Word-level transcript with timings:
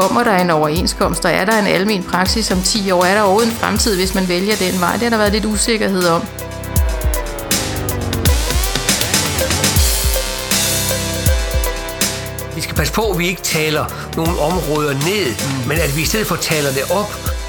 kommer 0.00 0.24
der 0.24 0.36
en 0.36 0.50
overenskomst, 0.50 1.24
og 1.24 1.30
er 1.30 1.44
der 1.44 1.58
en 1.58 1.66
almen 1.66 2.02
praksis 2.02 2.50
om 2.50 2.62
10 2.62 2.90
år? 2.90 3.04
Er 3.04 3.14
der 3.14 3.22
overhovedet 3.22 3.50
en 3.50 3.56
fremtid, 3.56 3.96
hvis 3.96 4.14
man 4.14 4.28
vælger 4.28 4.56
den 4.56 4.80
vej? 4.80 4.92
Det 4.92 5.02
har 5.02 5.10
der 5.10 5.16
været 5.16 5.32
lidt 5.32 5.44
usikkerhed 5.44 6.06
om. 6.06 6.22
Vi 12.54 12.60
skal 12.60 12.76
passe 12.76 12.92
på, 12.92 13.02
at 13.10 13.18
vi 13.18 13.28
ikke 13.28 13.42
taler 13.42 13.84
nogle 14.16 14.40
områder 14.40 14.92
ned, 14.92 15.28
men 15.68 15.78
at 15.78 15.96
vi 15.96 16.02
i 16.02 16.04
stedet 16.04 16.26
for 16.26 16.36
taler 16.36 16.72
det 16.72 16.82
op. 16.90 17.39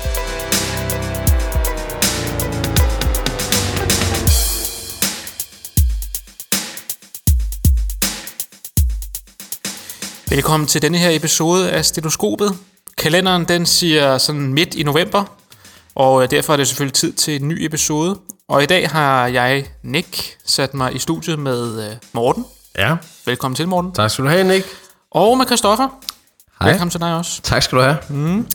Velkommen 10.31 10.67
til 10.67 10.81
denne 10.81 10.97
her 10.97 11.09
episode 11.15 11.71
af 11.71 11.85
Stetoskopet. 11.85 12.57
Kalenderen 12.97 13.45
den 13.45 13.65
siger 13.65 14.17
sådan 14.17 14.53
midt 14.53 14.75
i 14.75 14.83
november, 14.83 15.23
og 15.95 16.23
øh, 16.23 16.31
derfor 16.31 16.53
er 16.53 16.57
det 16.57 16.67
selvfølgelig 16.67 16.93
tid 16.93 17.13
til 17.13 17.41
en 17.41 17.47
ny 17.47 17.65
episode. 17.65 18.17
Og 18.47 18.63
i 18.63 18.65
dag 18.65 18.89
har 18.89 19.27
jeg, 19.27 19.65
Nick, 19.83 20.37
sat 20.45 20.73
mig 20.73 20.95
i 20.95 20.99
studiet 20.99 21.39
med 21.39 21.89
øh, 21.89 21.95
Morten. 22.13 22.45
Ja, 22.77 22.95
Velkommen 23.25 23.55
til, 23.55 23.67
Morten. 23.67 23.91
tak 23.91 24.11
skal 24.11 24.25
du 24.25 24.29
have, 24.29 24.43
Nick. 24.43 24.67
Og 25.11 25.37
med 25.37 25.45
Christoffer. 25.45 25.87
Hej. 26.59 26.69
Velkommen 26.69 26.91
til 26.91 26.99
dig 26.99 27.15
også. 27.15 27.41
Tak 27.41 27.63
skal 27.63 27.77
du 27.77 27.83
have. 27.83 28.45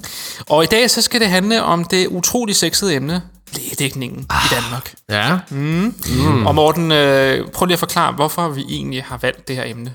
Og 0.49 0.63
i 0.65 0.67
dag 0.67 0.91
så 0.91 1.03
skal 1.03 1.21
det 1.21 1.29
handle 1.31 1.63
om 1.63 1.85
det 1.85 2.07
utrolig 2.07 2.57
sexede 2.57 2.95
emne, 2.95 3.23
lægedækningen 3.53 4.27
ah. 4.31 4.37
i 4.45 4.55
Danmark. 4.55 4.95
Ja, 5.11 5.39
Mm. 5.51 6.47
Og 6.47 6.55
Morten, 6.55 6.93
øh, 6.93 7.51
prøv 7.51 7.67
lige 7.67 7.75
at 7.75 7.79
forklare, 7.79 8.13
hvorfor 8.13 8.49
vi 8.49 8.65
egentlig 8.69 9.05
har 9.05 9.19
valgt 9.23 9.49
det 9.49 9.57
her 9.57 9.65
emne. 9.65 9.95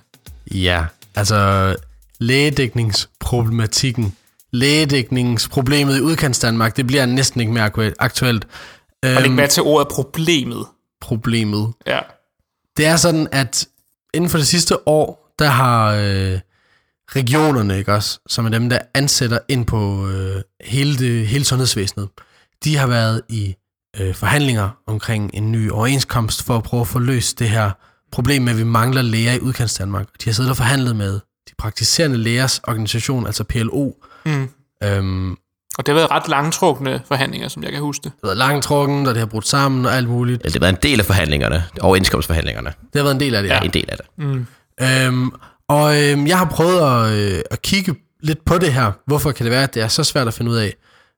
ja. 0.54 0.84
Altså, 1.16 1.76
lægedækningsproblematikken, 2.20 4.16
lægedækningsproblemet 4.52 5.98
i 5.98 6.02
udkantsdanmark, 6.02 6.78
det 6.78 6.88
bliver 6.88 7.06
næsten 7.06 7.40
ikke 7.42 7.54
mere 7.54 7.66
aktu- 7.68 7.94
aktuelt. 8.00 8.48
Og 9.04 9.10
læg 9.10 9.26
Øhm, 9.26 9.34
med 9.34 9.48
til 9.48 9.64
ordet 9.64 9.88
problemet. 9.88 10.66
problemet. 11.02 11.74
Ja. 11.88 12.00
Det 12.78 12.86
er 12.86 12.96
sådan, 12.96 13.28
at 13.32 13.68
inden 14.14 14.30
for 14.30 14.38
det 14.38 14.48
sidste 14.48 14.88
år, 14.88 15.34
der 15.40 15.48
har 15.48 15.92
øh, 15.92 16.40
regionerne, 17.16 17.78
ikke 17.78 17.94
også, 17.94 18.20
som 18.28 18.46
er 18.46 18.50
dem, 18.50 18.70
der 18.70 18.80
ansætter 18.94 19.40
ind 19.48 19.66
på 19.66 20.10
øh, 20.10 20.42
hele, 20.64 20.98
det, 20.98 21.28
hele 21.28 21.46
sundhedsvæsenet, 21.46 22.10
de 22.64 22.78
har 22.78 22.88
været 22.88 23.22
i 23.30 23.56
øh, 24.00 24.16
forhandlinger 24.16 24.70
omkring 24.88 25.32
en 25.34 25.52
ny 25.52 25.72
overenskomst 25.72 26.44
for 26.44 26.58
at 26.58 26.64
prøve 26.64 26.82
at 26.82 26.88
få 26.88 27.00
løst 27.00 27.40
det 27.40 27.50
her 27.50 27.72
problem 28.12 28.42
med, 28.42 28.52
at 28.52 28.58
vi 28.60 28.64
mangler 28.64 29.02
læger 29.02 29.34
i 29.34 29.40
udkantsdanmark. 29.40 30.06
De 30.24 30.26
har 30.26 30.32
siddet 30.34 30.50
og 30.52 30.58
forhandlet 30.58 30.96
med 30.96 31.14
de 31.50 31.54
praktiserende 31.58 32.18
lægers 32.18 32.60
organisation, 32.68 33.26
altså 33.26 33.44
PLO. 33.44 33.92
Mm. 34.26 34.50
Øhm, 34.84 35.32
Og 35.32 35.38
det 35.78 35.88
har 35.88 35.94
været 35.94 36.12
ret 36.12 36.28
langtrukne 36.28 37.02
forhandlinger, 37.08 37.48
som 37.48 37.64
jeg 37.64 37.72
kan 37.72 37.82
huske 37.82 38.04
det. 38.04 38.12
det 38.12 38.20
har 38.24 38.28
været 38.28 38.38
langtrukken, 38.38 39.08
og 39.08 39.14
det 39.14 39.20
har 39.20 39.26
brudt 39.26 39.48
sammen 39.48 39.86
og 39.86 39.96
alt 39.96 40.08
muligt. 40.10 40.42
Eller 40.42 40.52
det 40.52 40.62
var 40.62 40.70
en 40.70 40.78
del 40.84 41.00
af 41.00 41.06
forhandlingerne, 41.06 41.64
overenskomstforhandlingerne. 41.82 42.70
Det 42.70 42.96
har 42.96 43.04
været 43.04 43.14
en 43.14 43.20
del 43.20 43.36
af 43.36 43.42
det, 43.44 43.50
ja. 43.50 43.60
En 43.60 43.70
del 43.74 43.86
af 43.90 43.98
det. 43.98 44.46
Øhm, 44.82 45.32
og 45.70 46.02
øhm, 46.04 46.28
jeg 46.28 46.38
har 46.38 46.46
prøvet 46.46 46.80
at, 46.82 47.14
øh, 47.34 47.42
at 47.52 47.62
kigge 47.62 47.96
lidt 48.24 48.46
på 48.46 48.58
det 48.58 48.74
her. 48.74 48.92
Hvorfor 49.08 49.32
kan 49.32 49.44
det 49.44 49.52
være, 49.52 49.64
at 49.64 49.74
det 49.74 49.84
er 49.84 49.88
så 49.88 50.04
svært 50.04 50.28
at 50.28 50.34
finde 50.34 50.52
ud 50.52 50.56
af? 50.58 50.74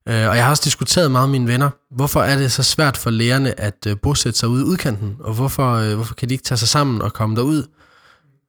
Øh, 0.10 0.30
og 0.30 0.36
jeg 0.36 0.44
har 0.44 0.50
også 0.50 0.62
diskuteret 0.66 1.12
meget 1.12 1.30
med 1.30 1.40
mine 1.40 1.52
venner. 1.52 1.70
Hvorfor 1.96 2.22
er 2.22 2.38
det 2.38 2.52
så 2.52 2.64
svært 2.64 2.98
for 2.98 3.10
lægerne 3.10 3.60
at 3.60 3.88
øh, 3.88 3.96
bosætte 4.04 4.40
sig 4.40 4.50
ude 4.50 4.62
i 4.62 4.66
udkanten? 4.66 5.16
Og 5.20 5.34
hvorfor, 5.34 5.74
øh, 5.76 5.96
hvorfor 5.96 6.14
kan 6.16 6.30
de 6.30 6.34
ikke 6.34 6.44
tage 6.44 6.58
sig 6.58 6.68
sammen 6.68 7.02
og 7.02 7.14
komme 7.14 7.36
derud? 7.36 7.64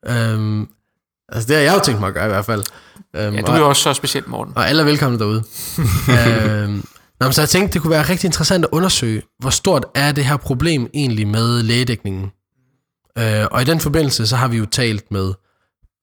Øhm, 0.06 0.68
altså 1.28 1.48
det 1.48 1.56
har 1.56 1.62
jeg 1.62 1.74
jo 1.74 1.80
tænkt 1.84 2.00
mig 2.00 2.08
at 2.08 2.14
gøre 2.14 2.24
i 2.24 2.28
hvert 2.28 2.44
fald. 2.46 2.62
Øhm, 3.16 3.34
Ja, 3.34 3.40
du 3.40 3.52
er 3.52 3.58
jo 3.58 3.68
også 3.68 3.82
så 3.82 3.94
speciel, 3.94 4.24
Morten. 4.26 4.52
og 4.56 4.68
alle 4.68 4.82
er 4.82 4.86
velkomne 4.86 5.18
derude. 5.18 5.44
øhm, 6.64 6.84
nå, 7.20 7.30
så 7.30 7.40
jeg 7.42 7.48
tænkte, 7.48 7.74
det 7.74 7.82
kunne 7.82 7.90
være 7.90 8.02
rigtig 8.08 8.28
interessant 8.28 8.64
at 8.64 8.68
undersøge, 8.72 9.22
hvor 9.38 9.50
stort 9.50 9.86
er 9.94 10.12
det 10.12 10.24
her 10.24 10.36
problem 10.36 10.88
egentlig 10.94 11.28
med 11.28 11.62
lægedækningen. 11.62 12.30
Øh, 13.18 13.46
og 13.50 13.62
i 13.62 13.64
den 13.64 13.80
forbindelse, 13.80 14.26
så 14.26 14.36
har 14.36 14.48
vi 14.48 14.56
jo 14.56 14.66
talt 14.66 15.10
med 15.10 15.32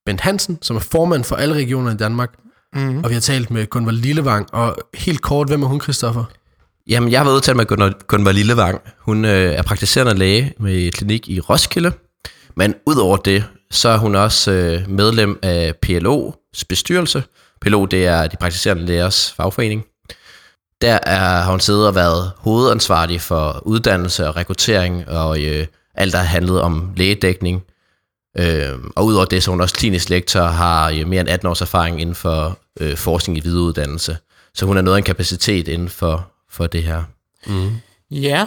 Bent 0.06 0.20
Hansen, 0.20 0.58
som 0.62 0.76
er 0.76 0.80
formand 0.80 1.24
for 1.24 1.36
alle 1.36 1.54
regioner 1.54 1.90
i 1.94 1.96
Danmark, 1.96 2.32
mm-hmm. 2.74 3.04
og 3.04 3.10
vi 3.10 3.14
har 3.14 3.20
talt 3.20 3.50
med 3.50 3.66
Gunvar 3.66 3.92
Lillevang, 3.92 4.54
og 4.54 4.76
helt 4.94 5.22
kort, 5.22 5.48
hvem 5.48 5.62
er 5.62 5.66
hun, 5.66 5.80
Christoffer? 5.80 6.24
Jamen, 6.86 7.12
jeg 7.12 7.20
har 7.20 7.24
været 7.24 7.36
udtalt 7.36 7.56
med 7.56 7.66
Gunvar, 7.66 7.92
Gunvar 8.06 8.32
Lillevang. 8.32 8.80
Hun 8.98 9.24
øh, 9.24 9.52
er 9.52 9.62
praktiserende 9.62 10.14
læge 10.14 10.52
med 10.58 10.92
klinik 10.92 11.28
i 11.28 11.40
Roskilde. 11.40 11.92
Men 12.56 12.74
udover 12.86 13.16
det, 13.16 13.44
så 13.70 13.88
er 13.88 13.96
hun 13.96 14.14
også 14.14 14.50
øh, 14.50 14.90
medlem 14.90 15.38
af 15.42 15.74
PLO's 15.86 16.62
bestyrelse. 16.68 17.22
PLO, 17.60 17.86
det 17.86 18.06
er 18.06 18.26
de 18.26 18.36
praktiserende 18.36 18.86
lægers 18.86 19.32
fagforening. 19.36 19.84
Der 20.80 20.98
er, 21.02 21.18
har 21.18 21.50
hun 21.50 21.60
siddet 21.60 21.86
og 21.86 21.94
været 21.94 22.32
hovedansvarlig 22.36 23.20
for 23.20 23.62
uddannelse 23.66 24.28
og 24.28 24.36
rekruttering 24.36 25.08
og 25.08 25.42
øh, 25.42 25.66
alt, 25.94 26.12
der 26.12 26.18
har 26.18 26.26
handlet 26.26 26.60
om 26.60 26.92
lægedækning. 26.96 27.62
Øh, 28.38 28.70
og 28.96 29.04
udover 29.04 29.24
det, 29.24 29.42
så 29.42 29.50
er 29.50 29.52
hun 29.52 29.60
også 29.60 29.74
klinisk 29.74 30.10
lektor 30.10 30.40
og 30.40 30.54
har 30.54 30.90
øh, 30.90 31.08
mere 31.08 31.20
end 31.20 31.28
18 31.28 31.48
års 31.48 31.60
erfaring 31.60 32.00
inden 32.00 32.14
for 32.14 32.58
øh, 32.80 32.96
forskning 32.96 33.38
i 33.38 33.40
videreuddannelse. 33.40 34.16
Så 34.54 34.66
hun 34.66 34.76
er 34.76 34.82
noget 34.82 34.96
af 34.96 34.98
en 35.00 35.04
kapacitet 35.04 35.68
inden 35.68 35.88
for, 35.88 36.30
for 36.50 36.66
det 36.66 36.82
her. 36.82 37.02
Ja, 38.10 38.46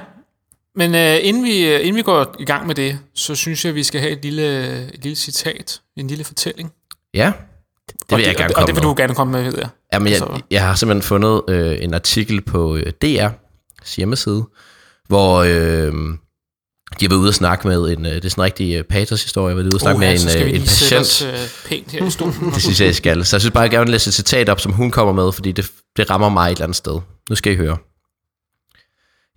men 0.75 0.95
øh, 0.95 1.17
inden, 1.21 1.43
vi, 1.43 1.65
øh, 1.73 1.79
inden 1.79 1.95
vi 1.95 2.01
går 2.01 2.35
i 2.39 2.45
gang 2.45 2.67
med 2.67 2.75
det, 2.75 2.99
så 3.13 3.35
synes 3.35 3.65
jeg, 3.65 3.69
at 3.69 3.75
vi 3.75 3.83
skal 3.83 4.01
have 4.01 4.13
et 4.13 4.21
lille, 4.23 4.67
et 4.93 5.03
lille 5.03 5.15
citat, 5.15 5.81
en 5.95 6.07
lille 6.07 6.23
fortælling. 6.23 6.71
Ja, 7.13 7.31
det, 7.87 7.93
det 7.99 8.11
og 8.11 8.17
vil 8.17 8.23
jeg 8.25 8.29
det, 8.29 8.37
gerne 8.37 8.51
og, 8.51 8.55
komme 8.55 8.63
og 8.63 8.67
det 8.67 8.75
vil 8.75 8.83
med. 8.83 8.89
du 8.95 9.01
gerne 9.01 9.15
komme 9.15 9.31
med, 9.31 9.43
ved 9.43 9.59
jeg. 9.59 9.69
Jamen, 9.93 10.07
jeg, 10.07 10.21
Altså- 10.21 10.41
jeg 10.51 10.67
har 10.67 10.75
simpelthen 10.75 11.01
fundet 11.01 11.41
øh, 11.49 11.77
en 11.83 11.93
artikel 11.93 12.41
på 12.41 12.75
øh, 12.75 12.93
DR's 13.05 13.95
hjemmeside, 13.97 14.43
hvor 15.07 15.35
øh, 15.47 15.93
de 16.99 17.05
har 17.05 17.09
været 17.09 17.19
ude 17.19 17.29
og 17.29 17.33
snakke 17.33 17.67
med 17.67 17.91
en, 17.97 18.05
øh, 18.05 18.11
det 18.11 18.25
er 18.25 18.29
sådan 18.29 18.41
en 18.41 18.45
rigtig 18.45 18.75
øh, 18.75 18.83
patos-historie, 18.83 19.55
de 19.55 19.61
er 19.61 19.65
ude 19.65 19.75
og 19.75 19.79
snakke 19.79 19.97
Uha, 19.97 20.11
med 20.11 20.35
en, 20.35 20.43
øh, 20.43 20.55
en 20.55 20.61
patient. 20.61 21.01
os 21.01 21.21
øh, 21.21 21.33
pænt 21.65 21.91
her 21.91 22.07
i 22.07 22.09
stolen. 22.09 22.51
Det 22.53 22.61
synes 22.61 22.79
jeg, 22.79 22.87
jeg 22.87 22.95
skal. 22.95 23.25
Så 23.25 23.35
jeg 23.35 23.41
synes 23.41 23.53
bare, 23.53 23.61
jeg 23.61 23.71
gerne 23.71 23.85
vil 23.85 23.91
læse 23.91 24.07
et 24.07 24.13
citat 24.13 24.49
op, 24.49 24.59
som 24.59 24.71
hun 24.71 24.91
kommer 24.91 25.13
med, 25.13 25.31
fordi 25.31 25.51
det, 25.51 25.71
det 25.97 26.09
rammer 26.09 26.29
mig 26.29 26.47
et 26.47 26.51
eller 26.51 26.63
andet 26.63 26.75
sted. 26.75 26.99
Nu 27.29 27.35
skal 27.35 27.53
I 27.53 27.55
høre. 27.55 27.77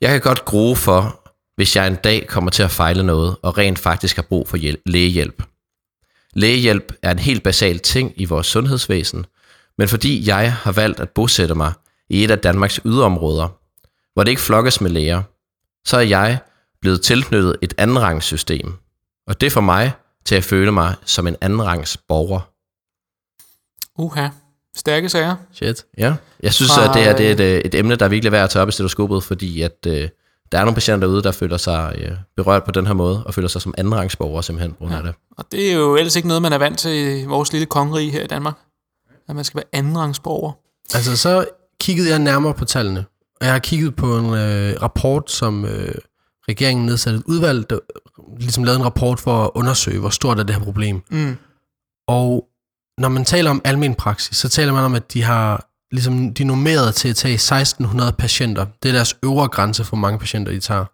Jeg 0.00 0.10
kan 0.10 0.20
godt 0.20 0.44
grue 0.44 0.76
for, 0.76 1.20
hvis 1.56 1.76
jeg 1.76 1.86
en 1.86 1.96
dag 2.04 2.26
kommer 2.26 2.50
til 2.50 2.62
at 2.62 2.70
fejle 2.70 3.02
noget, 3.02 3.36
og 3.42 3.58
rent 3.58 3.78
faktisk 3.78 4.16
har 4.16 4.22
brug 4.22 4.48
for 4.48 4.56
hjælp, 4.56 4.80
lægehjælp. 4.86 5.42
Lægehjælp 6.34 6.92
er 7.02 7.10
en 7.10 7.18
helt 7.18 7.42
basal 7.42 7.78
ting 7.78 8.12
i 8.16 8.24
vores 8.24 8.46
sundhedsvæsen, 8.46 9.26
men 9.78 9.88
fordi 9.88 10.28
jeg 10.28 10.52
har 10.52 10.72
valgt 10.72 11.00
at 11.00 11.10
bosætte 11.10 11.54
mig 11.54 11.72
i 12.10 12.24
et 12.24 12.30
af 12.30 12.38
Danmarks 12.38 12.80
yderområder, 12.84 13.48
hvor 14.14 14.24
det 14.24 14.30
ikke 14.30 14.42
flokkes 14.42 14.80
med 14.80 14.90
læger, 14.90 15.22
så 15.84 15.96
er 15.96 16.00
jeg 16.00 16.38
blevet 16.80 17.02
tilknyttet 17.02 17.56
et 17.62 17.74
andenrangssystem. 17.78 18.72
Og 19.26 19.40
det 19.40 19.52
får 19.52 19.60
mig 19.60 19.92
til 20.24 20.34
at 20.34 20.44
føle 20.44 20.72
mig 20.72 20.94
som 21.04 21.26
en 21.26 21.36
andenrangs 21.40 21.96
borger. 21.96 22.40
Uha, 23.98 24.28
stærke 24.76 25.08
sager. 25.08 25.36
Shit. 25.52 25.84
Ja, 25.98 26.14
jeg 26.42 26.54
synes, 26.54 26.72
Fra, 26.72 26.88
at 26.88 26.94
det 26.94 27.02
her 27.02 27.16
det 27.16 27.26
er 27.26 27.32
et, 27.32 27.40
øh, 27.40 27.60
et 27.64 27.74
emne, 27.74 27.96
der 27.96 28.04
er 28.04 28.08
virkelig 28.08 28.32
værd 28.32 28.44
at 28.44 28.50
tage 28.50 28.62
op 28.62 28.68
i 28.68 28.72
stetoskopet, 28.72 29.24
fordi 29.24 29.62
at, 29.62 29.86
øh, 29.86 30.08
der 30.52 30.58
er 30.58 30.62
nogle 30.62 30.74
patienter 30.74 31.08
derude, 31.08 31.22
der 31.22 31.32
føler 31.32 31.56
sig 31.56 31.94
øh, 31.98 32.10
berørt 32.36 32.64
på 32.64 32.70
den 32.70 32.86
her 32.86 32.94
måde, 32.94 33.24
og 33.24 33.34
føler 33.34 33.48
sig 33.48 33.62
som 33.62 33.74
andenrangsborgere 33.78 34.42
simpelthen 34.42 34.72
på 34.72 34.78
grund 34.78 34.94
af 34.94 35.02
det. 35.02 35.14
Og 35.38 35.44
det 35.52 35.70
er 35.70 35.74
jo 35.74 35.96
ellers 35.96 36.16
ikke 36.16 36.28
noget, 36.28 36.42
man 36.42 36.52
er 36.52 36.58
vant 36.58 36.78
til 36.78 37.20
i 37.20 37.24
vores 37.24 37.52
lille 37.52 37.66
kongerige 37.66 38.10
her 38.10 38.22
i 38.22 38.26
Danmark. 38.26 38.58
At 39.28 39.34
man 39.34 39.44
skal 39.44 39.58
være 39.58 39.64
andenrangsborger. 39.72 40.52
Altså, 40.94 41.16
så 41.16 41.44
kiggede 41.80 42.10
jeg 42.10 42.18
nærmere 42.18 42.54
på 42.54 42.64
tallene, 42.64 43.04
og 43.40 43.46
jeg 43.46 43.52
har 43.52 43.58
kigget 43.58 43.96
på 43.96 44.18
en 44.18 44.34
øh, 44.34 44.82
rapport, 44.82 45.30
som 45.30 45.64
øh, 45.64 45.94
regeringen 46.48 46.86
nedsatte 46.86 47.18
et 47.18 47.24
udvalg, 47.26 47.70
der 47.70 47.78
ligesom 48.40 48.64
lavede 48.64 48.78
en 48.78 48.84
rapport 48.84 49.20
for 49.20 49.44
at 49.44 49.50
undersøge, 49.54 50.00
hvor 50.00 50.10
stort 50.10 50.38
er 50.38 50.42
det 50.42 50.54
her 50.54 50.62
problem. 50.62 51.02
Mm. 51.10 51.36
Og 52.08 52.48
når 52.98 53.08
man 53.08 53.24
taler 53.24 53.50
om 53.50 53.60
almen 53.64 53.94
praksis, 53.94 54.36
så 54.36 54.48
taler 54.48 54.72
man 54.72 54.84
om, 54.84 54.94
at 54.94 55.12
de 55.12 55.22
har 55.22 55.68
ligesom, 55.90 56.34
de 56.34 56.42
er 56.42 56.46
nummeret 56.46 56.94
til 56.94 57.08
at 57.08 57.16
tage 57.16 57.34
1600 57.34 58.12
patienter. 58.12 58.66
Det 58.82 58.88
er 58.88 58.92
deres 58.92 59.16
øvre 59.24 59.48
grænse 59.48 59.84
for, 59.84 59.90
hvor 59.90 59.98
mange 59.98 60.18
patienter 60.18 60.52
de 60.52 60.60
tager. 60.60 60.84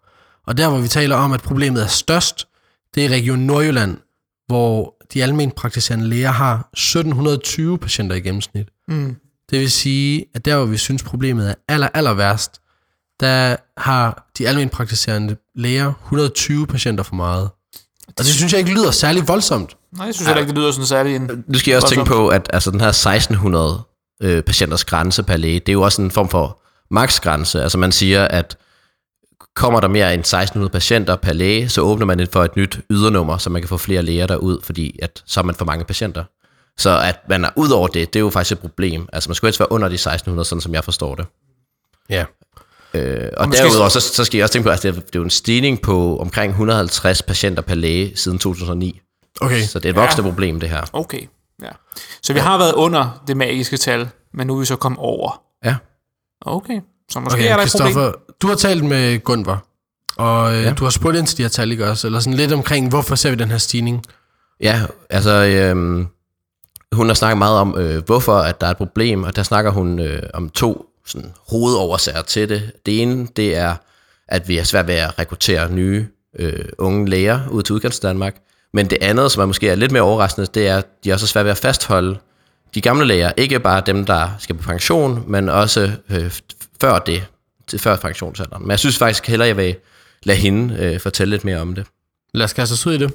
Og 0.47 0.57
der, 0.57 0.69
hvor 0.69 0.79
vi 0.79 0.87
taler 0.87 1.15
om, 1.15 1.31
at 1.31 1.41
problemet 1.41 1.83
er 1.83 1.87
størst, 1.87 2.47
det 2.95 3.05
er 3.05 3.09
Region 3.09 3.39
Nordjylland, 3.39 3.97
hvor 4.47 4.95
de 5.13 5.23
almen 5.23 5.51
praktiserende 5.51 6.07
læger 6.07 6.31
har 6.31 6.69
1720 6.73 7.77
patienter 7.77 8.15
i 8.15 8.19
gennemsnit. 8.19 8.67
Mm. 8.87 9.15
Det 9.51 9.59
vil 9.59 9.71
sige, 9.71 10.25
at 10.35 10.45
der, 10.45 10.57
hvor 10.57 10.65
vi 10.65 10.77
synes, 10.77 11.03
problemet 11.03 11.49
er 11.49 11.55
aller, 11.67 11.89
aller 11.93 12.13
værst, 12.13 12.61
der 13.19 13.55
har 13.77 14.29
de 14.37 14.47
almen 14.47 14.69
praktiserende 14.69 15.35
læger 15.55 15.93
120 16.03 16.67
patienter 16.67 17.03
for 17.03 17.15
meget. 17.15 17.49
Og 18.07 18.13
det 18.17 18.25
synes 18.25 18.53
jeg 18.53 18.59
ikke 18.59 18.73
lyder 18.73 18.91
særlig 18.91 19.27
voldsomt. 19.27 19.77
Nej, 19.97 20.05
jeg 20.05 20.15
synes 20.15 20.27
heller 20.27 20.41
ikke, 20.41 20.49
det 20.49 20.57
lyder 20.57 20.71
sådan 20.71 20.85
særlig 20.85 21.15
en... 21.15 21.43
Nu 21.47 21.57
skal 21.57 21.71
jeg 21.71 21.81
også 21.81 21.95
tænke 21.95 22.09
på, 22.09 22.27
at 22.27 22.49
altså, 22.53 22.71
den 22.71 22.81
her 22.81 22.87
1600 22.87 23.81
øh, 24.21 24.43
patienters 24.43 24.85
grænse 24.85 25.23
per 25.23 25.37
læge, 25.37 25.59
det 25.59 25.69
er 25.69 25.73
jo 25.73 25.81
også 25.81 26.01
en 26.01 26.11
form 26.11 26.29
for 26.29 26.61
maksgrænse. 26.91 27.63
Altså 27.63 27.77
man 27.77 27.91
siger, 27.91 28.27
at 28.27 28.57
kommer 29.55 29.79
der 29.79 29.87
mere 29.87 30.13
end 30.13 30.19
1600 30.19 30.71
patienter 30.71 31.15
per 31.15 31.33
læge, 31.33 31.69
så 31.69 31.81
åbner 31.81 32.05
man 32.05 32.27
for 32.31 32.43
et 32.43 32.55
nyt 32.55 32.79
ydernummer, 32.91 33.37
så 33.37 33.49
man 33.49 33.61
kan 33.61 33.69
få 33.69 33.77
flere 33.77 34.01
læger 34.01 34.27
derud, 34.27 34.61
fordi 34.63 34.99
at, 35.01 35.23
så 35.25 35.39
er 35.39 35.43
man 35.43 35.55
for 35.55 35.65
mange 35.65 35.85
patienter. 35.85 36.23
Så 36.77 36.99
at 36.99 37.19
man 37.29 37.45
er 37.45 37.49
ud 37.55 37.69
over 37.69 37.87
det, 37.87 38.13
det 38.13 38.19
er 38.19 38.23
jo 38.23 38.29
faktisk 38.29 38.51
et 38.51 38.59
problem. 38.59 39.09
Altså 39.13 39.29
man 39.29 39.35
skulle 39.35 39.47
helst 39.49 39.59
være 39.59 39.71
under 39.71 39.87
de 39.87 39.93
1600, 39.93 40.45
sådan 40.45 40.61
som 40.61 40.73
jeg 40.73 40.83
forstår 40.83 41.15
det. 41.15 41.25
Ja. 42.09 42.25
Øh, 42.95 43.29
og 43.37 43.47
måske- 43.47 43.63
derudover, 43.63 43.89
så, 43.89 43.99
så 43.99 44.23
skal 44.25 44.37
jeg 44.37 44.43
også 44.43 44.53
tænke 44.53 44.63
på, 44.65 44.69
at 44.71 44.83
det, 44.83 44.89
er, 44.89 44.93
det 44.93 45.01
er 45.03 45.19
jo 45.19 45.23
en 45.23 45.29
stigning 45.29 45.81
på 45.81 46.17
omkring 46.17 46.49
150 46.49 47.21
patienter 47.21 47.61
per 47.61 47.75
læge 47.75 48.11
siden 48.17 48.39
2009. 48.39 49.01
Okay. 49.41 49.61
Så 49.61 49.79
det 49.79 49.85
er 49.85 49.89
et 49.89 49.95
voksende 49.95 50.23
ja. 50.27 50.31
problem, 50.31 50.59
det 50.59 50.69
her. 50.69 50.81
Okay, 50.93 51.21
ja. 51.63 51.69
Så 52.23 52.33
vi 52.33 52.39
har 52.39 52.57
været 52.57 52.73
under 52.73 53.23
det 53.27 53.37
magiske 53.37 53.77
tal, 53.77 54.09
men 54.33 54.47
nu 54.47 54.55
er 54.55 54.59
vi 54.59 54.65
så 54.65 54.75
kommet 54.75 54.99
over. 54.99 55.41
Ja. 55.65 55.75
Okay, 56.41 56.81
så 57.11 57.19
måske 57.19 57.37
Okay, 57.39 57.51
er 57.51 57.55
der 57.57 57.63
et 57.63 57.71
problem. 57.93 58.13
Du 58.41 58.47
har 58.47 58.55
talt 58.55 58.83
med 58.83 59.19
Gunvar, 59.19 59.65
og 60.17 60.55
øh, 60.55 60.63
Ja. 60.63 60.73
du 60.73 60.83
har 60.83 60.91
spurgt 60.91 61.17
ind 61.17 61.27
til 61.27 61.37
de 61.37 61.41
her 61.41 61.49
tal, 61.49 61.71
ikke 61.71 61.87
også? 61.89 62.07
Eller 62.07 62.19
sådan 62.19 62.37
lidt 62.37 62.53
omkring, 62.53 62.89
hvorfor 62.89 63.15
ser 63.15 63.29
vi 63.29 63.35
den 63.35 63.51
her 63.51 63.57
stigning? 63.57 64.03
Ja, 64.61 64.81
altså 65.09 65.31
øhm, 65.31 66.07
hun 66.91 67.07
har 67.07 67.13
snakket 67.13 67.37
meget 67.37 67.57
om, 67.59 67.75
øh, 67.77 68.03
hvorfor 68.05 68.35
at 68.37 68.61
der 68.61 68.67
er 68.67 68.71
et 68.71 68.77
problem, 68.77 69.23
og 69.23 69.35
der 69.35 69.43
snakker 69.43 69.71
hun 69.71 69.99
øh, 69.99 70.23
om 70.33 70.49
to 70.49 70.85
sådan, 71.05 71.33
hovedoversager 71.49 72.21
til 72.21 72.49
det. 72.49 72.71
Det 72.85 73.01
ene, 73.01 73.27
det 73.35 73.57
er, 73.57 73.75
at 74.27 74.47
vi 74.47 74.55
har 74.55 74.63
svært 74.63 74.87
ved 74.87 74.95
at 74.95 75.19
rekruttere 75.19 75.71
nye 75.71 76.07
øh, 76.39 76.65
unge 76.77 77.09
læger 77.09 77.47
ud 77.51 77.63
til 77.63 77.75
udkants 77.75 77.99
Danmark. 77.99 78.35
Men 78.73 78.89
det 78.89 78.97
andet, 79.01 79.31
som 79.31 79.41
er 79.41 79.45
måske 79.45 79.69
er 79.69 79.75
lidt 79.75 79.91
mere 79.91 80.03
overraskende, 80.03 80.47
det 80.53 80.67
er, 80.67 80.77
at 80.77 80.85
de 81.03 81.13
også 81.13 81.25
er 81.25 81.27
svært 81.27 81.45
ved 81.45 81.51
at 81.51 81.57
fastholde 81.57 82.17
de 82.75 82.81
gamle 82.81 83.05
læger. 83.05 83.31
Ikke 83.37 83.59
bare 83.59 83.83
dem, 83.85 84.05
der 84.05 84.29
skal 84.39 84.55
på 84.55 84.63
pension, 84.63 85.23
men 85.27 85.49
også 85.49 85.91
øh, 86.09 86.31
før 86.81 86.99
det, 86.99 87.25
til 87.67 87.79
før 87.79 87.95
pensionsalderen. 87.95 88.63
Men 88.63 88.71
jeg 88.71 88.79
synes 88.79 88.97
faktisk 88.97 89.27
hellere, 89.27 89.47
jeg 89.47 89.57
vil 89.57 89.75
lade 90.23 90.37
hende 90.37 90.75
øh, 90.79 90.99
fortælle 90.99 91.31
lidt 91.31 91.45
mere 91.45 91.57
om 91.57 91.75
det. 91.75 91.85
Lad 92.33 92.43
os 92.45 92.53
kaste 92.53 92.73
os 92.73 92.87
ud 92.87 92.93
i 92.93 92.97
det. 92.97 93.13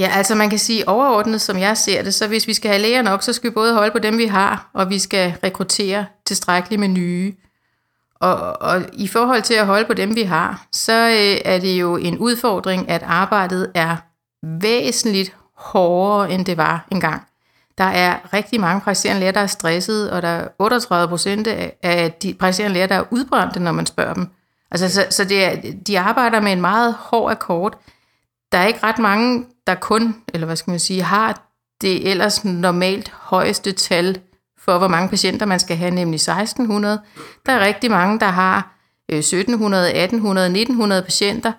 Ja, 0.00 0.10
altså 0.14 0.34
man 0.34 0.50
kan 0.50 0.58
sige 0.58 0.88
overordnet, 0.88 1.40
som 1.40 1.58
jeg 1.58 1.76
ser 1.76 2.02
det, 2.02 2.14
så 2.14 2.28
hvis 2.28 2.46
vi 2.46 2.54
skal 2.54 2.70
have 2.70 2.82
læger 2.82 3.02
nok, 3.02 3.22
så 3.22 3.32
skal 3.32 3.50
vi 3.50 3.54
både 3.54 3.74
holde 3.74 3.90
på 3.90 3.98
dem, 3.98 4.18
vi 4.18 4.26
har, 4.26 4.70
og 4.72 4.90
vi 4.90 4.98
skal 4.98 5.34
rekruttere 5.44 6.06
tilstrækkeligt 6.26 6.80
med 6.80 6.88
nye. 6.88 7.34
Og, 8.14 8.62
og 8.62 8.82
i 8.92 9.08
forhold 9.08 9.42
til 9.42 9.54
at 9.54 9.66
holde 9.66 9.84
på 9.84 9.94
dem, 9.94 10.16
vi 10.16 10.22
har, 10.22 10.66
så 10.72 11.08
øh, 11.08 11.40
er 11.44 11.58
det 11.58 11.80
jo 11.80 11.96
en 11.96 12.18
udfordring, 12.18 12.88
at 12.88 13.02
arbejdet 13.02 13.72
er 13.74 13.96
væsentligt 14.42 15.36
hårdere, 15.56 16.30
end 16.30 16.44
det 16.44 16.56
var 16.56 16.86
engang. 16.90 17.22
Der 17.78 17.84
er 17.84 18.34
rigtig 18.34 18.60
mange 18.60 18.80
præsterende 18.80 19.20
læger, 19.20 19.32
der 19.32 19.40
er 19.40 19.46
stressede, 19.46 20.12
og 20.12 20.22
der 20.22 20.28
er 20.28 20.48
38 20.58 21.08
procent 21.08 21.46
af 21.82 22.12
de 22.22 22.34
præsterende 22.34 22.74
læger, 22.74 22.86
der 22.86 22.94
er 22.94 23.04
udbrændte, 23.10 23.60
når 23.60 23.72
man 23.72 23.86
spørger 23.86 24.14
dem. 24.14 24.28
Altså, 24.70 24.88
så, 24.88 25.06
så 25.10 25.24
det 25.24 25.44
er, 25.44 25.72
de 25.86 25.98
arbejder 25.98 26.40
med 26.40 26.52
en 26.52 26.60
meget 26.60 26.94
hård 26.94 27.30
akkord. 27.30 27.80
Der 28.52 28.58
er 28.58 28.66
ikke 28.66 28.82
ret 28.82 28.98
mange, 28.98 29.46
der 29.70 29.80
kun, 29.80 30.16
eller 30.34 30.46
hvad 30.46 30.56
skal 30.56 30.70
man 30.70 30.80
sige, 30.80 31.02
har 31.02 31.50
det 31.80 32.10
ellers 32.10 32.44
normalt 32.44 33.10
højeste 33.10 33.72
tal 33.72 34.20
for, 34.58 34.78
hvor 34.78 34.88
mange 34.88 35.08
patienter 35.08 35.46
man 35.46 35.60
skal 35.60 35.76
have, 35.76 35.90
nemlig 35.90 36.16
1600. 36.16 37.00
Der 37.46 37.52
er 37.52 37.66
rigtig 37.66 37.90
mange, 37.90 38.20
der 38.20 38.26
har 38.26 38.76
1700, 39.08 39.86
1800, 39.88 40.46
1900 40.46 41.02
patienter, 41.02 41.52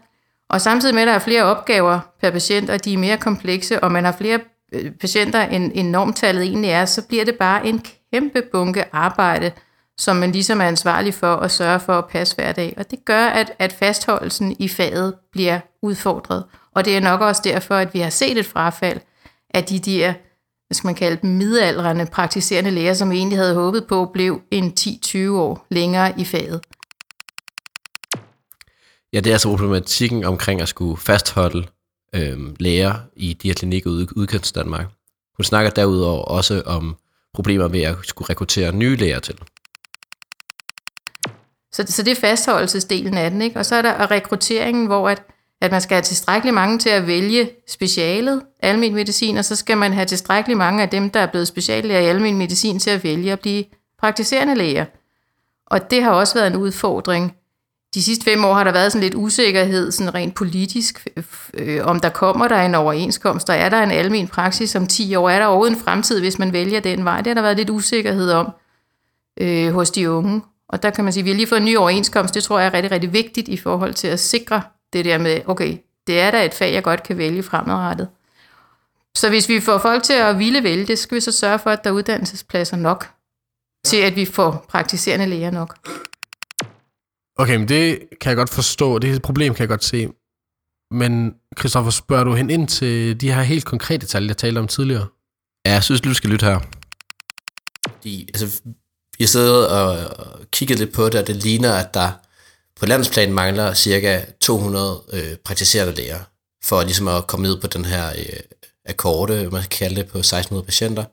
og 0.49 0.61
samtidig 0.61 0.95
med, 0.95 1.01
at 1.01 1.07
der 1.07 1.13
er 1.13 1.19
flere 1.19 1.43
opgaver 1.43 1.99
per 2.21 2.31
patient, 2.31 2.69
og 2.69 2.85
de 2.85 2.93
er 2.93 2.97
mere 2.97 3.17
komplekse, 3.17 3.83
og 3.83 3.91
man 3.91 4.05
har 4.05 4.11
flere 4.11 4.39
øh, 4.73 4.91
patienter, 4.91 5.41
end, 5.41 5.71
end 5.75 5.89
normtallet 5.89 6.43
egentlig 6.43 6.71
er, 6.71 6.85
så 6.85 7.07
bliver 7.07 7.25
det 7.25 7.35
bare 7.35 7.67
en 7.67 7.81
kæmpe 8.13 8.41
bunke 8.51 8.85
arbejde, 8.91 9.51
som 9.97 10.15
man 10.15 10.31
ligesom 10.31 10.61
er 10.61 10.65
ansvarlig 10.65 11.13
for 11.13 11.35
at 11.35 11.51
sørge 11.51 11.79
for 11.79 11.93
at 11.93 12.07
passe 12.07 12.35
hver 12.35 12.51
dag. 12.51 12.73
Og 12.77 12.91
det 12.91 13.05
gør, 13.05 13.25
at, 13.25 13.51
at 13.59 13.73
fastholdelsen 13.73 14.55
i 14.59 14.67
faget 14.67 15.13
bliver 15.31 15.59
udfordret. 15.81 16.43
Og 16.75 16.85
det 16.85 16.97
er 16.97 17.00
nok 17.00 17.21
også 17.21 17.41
derfor, 17.44 17.75
at 17.75 17.94
vi 17.94 18.00
har 18.00 18.09
set 18.09 18.38
et 18.38 18.45
frafald 18.45 19.00
af 19.53 19.63
de 19.63 19.79
der, 19.79 20.13
hvad 20.68 20.75
skal 20.75 20.88
man 20.88 20.95
kalde 20.95 21.21
dem, 21.21 21.29
midaldrende 21.29 22.06
praktiserende 22.06 22.71
læger, 22.71 22.94
som 22.94 23.12
vi 23.12 23.18
egentlig 23.18 23.38
havde 23.38 23.56
håbet 23.56 23.88
på, 23.88 24.09
blev 24.13 24.41
en 24.51 24.73
10-20 24.79 25.18
år 25.29 25.65
længere 25.69 26.19
i 26.19 26.25
faget. 26.25 26.62
Ja, 29.13 29.19
det 29.19 29.27
er 29.27 29.33
altså 29.33 29.50
problematikken 29.50 30.23
omkring 30.23 30.62
at 30.62 30.68
skulle 30.68 30.97
fastholde 30.97 31.68
øhm, 32.15 32.56
læger 32.59 32.94
i 33.15 33.33
de 33.33 33.47
her 33.47 33.56
klinikker 33.56 33.89
ude 33.89 34.03
i 34.03 34.07
udkants 34.15 34.51
Danmark. 34.51 34.85
Hun 35.38 35.44
snakker 35.44 35.71
derudover 35.71 36.24
også 36.24 36.63
om 36.65 36.97
problemer 37.33 37.67
ved 37.67 37.81
at 37.81 37.95
skulle 38.03 38.29
rekruttere 38.29 38.71
nye 38.71 38.95
læger 38.95 39.19
til. 39.19 39.35
Så, 41.71 41.83
så 41.88 42.03
det 42.03 42.12
er 42.12 42.21
fastholdelsesdelen 42.21 43.17
af 43.17 43.31
den, 43.31 43.41
ikke? 43.41 43.59
Og 43.59 43.65
så 43.65 43.75
er 43.75 43.81
der 43.81 44.12
rekrutteringen, 44.12 44.85
hvor 44.85 45.09
at, 45.09 45.24
at 45.61 45.71
man 45.71 45.81
skal 45.81 45.95
have 45.95 46.03
tilstrækkeligt 46.03 46.53
mange 46.53 46.79
til 46.79 46.89
at 46.89 47.07
vælge 47.07 47.49
specialet, 47.69 48.41
almen 48.59 48.93
medicin, 48.93 49.37
og 49.37 49.45
så 49.45 49.55
skal 49.55 49.77
man 49.77 49.93
have 49.93 50.05
tilstrækkeligt 50.05 50.57
mange 50.57 50.83
af 50.83 50.89
dem, 50.89 51.09
der 51.09 51.19
er 51.19 51.25
blevet 51.25 51.47
speciallæger 51.47 51.99
i 51.99 52.05
almen 52.05 52.37
medicin, 52.37 52.79
til 52.79 52.89
at 52.89 53.03
vælge 53.03 53.31
at 53.31 53.39
blive 53.39 53.63
praktiserende 53.99 54.55
læger. 54.55 54.85
Og 55.67 55.91
det 55.91 56.03
har 56.03 56.11
også 56.11 56.33
været 56.33 56.47
en 56.47 56.55
udfordring. 56.55 57.35
De 57.93 58.03
sidste 58.03 58.23
fem 58.23 58.45
år 58.45 58.53
har 58.53 58.63
der 58.63 58.71
været 58.71 58.91
sådan 58.91 59.03
lidt 59.03 59.15
usikkerhed, 59.15 59.91
sådan 59.91 60.13
rent 60.13 60.35
politisk, 60.35 61.07
øh, 61.53 61.85
om 61.85 61.99
der 61.99 62.09
kommer 62.09 62.47
der 62.47 62.61
en 62.61 62.75
overenskomst, 62.75 63.49
og 63.49 63.55
er 63.55 63.69
der 63.69 63.83
en 63.83 63.91
almen 63.91 64.27
praksis 64.27 64.75
om 64.75 64.87
10 64.87 65.15
år, 65.15 65.29
er 65.29 65.39
der 65.39 65.45
overhovedet 65.45 65.75
en 65.75 65.83
fremtid, 65.83 66.19
hvis 66.19 66.39
man 66.39 66.53
vælger 66.53 66.79
den 66.79 67.05
vej. 67.05 67.17
Det 67.17 67.27
har 67.27 67.33
der 67.33 67.41
været 67.41 67.57
lidt 67.57 67.69
usikkerhed 67.69 68.31
om 68.31 68.49
øh, 69.41 69.73
hos 69.73 69.91
de 69.91 70.11
unge. 70.11 70.41
Og 70.69 70.83
der 70.83 70.89
kan 70.89 71.03
man 71.03 71.13
sige, 71.13 71.21
at 71.21 71.25
vi 71.25 71.29
har 71.29 71.35
lige 71.35 71.47
fået 71.47 71.59
en 71.59 71.65
ny 71.65 71.77
overenskomst. 71.77 72.35
Det 72.35 72.43
tror 72.43 72.59
jeg 72.59 72.67
er 72.67 72.73
rigtig, 72.73 72.91
rigtig 72.91 73.13
vigtigt 73.13 73.47
i 73.47 73.57
forhold 73.57 73.93
til 73.93 74.07
at 74.07 74.19
sikre 74.19 74.61
det 74.93 75.05
der 75.05 75.17
med, 75.17 75.41
okay, 75.45 75.77
det 76.07 76.19
er 76.19 76.31
da 76.31 76.45
et 76.45 76.53
fag, 76.53 76.73
jeg 76.73 76.83
godt 76.83 77.03
kan 77.03 77.17
vælge 77.17 77.43
fremadrettet. 77.43 78.07
Så 79.15 79.29
hvis 79.29 79.49
vi 79.49 79.59
får 79.59 79.77
folk 79.77 80.03
til 80.03 80.13
at 80.13 80.39
ville 80.39 80.63
vælge 80.63 80.88
det, 80.88 80.99
skal 80.99 81.15
vi 81.15 81.21
så 81.21 81.31
sørge 81.31 81.59
for, 81.59 81.69
at 81.69 81.83
der 81.83 81.89
er 81.89 81.93
uddannelsespladser 81.93 82.77
nok 82.77 83.09
til, 83.85 83.97
at 83.97 84.15
vi 84.15 84.25
får 84.25 84.65
praktiserende 84.69 85.25
læger 85.25 85.51
nok. 85.51 85.77
Okay, 87.38 87.55
men 87.55 87.67
det 87.67 87.99
kan 88.21 88.29
jeg 88.29 88.38
godt 88.38 88.49
forstå. 88.49 88.99
Det 88.99 89.09
er 89.09 89.15
et 89.15 89.21
problem, 89.21 89.53
kan 89.53 89.61
jeg 89.61 89.69
godt 89.69 89.83
se. 89.83 90.09
Men 90.91 91.35
Christoffer, 91.59 91.91
spørger 91.91 92.23
du 92.23 92.33
hen 92.33 92.49
ind 92.49 92.67
til 92.67 93.21
de 93.21 93.33
her 93.33 93.41
helt 93.41 93.65
konkrete 93.65 94.05
tal, 94.05 94.25
jeg 94.25 94.38
talte 94.38 94.59
om 94.59 94.67
tidligere? 94.67 95.07
Ja, 95.65 95.71
jeg 95.71 95.83
synes, 95.83 96.01
du 96.01 96.13
skal 96.13 96.29
lytte 96.29 96.45
her. 96.45 96.59
De, 98.03 98.25
altså, 98.27 98.61
vi 99.17 99.23
har 99.23 99.27
siddet 99.27 99.67
og 99.69 99.97
kigget 100.51 100.79
lidt 100.79 100.93
på 100.93 101.05
det, 101.05 101.15
og 101.15 101.27
det 101.27 101.35
ligner, 101.35 101.73
at 101.73 101.93
der 101.93 102.11
på 102.81 102.85
landsplan 102.85 103.33
mangler 103.33 103.73
cirka 103.73 104.21
200 104.39 105.01
øh, 105.13 105.35
praktiserende 105.45 105.93
læger, 105.95 106.19
for 106.63 106.83
ligesom 106.83 107.07
at 107.07 107.27
komme 107.27 107.47
ned 107.47 107.61
på 107.61 107.67
den 107.67 107.85
her 107.85 108.09
øh, 108.09 108.39
akkorde, 108.85 109.50
man 109.51 109.61
kan 109.61 109.69
kalde 109.69 109.95
det, 109.95 110.07
på 110.07 110.17
1600 110.17 110.65
patienter, 110.65 111.03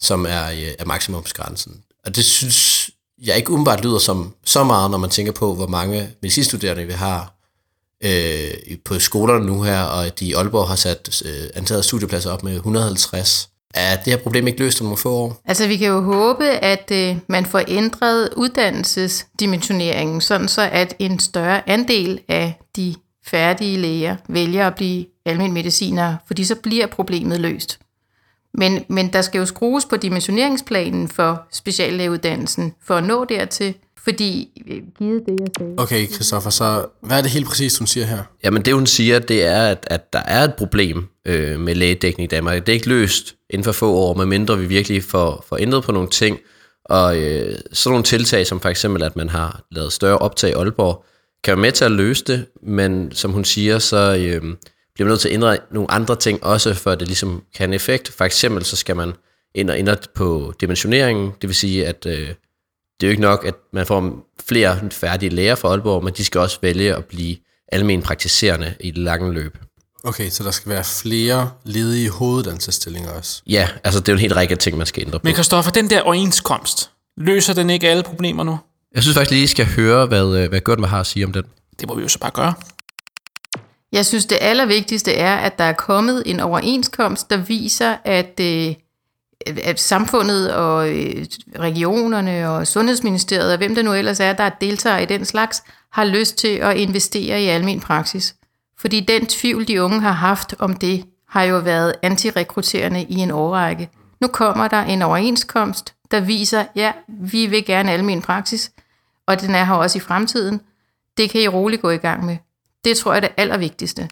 som 0.00 0.26
er, 0.28 0.50
øh, 0.50 0.74
er 0.78 0.84
maksimumsgrænsen. 0.84 1.82
Og 2.04 2.16
det 2.16 2.24
synes 2.24 2.90
jeg 3.22 3.36
ikke 3.36 3.50
umiddelbart 3.50 3.84
lyder 3.84 3.98
som 3.98 4.34
så 4.44 4.64
meget, 4.64 4.90
når 4.90 4.98
man 4.98 5.10
tænker 5.10 5.32
på, 5.32 5.54
hvor 5.54 5.66
mange 5.66 6.10
medicinstuderende 6.22 6.86
vi 6.86 6.92
har 6.92 7.34
øh, 8.04 8.78
på 8.84 8.98
skolerne 8.98 9.46
nu 9.46 9.62
her, 9.62 9.82
og 9.82 10.06
at 10.06 10.20
de 10.20 10.26
i 10.26 10.32
Aalborg 10.32 10.68
har 10.68 10.76
sat 10.76 11.22
øh, 11.24 11.50
antallet 11.54 11.78
af 11.78 11.84
studiepladser 11.84 12.30
op 12.30 12.42
med 12.42 12.54
150. 12.54 13.48
Er 13.74 13.96
det 13.96 14.04
her 14.12 14.16
problem 14.16 14.46
ikke 14.46 14.58
løst 14.58 14.80
om 14.80 14.84
nogle 14.84 14.98
få 14.98 15.10
år? 15.10 15.40
Altså 15.44 15.66
vi 15.66 15.76
kan 15.76 15.88
jo 15.88 16.00
håbe, 16.00 16.44
at 16.44 16.90
øh, 16.92 17.16
man 17.26 17.46
får 17.46 17.62
ændret 17.68 18.28
uddannelsesdimensioneringen, 18.36 20.20
sådan 20.20 20.48
så 20.48 20.68
at 20.72 20.94
en 20.98 21.18
større 21.18 21.68
andel 21.68 22.20
af 22.28 22.60
de 22.76 22.94
færdige 23.26 23.78
læger 23.78 24.16
vælger 24.28 24.66
at 24.66 24.74
blive 24.74 25.06
almen 25.26 25.52
mediciner, 25.52 26.16
fordi 26.26 26.44
så 26.44 26.54
bliver 26.54 26.86
problemet 26.86 27.40
løst. 27.40 27.78
Men, 28.54 28.84
men 28.88 29.12
der 29.12 29.22
skal 29.22 29.38
jo 29.38 29.46
skrues 29.46 29.84
på 29.84 29.96
dimensioneringsplanen 29.96 31.08
for 31.08 31.42
speciallægeuddannelsen 31.52 32.74
for 32.82 32.96
at 32.96 33.04
nå 33.04 33.24
dertil, 33.24 33.74
fordi 34.04 34.62
øh, 34.66 34.82
givet 34.98 35.22
det, 35.26 35.40
jeg 35.40 35.48
sagde. 35.58 35.74
Okay, 35.78 36.08
Christoffer, 36.08 36.50
så 36.50 36.86
hvad 37.00 37.18
er 37.18 37.22
det 37.22 37.30
helt 37.30 37.46
præcist, 37.46 37.78
hun 37.78 37.86
siger 37.86 38.06
her? 38.06 38.22
Jamen 38.44 38.62
det 38.62 38.74
hun 38.74 38.86
siger, 38.86 39.18
det 39.18 39.42
er, 39.42 39.66
at, 39.66 39.86
at 39.86 40.12
der 40.12 40.18
er 40.18 40.44
et 40.44 40.54
problem 40.54 41.08
øh, 41.26 41.60
med 41.60 41.74
lægedækning 41.74 42.24
i 42.24 42.34
Danmark. 42.34 42.66
Det 42.66 42.68
er 42.68 42.74
ikke 42.74 42.88
løst 42.88 43.36
inden 43.50 43.64
for 43.64 43.72
få 43.72 43.94
år, 43.94 44.14
medmindre 44.14 44.58
vi 44.58 44.66
virkelig 44.66 45.04
får, 45.04 45.44
får 45.48 45.56
ændret 45.60 45.84
på 45.84 45.92
nogle 45.92 46.08
ting. 46.08 46.38
Og 46.84 47.18
øh, 47.18 47.58
sådan 47.72 47.92
nogle 47.92 48.04
tiltag, 48.04 48.46
som 48.46 48.60
for 48.60 48.68
eksempel, 48.68 49.02
at 49.02 49.16
man 49.16 49.28
har 49.28 49.62
lavet 49.70 49.92
større 49.92 50.18
optag 50.18 50.50
i 50.50 50.52
Aalborg, 50.52 51.04
kan 51.44 51.52
være 51.52 51.62
med 51.62 51.72
til 51.72 51.84
at 51.84 51.90
løse 51.92 52.24
det, 52.24 52.46
men 52.62 53.12
som 53.12 53.32
hun 53.32 53.44
siger, 53.44 53.78
så 53.78 54.16
øh, 54.18 54.40
bliver 54.94 55.06
man 55.06 55.08
nødt 55.08 55.20
til 55.20 55.28
at 55.28 55.34
ændre 55.34 55.58
nogle 55.70 55.90
andre 55.90 56.16
ting 56.16 56.44
også, 56.44 56.74
for 56.74 56.90
at 56.90 57.00
det 57.00 57.08
ligesom 57.08 57.30
kan 57.30 57.42
have 57.58 57.68
en 57.68 57.74
effekt. 57.74 58.08
For 58.08 58.24
eksempel 58.24 58.64
så 58.64 58.76
skal 58.76 58.96
man 58.96 59.12
ind 59.54 59.70
og 59.70 59.78
ændre 59.78 59.96
på 60.14 60.54
dimensioneringen, 60.60 61.32
det 61.40 61.48
vil 61.48 61.54
sige, 61.54 61.86
at 61.86 62.06
øh, 62.06 62.28
det 63.00 63.06
er 63.06 63.08
jo 63.08 63.10
ikke 63.10 63.22
nok, 63.22 63.44
at 63.46 63.54
man 63.72 63.86
får 63.86 64.28
flere 64.48 64.90
færdige 64.90 65.30
læger 65.30 65.54
fra 65.54 65.68
Aalborg, 65.68 66.04
men 66.04 66.14
de 66.16 66.24
skal 66.24 66.40
også 66.40 66.58
vælge 66.62 66.94
at 66.94 67.04
blive 67.04 67.36
almen 67.72 68.02
praktiserende 68.02 68.74
i 68.80 68.90
det 68.90 68.98
lange 68.98 69.32
løb. 69.32 69.58
Okay, 70.04 70.28
så 70.30 70.44
der 70.44 70.50
skal 70.50 70.70
være 70.70 70.84
flere 70.84 71.50
ledige 71.64 72.10
hoveduddannelsesstillinger 72.10 73.10
også. 73.10 73.42
Ja, 73.46 73.68
altså 73.84 74.00
det 74.00 74.08
er 74.08 74.12
jo 74.12 74.16
en 74.16 74.20
helt 74.20 74.36
række 74.36 74.52
af 74.52 74.58
ting, 74.58 74.76
man 74.76 74.86
skal 74.86 75.02
ændre 75.02 75.18
på. 75.18 75.24
Men 75.24 75.34
Christoffer, 75.34 75.72
den 75.72 75.90
der 75.90 76.00
overenskomst, 76.00 76.90
løser 77.16 77.54
den 77.54 77.70
ikke 77.70 77.88
alle 77.88 78.02
problemer 78.02 78.44
nu? 78.44 78.58
Jeg 78.94 79.02
synes 79.02 79.16
faktisk 79.16 79.30
lige, 79.30 79.44
I 79.44 79.46
skal 79.46 79.66
høre, 79.66 80.06
hvad, 80.06 80.36
øh, 80.36 80.48
hvad 80.48 80.60
Gørtmer 80.60 80.86
har 80.86 81.00
at 81.00 81.06
sige 81.06 81.24
om 81.24 81.32
den. 81.32 81.44
Det 81.80 81.88
må 81.88 81.94
vi 81.94 82.02
jo 82.02 82.08
så 82.08 82.18
bare 82.18 82.30
gøre. 82.30 82.54
Jeg 83.92 84.06
synes, 84.06 84.26
det 84.26 84.38
allervigtigste 84.40 85.12
er, 85.14 85.36
at 85.36 85.58
der 85.58 85.64
er 85.64 85.72
kommet 85.72 86.22
en 86.26 86.40
overenskomst, 86.40 87.30
der 87.30 87.36
viser, 87.36 87.96
at, 88.04 88.40
øh, 88.40 88.74
at 89.46 89.80
samfundet 89.80 90.54
og 90.54 90.88
øh, 90.88 91.26
regionerne 91.58 92.50
og 92.50 92.66
Sundhedsministeriet 92.66 93.52
og 93.52 93.58
hvem 93.58 93.74
det 93.74 93.84
nu 93.84 93.92
ellers 93.92 94.20
er, 94.20 94.32
der 94.32 94.48
deltager 94.48 94.98
i 94.98 95.06
den 95.06 95.24
slags, 95.24 95.62
har 95.92 96.04
lyst 96.04 96.36
til 96.38 96.48
at 96.48 96.76
investere 96.76 97.42
i 97.42 97.46
almen 97.46 97.80
praksis. 97.80 98.34
Fordi 98.78 99.00
den 99.00 99.26
tvivl, 99.26 99.68
de 99.68 99.82
unge 99.82 100.00
har 100.00 100.12
haft 100.12 100.54
om 100.58 100.76
det, 100.76 101.04
har 101.28 101.42
jo 101.42 101.58
været 101.58 101.94
antirekrutterende 102.02 103.02
i 103.02 103.14
en 103.14 103.30
årrække. 103.30 103.90
Nu 104.20 104.28
kommer 104.28 104.68
der 104.68 104.80
en 104.82 105.02
overenskomst, 105.02 105.94
der 106.10 106.20
viser, 106.20 106.64
ja, 106.76 106.92
vi 107.08 107.46
vil 107.46 107.64
gerne 107.64 107.92
almen 107.92 108.22
praksis, 108.22 108.70
og 109.26 109.40
den 109.40 109.54
er 109.54 109.64
her 109.64 109.74
også 109.74 109.98
i 109.98 110.00
fremtiden. 110.00 110.60
Det 111.16 111.30
kan 111.30 111.40
I 111.40 111.48
roligt 111.48 111.82
gå 111.82 111.90
i 111.90 111.96
gang 111.96 112.24
med. 112.24 112.36
Det 112.84 112.96
tror 112.96 113.12
jeg 113.12 113.16
er 113.16 113.20
det 113.20 113.34
allervigtigste. 113.36 114.08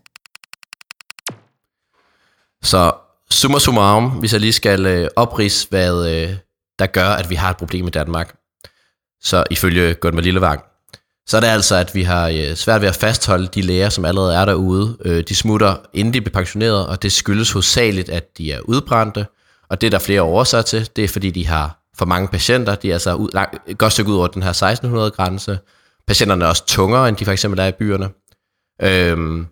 Så 2.63 2.93
summa 3.33 3.59
summarum, 3.59 4.11
hvis 4.11 4.33
jeg 4.33 4.41
lige 4.41 4.53
skal 4.53 4.87
øh, 4.87 5.09
oprise, 5.17 5.67
hvad 5.71 6.09
øh, 6.11 6.37
der 6.79 6.87
gør, 6.87 7.09
at 7.09 7.31
vi 7.31 7.35
har 7.35 7.51
et 7.51 7.57
problem 7.57 7.87
i 7.87 7.91
Danmark, 7.91 8.37
så 9.23 9.45
ifølge 9.51 9.95
Gunnar 9.95 10.23
Lillevang, 10.23 10.63
så 11.27 11.37
er 11.37 11.41
det 11.41 11.49
altså, 11.49 11.77
at 11.77 11.95
vi 11.95 12.03
har 12.03 12.29
øh, 12.29 12.55
svært 12.55 12.81
ved 12.81 12.89
at 12.89 12.97
fastholde 12.97 13.47
de 13.47 13.63
læger, 13.63 13.89
som 13.89 14.05
allerede 14.05 14.35
er 14.35 14.45
derude. 14.45 14.97
Øh, 15.05 15.25
de 15.29 15.35
smutter, 15.35 15.77
inden 15.93 16.15
de 16.15 16.21
bliver 16.21 16.35
pensioneret, 16.35 16.87
og 16.87 17.03
det 17.03 17.13
skyldes 17.13 17.53
hovedsageligt, 17.53 18.09
at 18.09 18.39
de 18.39 18.53
er 18.53 18.61
udbrændte, 18.61 19.27
og 19.69 19.81
det 19.81 19.87
er 19.87 19.91
der 19.91 19.99
flere 19.99 20.23
årsager 20.23 20.63
til. 20.63 20.89
Det 20.97 21.05
er, 21.05 21.09
fordi 21.09 21.31
de 21.31 21.47
har 21.47 21.81
for 21.97 22.07
mange 22.07 22.29
patienter. 22.29 22.75
De 22.75 22.89
er 22.89 22.93
altså 22.93 23.15
ud, 23.15 23.29
langt, 23.35 23.57
et 23.67 23.79
godt 23.79 23.93
stykke 23.93 24.11
ud 24.11 24.17
over 24.17 24.27
den 24.27 24.43
her 24.43 24.53
1600-grænse. 24.53 25.59
Patienterne 26.07 26.45
er 26.45 26.49
også 26.49 26.67
tungere, 26.67 27.09
end 27.09 27.17
de 27.17 27.25
for 27.25 27.33
eksempel 27.33 27.61
er 27.61 27.67
i 27.67 27.73
byerne. 27.73 28.09
Øhm, 28.83 29.47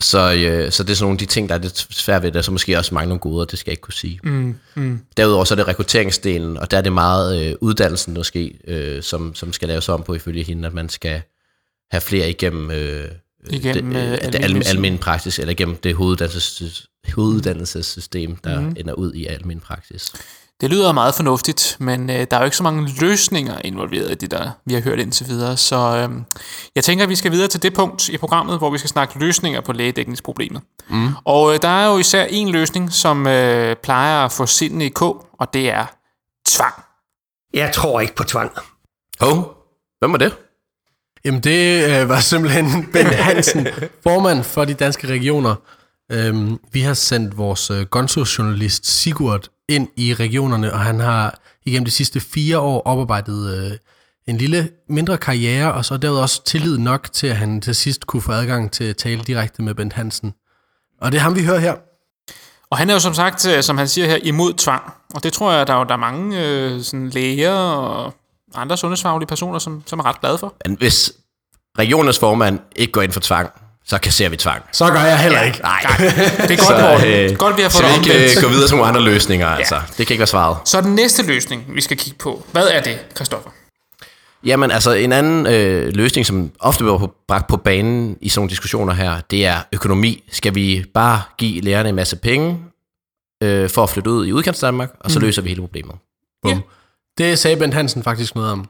så, 0.00 0.32
øh, 0.32 0.72
så 0.72 0.82
det 0.82 0.90
er 0.90 0.94
sådan 0.94 1.04
nogle 1.04 1.14
af 1.14 1.18
de 1.18 1.26
ting, 1.26 1.48
der 1.48 1.54
er 1.54 1.58
lidt 1.58 1.86
svært 1.90 2.22
ved 2.22 2.32
det, 2.32 2.44
så 2.44 2.52
måske 2.52 2.78
også 2.78 2.94
mange 2.94 3.08
nogle 3.08 3.20
goder, 3.20 3.44
det 3.44 3.58
skal 3.58 3.70
jeg 3.70 3.72
ikke 3.72 3.80
kunne 3.80 3.94
sige. 3.94 4.20
Mm, 4.22 4.58
mm. 4.74 5.00
Derudover 5.16 5.44
så 5.44 5.54
er 5.54 5.56
det 5.56 5.68
rekrutteringsdelen, 5.68 6.56
og 6.56 6.70
der 6.70 6.76
er 6.76 6.82
det 6.82 6.92
meget 6.92 7.46
øh, 7.46 7.54
uddannelsen 7.60 8.14
måske, 8.14 8.58
øh, 8.66 9.02
som, 9.02 9.34
som 9.34 9.52
skal 9.52 9.68
laves 9.68 9.88
om 9.88 10.02
på 10.02 10.14
ifølge 10.14 10.42
hende, 10.42 10.66
at 10.66 10.74
man 10.74 10.88
skal 10.88 11.22
have 11.90 12.00
flere 12.00 12.30
igennem, 12.30 12.70
øh, 12.70 13.08
Igennem, 13.50 13.92
det, 13.92 14.06
øh, 14.06 14.12
øh, 14.12 14.18
det 14.18 14.22
almen 14.22 14.42
almen, 14.42 14.62
almen 14.66 14.98
praksis, 14.98 15.38
eller 15.38 15.52
igennem 15.52 15.76
det 15.76 15.94
hoveduddannelses, 15.94 16.86
hoveduddannelsessystem, 17.14 18.36
der 18.36 18.60
mm. 18.60 18.76
ender 18.76 18.94
ud 18.94 19.12
i 19.14 19.26
almen 19.26 19.60
praksis. 19.60 20.12
Det 20.60 20.70
lyder 20.70 20.92
meget 20.92 21.14
fornuftigt, 21.14 21.76
men 21.80 22.10
øh, 22.10 22.26
der 22.30 22.36
er 22.36 22.40
jo 22.40 22.44
ikke 22.44 22.56
så 22.56 22.62
mange 22.62 22.88
løsninger 23.00 23.60
involveret 23.64 24.10
i 24.10 24.14
det, 24.14 24.30
der 24.30 24.50
vi 24.66 24.74
har 24.74 24.80
hørt 24.80 24.98
indtil 24.98 25.26
videre. 25.28 25.56
Så 25.56 25.76
øh, 25.76 26.22
jeg 26.74 26.84
tænker, 26.84 27.04
at 27.04 27.08
vi 27.08 27.16
skal 27.16 27.32
videre 27.32 27.48
til 27.48 27.62
det 27.62 27.74
punkt 27.74 28.08
i 28.08 28.18
programmet, 28.18 28.58
hvor 28.58 28.70
vi 28.70 28.78
skal 28.78 28.90
snakke 28.90 29.18
løsninger 29.18 29.60
på 29.60 29.72
lægedækningsproblemet. 29.72 30.62
Mm. 30.88 31.08
Og 31.24 31.54
øh, 31.54 31.62
der 31.62 31.68
er 31.68 31.86
jo 31.86 31.98
især 31.98 32.24
en 32.24 32.48
løsning, 32.48 32.92
som 32.92 33.26
øh, 33.26 33.76
plejer 33.76 34.24
at 34.24 34.32
få 34.32 34.46
sindene 34.46 34.86
i 34.86 34.88
k, 34.88 35.02
og 35.02 35.52
det 35.52 35.70
er 35.70 35.86
tvang. 36.46 36.74
Jeg 37.54 37.72
tror 37.74 38.00
ikke 38.00 38.14
på 38.14 38.24
tvang. 38.24 38.52
Hov, 39.20 39.56
hvem 39.98 40.12
var 40.12 40.18
det? 40.18 40.36
Jamen 41.24 41.40
det 41.40 41.84
øh, 41.90 42.08
var 42.08 42.20
simpelthen 42.20 42.66
Ben 42.92 43.06
Hansen, 43.06 43.66
formand 44.02 44.42
for 44.42 44.64
de 44.64 44.74
danske 44.74 45.06
regioner. 45.06 45.54
Øhm, 46.12 46.58
vi 46.72 46.80
har 46.80 46.94
sendt 46.94 47.38
vores 47.38 47.70
øh, 47.70 47.86
gonzo-journalist 47.86 48.86
Sigurd 48.86 49.48
ind 49.70 49.88
i 49.96 50.14
regionerne, 50.14 50.72
og 50.72 50.80
han 50.80 51.00
har 51.00 51.38
igennem 51.64 51.84
de 51.84 51.90
sidste 51.90 52.20
fire 52.20 52.58
år 52.58 52.82
oparbejdet 52.86 53.56
øh, 53.56 53.78
en 54.26 54.36
lille 54.36 54.70
mindre 54.88 55.18
karriere, 55.18 55.72
og 55.72 55.84
så 55.84 55.96
derudover 55.96 56.22
også 56.22 56.44
tillid 56.44 56.78
nok 56.78 57.12
til, 57.12 57.26
at 57.26 57.36
han 57.36 57.60
til 57.60 57.74
sidst 57.74 58.06
kunne 58.06 58.22
få 58.22 58.32
adgang 58.32 58.72
til 58.72 58.84
at 58.84 58.96
tale 58.96 59.20
direkte 59.20 59.62
med 59.62 59.74
Ben 59.74 59.92
Hansen. 59.92 60.34
Og 61.00 61.12
det 61.12 61.18
er 61.18 61.22
ham, 61.22 61.36
vi 61.36 61.44
hører 61.44 61.58
her. 61.58 61.74
Og 62.70 62.78
han 62.78 62.90
er 62.90 62.94
jo 62.94 63.00
som 63.00 63.14
sagt, 63.14 63.46
øh, 63.48 63.62
som 63.62 63.78
han 63.78 63.88
siger 63.88 64.06
her, 64.06 64.18
imod 64.22 64.52
tvang. 64.52 64.82
Og 65.14 65.22
det 65.22 65.32
tror 65.32 65.52
jeg, 65.52 65.66
der 65.66 65.74
er, 65.74 65.78
jo, 65.78 65.84
der 65.84 65.92
er 65.92 65.96
mange 65.98 66.46
øh, 66.46 66.82
sådan 66.82 67.08
læger 67.08 67.52
og 67.52 68.14
andre 68.54 68.76
sundhedsfaglige 68.76 69.26
personer, 69.26 69.58
som, 69.58 69.82
som 69.86 69.98
er 69.98 70.06
ret 70.06 70.20
glade 70.20 70.38
for. 70.38 70.54
Men 70.66 70.76
hvis 70.76 71.12
regionens 71.78 72.18
formand 72.18 72.58
ikke 72.76 72.92
går 72.92 73.02
ind 73.02 73.12
for 73.12 73.20
tvang, 73.20 73.50
så 73.90 73.98
kasserer 73.98 74.28
vi 74.28 74.36
tvang. 74.36 74.62
Så 74.72 74.90
gør 74.90 75.00
jeg 75.00 75.18
heller 75.18 75.42
ikke. 75.42 75.60
Nej, 75.62 75.80
Det 76.48 76.50
er 76.50 76.68
godt, 76.68 76.82
Morten. 76.82 77.36
Godt, 77.36 77.56
vi 77.56 77.62
har 77.62 77.68
fået 77.68 77.72
så 77.72 78.00
det 78.04 78.14
vi 78.14 78.18
ikke 78.18 78.36
øh, 78.36 78.42
gå 78.42 78.48
videre 78.48 78.68
til 78.68 78.76
nogle 78.76 78.88
andre 78.88 79.02
løsninger, 79.02 79.48
altså. 79.48 79.80
Det 79.98 80.06
kan 80.06 80.14
ikke 80.14 80.20
være 80.20 80.26
svaret. 80.26 80.56
Så 80.64 80.80
den 80.80 80.94
næste 80.94 81.26
løsning, 81.26 81.64
vi 81.74 81.80
skal 81.80 81.96
kigge 81.96 82.18
på, 82.18 82.46
hvad 82.52 82.68
er 82.68 82.82
det, 82.82 82.98
Christoffer? 83.16 83.50
Jamen 84.44 84.70
altså 84.70 84.92
en 84.92 85.12
anden 85.12 85.46
øh, 85.46 85.92
løsning, 85.94 86.26
som 86.26 86.50
ofte 86.60 86.84
bliver 86.84 86.98
på, 86.98 87.14
bragt 87.28 87.48
på 87.48 87.56
banen 87.56 88.16
i 88.20 88.28
sådan 88.28 88.40
nogle 88.40 88.50
diskussioner 88.50 88.92
her, 88.92 89.20
det 89.30 89.46
er 89.46 89.56
økonomi. 89.72 90.22
Skal 90.32 90.54
vi 90.54 90.84
bare 90.94 91.22
give 91.38 91.60
lærerne 91.60 91.88
en 91.88 91.94
masse 91.94 92.16
penge 92.16 92.58
øh, 93.42 93.70
for 93.70 93.82
at 93.82 93.90
flytte 93.90 94.10
ud 94.10 94.26
i 94.26 94.32
udkants 94.32 94.60
Danmark, 94.60 94.90
og 95.00 95.10
så 95.10 95.18
mm. 95.18 95.24
løser 95.24 95.42
vi 95.42 95.48
hele 95.48 95.60
problemet. 95.60 95.94
Bum. 96.42 96.62
Det 97.18 97.38
sagde 97.38 97.56
Ben 97.56 97.72
Hansen 97.72 98.02
faktisk 98.02 98.34
noget 98.34 98.52
om. 98.52 98.68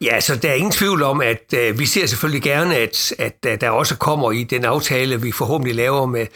Ja, 0.00 0.20
så 0.20 0.36
der 0.36 0.50
er 0.50 0.54
ingen 0.54 0.72
tvivl 0.72 1.02
om, 1.02 1.20
at 1.20 1.54
øh, 1.54 1.78
vi 1.78 1.86
ser 1.86 2.06
selvfølgelig 2.06 2.42
gerne, 2.42 2.76
at, 2.76 3.14
at, 3.18 3.46
at 3.46 3.60
der 3.60 3.70
også 3.70 3.96
kommer 3.96 4.32
i 4.32 4.44
den 4.44 4.64
aftale, 4.64 5.22
vi 5.22 5.32
forhåbentlig 5.32 5.74
laver 5.74 6.06
med, 6.06 6.26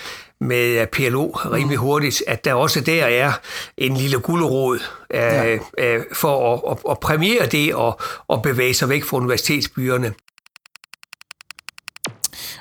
med 0.41 0.87
PLO 0.87 1.31
rimelig 1.31 1.79
hurtigt, 1.79 2.23
at 2.27 2.45
der 2.45 2.55
også 2.55 2.81
der 2.81 3.05
er 3.05 3.33
en 3.77 3.97
lille 3.97 4.19
gulderod 4.19 4.79
øh, 5.15 5.21
ja. 5.21 5.59
øh, 5.79 6.05
for 6.13 6.55
at, 6.55 6.61
at, 6.71 6.91
at 6.91 7.01
præmiere 7.01 7.47
det 7.47 7.75
og, 7.75 8.01
og 8.29 8.43
bevæge 8.43 8.75
sig 8.75 8.89
væk 8.89 9.05
fra 9.05 9.17
universitetsbyerne. 9.17 10.15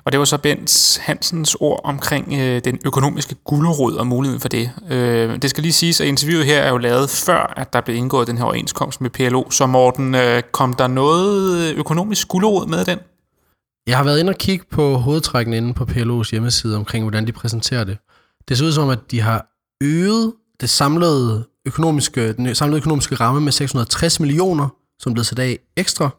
Og 0.10 0.14
det 0.14 0.20
var 0.20 0.26
så 0.26 0.38
Bens 0.38 1.00
Hansens 1.02 1.56
ord 1.60 1.82
omkring 1.84 2.34
øh, 2.34 2.62
den 2.66 2.80
økonomiske 2.86 3.36
gulderod 3.36 3.94
og 3.94 4.08
muligheden 4.08 4.42
for 4.42 4.50
det. 4.50 4.72
Øh, 4.90 5.42
det 5.42 5.50
skal 5.50 5.62
lige 5.62 5.74
siges, 5.74 6.02
at 6.02 6.08
interviewet 6.08 6.46
her 6.46 6.62
er 6.62 6.70
jo 6.70 6.78
lavet 6.78 7.10
før, 7.10 7.54
at 7.58 7.74
der 7.74 7.82
blev 7.82 7.96
indgået 7.96 8.28
den 8.28 8.38
her 8.38 8.46
overenskomst 8.46 9.02
med 9.02 9.10
PLO. 9.10 9.50
Så 9.50 9.66
Morten, 9.66 10.16
øh, 10.16 10.44
kom 10.52 10.74
der 10.74 10.88
noget 10.88 11.58
øh, 11.58 11.80
økonomisk 11.80 12.28
gulderod 12.28 12.68
med 12.68 12.86
den? 12.86 13.00
Jeg 13.88 13.98
har 13.98 14.04
været 14.04 14.20
inde 14.20 14.30
og 14.30 14.38
kigge 14.38 14.66
på 14.72 14.98
hovedtrækken 14.98 15.54
inde 15.54 15.74
på 15.74 15.84
PLO's 15.84 16.32
hjemmeside 16.32 16.76
omkring, 16.76 17.04
hvordan 17.04 17.28
de 17.28 17.32
præsenterer 17.32 17.84
det. 17.84 17.98
Det 18.48 18.58
ser 18.58 18.66
ud 18.66 18.72
som, 18.72 18.90
at 18.90 19.00
de 19.12 19.22
har 19.22 19.46
øget 19.84 20.34
det 20.62 20.70
samlede 20.70 21.46
økonomiske, 21.66 22.34
den 22.34 22.56
samlede 22.56 22.78
økonomiske 22.78 23.16
ramme 23.16 23.42
med 23.42 23.52
660 23.52 24.20
millioner, 24.20 24.68
som 25.00 25.14
blev 25.14 25.24
sat 25.24 25.40
af 25.40 25.60
ekstra. 25.78 26.10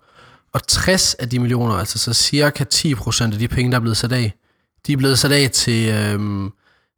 Og 0.54 0.66
60 0.66 1.14
af 1.14 1.28
de 1.28 1.38
millioner, 1.38 1.74
altså 1.74 1.98
så 1.98 2.14
cirka 2.14 2.64
10% 2.74 3.24
af 3.24 3.38
de 3.38 3.48
penge, 3.48 3.70
der 3.70 3.76
er 3.76 3.80
blevet 3.80 3.96
sat 3.96 4.12
af, 4.12 4.34
de 4.86 4.92
er 4.92 4.96
blevet 4.96 5.18
sat 5.18 5.32
af 5.32 5.50
til, 5.50 5.88
øhm, 5.88 6.52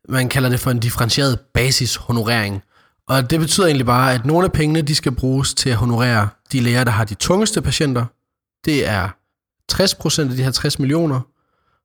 man 0.08 0.28
kalder 0.28 0.48
det 0.48 0.60
for 0.60 0.70
en 0.70 0.78
differentieret 0.78 1.40
basishonorering. 1.54 2.62
Og 3.08 3.30
det 3.30 3.40
betyder 3.40 3.66
egentlig 3.66 3.86
bare, 3.86 4.14
at 4.14 4.26
nogle 4.26 4.44
af 4.44 4.52
pengene, 4.52 4.82
de 4.82 4.94
skal 4.94 5.12
bruges 5.12 5.54
til 5.54 5.70
at 5.70 5.76
honorere 5.76 6.28
de 6.52 6.60
læger, 6.60 6.84
der 6.84 6.90
har 6.90 7.04
de 7.04 7.14
tungeste 7.14 7.62
patienter. 7.62 8.04
Det 8.64 8.88
er 8.88 9.08
60% 9.72 10.30
af 10.30 10.36
de 10.36 10.42
her 10.42 10.50
60 10.50 10.78
millioner, 10.78 11.20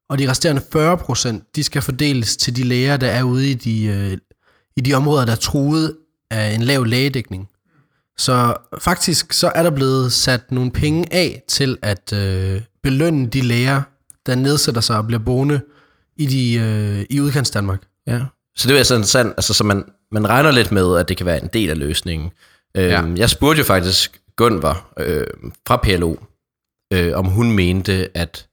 og 0.09 0.19
de 0.19 0.29
resterende 0.29 0.61
40%, 0.61 1.51
de 1.55 1.63
skal 1.63 1.81
fordeles 1.81 2.37
til 2.37 2.55
de 2.55 2.63
læger, 2.63 2.97
der 2.97 3.07
er 3.07 3.23
ude 3.23 3.51
i 3.51 3.53
de, 3.53 3.85
øh, 3.85 4.17
i 4.75 4.81
de 4.81 4.93
områder, 4.93 5.25
der 5.25 5.31
er 5.31 5.37
truet 5.37 5.97
af 6.31 6.53
en 6.53 6.61
lav 6.61 6.83
lægedækning. 6.83 7.49
Så 8.19 8.53
faktisk 8.79 9.33
så 9.33 9.51
er 9.55 9.63
der 9.63 9.69
blevet 9.69 10.13
sat 10.13 10.51
nogle 10.51 10.71
penge 10.71 11.13
af 11.13 11.43
til 11.47 11.77
at 11.81 12.13
øh, 12.13 12.61
belønne 12.83 13.27
de 13.27 13.41
læger, 13.41 13.81
der 14.25 14.35
nedsætter 14.35 14.81
sig 14.81 14.97
og 14.97 15.07
bliver 15.07 15.19
boende 15.19 15.61
i, 16.17 16.25
de, 16.25 16.53
øh, 16.55 17.05
i 17.09 17.21
udkants 17.21 17.49
Danmark. 17.51 17.81
Ja. 18.07 18.21
Så 18.55 18.67
det 18.67 18.73
er 18.73 18.77
altså 18.77 18.95
interessant, 18.95 19.33
altså, 19.37 19.53
så 19.53 19.63
man, 19.63 19.83
man 20.11 20.29
regner 20.29 20.51
lidt 20.51 20.71
med, 20.71 20.97
at 20.97 21.09
det 21.09 21.17
kan 21.17 21.25
være 21.25 21.41
en 21.43 21.49
del 21.53 21.69
af 21.69 21.77
løsningen. 21.77 22.31
Øhm, 22.77 22.87
Ja. 22.89 23.03
Jeg 23.17 23.29
spurgte 23.29 23.59
jo 23.59 23.65
faktisk 23.65 24.21
Gunvar 24.35 24.93
øh, 24.99 25.27
fra 25.67 25.77
PLO, 25.83 26.15
øh, 26.93 27.17
om 27.17 27.25
hun 27.25 27.51
mente, 27.51 28.17
at 28.17 28.47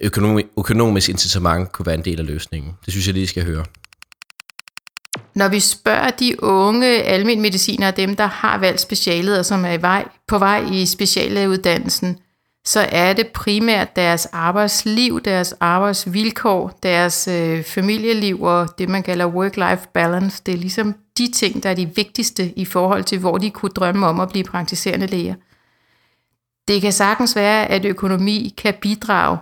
økonomi, 0.00 0.42
økonomisk 0.58 1.08
incitament 1.08 1.72
kunne 1.72 1.86
være 1.86 1.94
en 1.94 2.04
del 2.04 2.20
af 2.20 2.26
løsningen. 2.26 2.72
Det 2.84 2.92
synes 2.92 3.06
jeg 3.06 3.14
lige 3.14 3.26
skal 3.26 3.44
høre. 3.44 3.64
Når 5.40 5.48
vi 5.48 5.60
spørger 5.60 6.10
de 6.10 6.42
unge 6.42 6.86
almindelige 6.86 7.42
mediciner, 7.42 7.90
dem 7.90 8.16
der 8.16 8.26
har 8.26 8.58
valgt 8.58 8.80
specialet 8.80 9.38
og 9.38 9.44
som 9.44 9.64
er 9.64 9.72
i 9.72 9.82
vej, 9.82 10.08
på 10.28 10.38
vej 10.38 10.64
i 10.72 10.86
speciallægeuddannelsen, 10.86 12.18
så 12.64 12.86
er 12.92 13.12
det 13.12 13.26
primært 13.26 13.96
deres 13.96 14.26
arbejdsliv, 14.26 15.20
deres 15.20 15.54
arbejdsvilkår, 15.60 16.78
deres 16.82 17.28
øh, 17.28 17.64
familieliv 17.64 18.42
og 18.42 18.78
det, 18.78 18.88
man 18.88 19.02
kalder 19.02 19.26
work-life 19.26 19.90
balance. 19.94 20.42
Det 20.46 20.54
er 20.54 20.58
ligesom 20.58 20.94
de 21.18 21.30
ting, 21.32 21.62
der 21.62 21.70
er 21.70 21.74
de 21.74 21.90
vigtigste 21.96 22.52
i 22.58 22.64
forhold 22.64 23.04
til, 23.04 23.18
hvor 23.18 23.38
de 23.38 23.50
kunne 23.50 23.72
drømme 23.72 24.06
om 24.06 24.20
at 24.20 24.28
blive 24.28 24.44
praktiserende 24.44 25.06
læger. 25.06 25.34
Det 26.68 26.80
kan 26.80 26.92
sagtens 26.92 27.36
være, 27.36 27.66
at 27.66 27.84
økonomi 27.84 28.54
kan 28.56 28.74
bidrage 28.80 29.38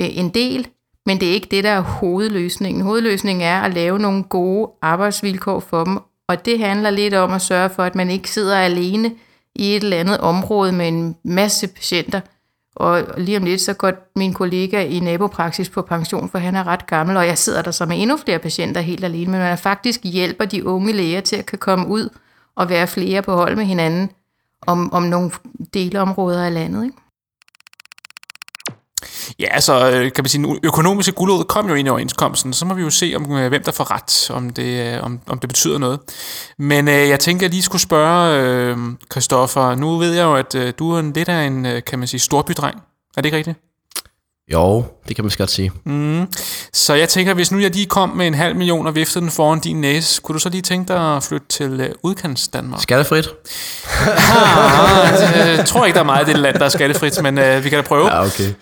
øh, 0.00 0.18
en 0.18 0.28
del, 0.28 0.68
men 1.06 1.20
det 1.20 1.28
er 1.28 1.32
ikke 1.32 1.48
det, 1.50 1.64
der 1.64 1.70
er 1.70 1.80
hovedløsningen. 1.80 2.82
Hovedløsningen 2.82 3.42
er 3.42 3.60
at 3.60 3.74
lave 3.74 3.98
nogle 3.98 4.22
gode 4.22 4.70
arbejdsvilkår 4.82 5.60
for 5.60 5.84
dem, 5.84 5.98
og 6.28 6.44
det 6.44 6.58
handler 6.58 6.90
lidt 6.90 7.14
om 7.14 7.32
at 7.32 7.42
sørge 7.42 7.70
for, 7.70 7.82
at 7.82 7.94
man 7.94 8.10
ikke 8.10 8.30
sidder 8.30 8.58
alene 8.58 9.14
i 9.54 9.76
et 9.76 9.82
eller 9.82 9.96
andet 9.96 10.18
område 10.18 10.72
med 10.72 10.88
en 10.88 11.16
masse 11.24 11.68
patienter 11.68 12.20
Og 12.76 13.04
lige 13.16 13.36
om 13.36 13.44
lidt, 13.44 13.60
så 13.60 13.74
går 13.74 13.92
min 14.16 14.34
kollega 14.34 14.84
i 14.84 15.00
nabopraksis 15.00 15.68
på 15.68 15.82
pension, 15.82 16.28
for 16.28 16.38
han 16.38 16.54
er 16.54 16.66
ret 16.66 16.86
gammel, 16.86 17.16
og 17.16 17.26
jeg 17.26 17.38
sidder 17.38 17.62
der 17.62 17.70
så 17.70 17.86
med 17.86 18.02
endnu 18.02 18.16
flere 18.16 18.38
patienter 18.38 18.80
helt 18.80 19.04
alene. 19.04 19.30
Men 19.30 19.40
man 19.40 19.58
faktisk 19.58 20.00
hjælper 20.04 20.44
de 20.44 20.66
unge 20.66 20.92
læger 20.92 21.20
til 21.20 21.36
at 21.36 21.46
kan 21.46 21.58
komme 21.58 21.86
ud 21.86 22.08
og 22.56 22.68
være 22.68 22.86
flere 22.86 23.22
på 23.22 23.32
hold 23.34 23.56
med 23.56 23.64
hinanden 23.64 24.10
om, 24.66 24.92
om 24.92 25.02
nogle 25.02 25.30
delområder 25.74 26.44
af 26.44 26.54
landet. 26.54 26.84
Ikke? 26.84 26.96
Ja, 29.40 29.46
altså, 29.50 29.90
øh, 29.90 30.12
kan 30.12 30.24
man 30.24 30.28
sige, 30.28 30.44
den 30.44 30.58
økonomiske 30.62 31.12
guldråd 31.12 31.44
kom 31.44 31.68
jo 31.68 31.74
ind 31.74 31.88
i 31.88 31.90
overenskomsten, 31.90 32.52
så 32.52 32.64
må 32.64 32.74
vi 32.74 32.82
jo 32.82 32.90
se, 32.90 33.12
om 33.16 33.32
øh, 33.32 33.48
hvem 33.48 33.62
der 33.62 33.72
får 33.72 33.90
ret, 33.90 34.30
om 34.30 34.50
det, 34.50 34.94
øh, 34.94 35.02
om, 35.02 35.20
om 35.26 35.38
det 35.38 35.48
betyder 35.48 35.78
noget. 35.78 36.00
Men 36.58 36.88
øh, 36.88 37.08
jeg 37.08 37.20
tænker, 37.20 37.40
at 37.40 37.42
jeg 37.42 37.50
lige 37.50 37.62
skulle 37.62 37.82
spørge, 37.82 38.40
øh, 38.42 38.76
Christoffer, 39.12 39.74
nu 39.74 39.98
ved 39.98 40.12
jeg 40.12 40.22
jo, 40.22 40.34
at 40.34 40.54
øh, 40.54 40.72
du 40.78 40.92
er 40.92 40.98
en, 40.98 41.12
lidt 41.12 41.28
af 41.28 41.42
en, 41.46 41.66
kan 41.86 41.98
man 41.98 42.08
sige, 42.08 42.20
storbydreng. 42.20 42.76
Er 43.16 43.20
det 43.20 43.24
ikke 43.24 43.36
rigtigt? 43.36 43.58
Jo, 44.52 44.84
det 45.08 45.16
kan 45.16 45.24
man 45.24 45.32
godt 45.38 45.50
sige. 45.50 45.72
Mm. 45.84 46.26
Så 46.72 46.94
jeg 46.94 47.08
tænker, 47.08 47.34
hvis 47.34 47.52
nu 47.52 47.58
jeg 47.58 47.70
lige 47.70 47.86
kom 47.86 48.08
med 48.08 48.26
en 48.26 48.34
halv 48.34 48.56
million 48.56 48.86
og 48.86 48.94
viftede 48.94 49.22
den 49.22 49.30
foran 49.30 49.60
din 49.60 49.80
næse, 49.80 50.20
kunne 50.22 50.34
du 50.34 50.38
så 50.38 50.48
lige 50.48 50.62
tænke 50.62 50.92
dig 50.92 51.16
at 51.16 51.22
flytte 51.22 51.46
til 51.48 51.94
udkants 52.02 52.48
Danmark? 52.48 52.82
Skattefrit? 52.82 53.28
ah, 54.00 55.56
jeg 55.56 55.66
tror 55.66 55.84
ikke, 55.84 55.94
der 55.94 56.00
er 56.00 56.06
meget 56.06 56.28
i 56.28 56.32
det 56.32 56.40
land, 56.40 56.58
der 56.58 56.64
er 56.64 56.68
skattefrit, 56.68 57.22
men 57.22 57.38
uh, 57.38 57.64
vi 57.64 57.68
kan 57.68 57.78
da 57.78 57.82
prøve. 57.82 58.06
Ja, 58.06 58.24
okay. 58.24 58.52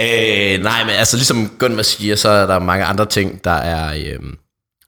Øh, 0.00 0.62
nej, 0.62 0.84
men 0.84 0.94
altså 0.94 1.16
ligesom 1.16 1.50
Gunnar 1.58 1.82
siger, 1.82 2.16
så 2.16 2.28
er 2.28 2.46
der 2.46 2.58
mange 2.58 2.84
andre 2.84 3.06
ting, 3.06 3.44
der 3.44 3.50
er, 3.50 3.94
øh, 3.94 4.20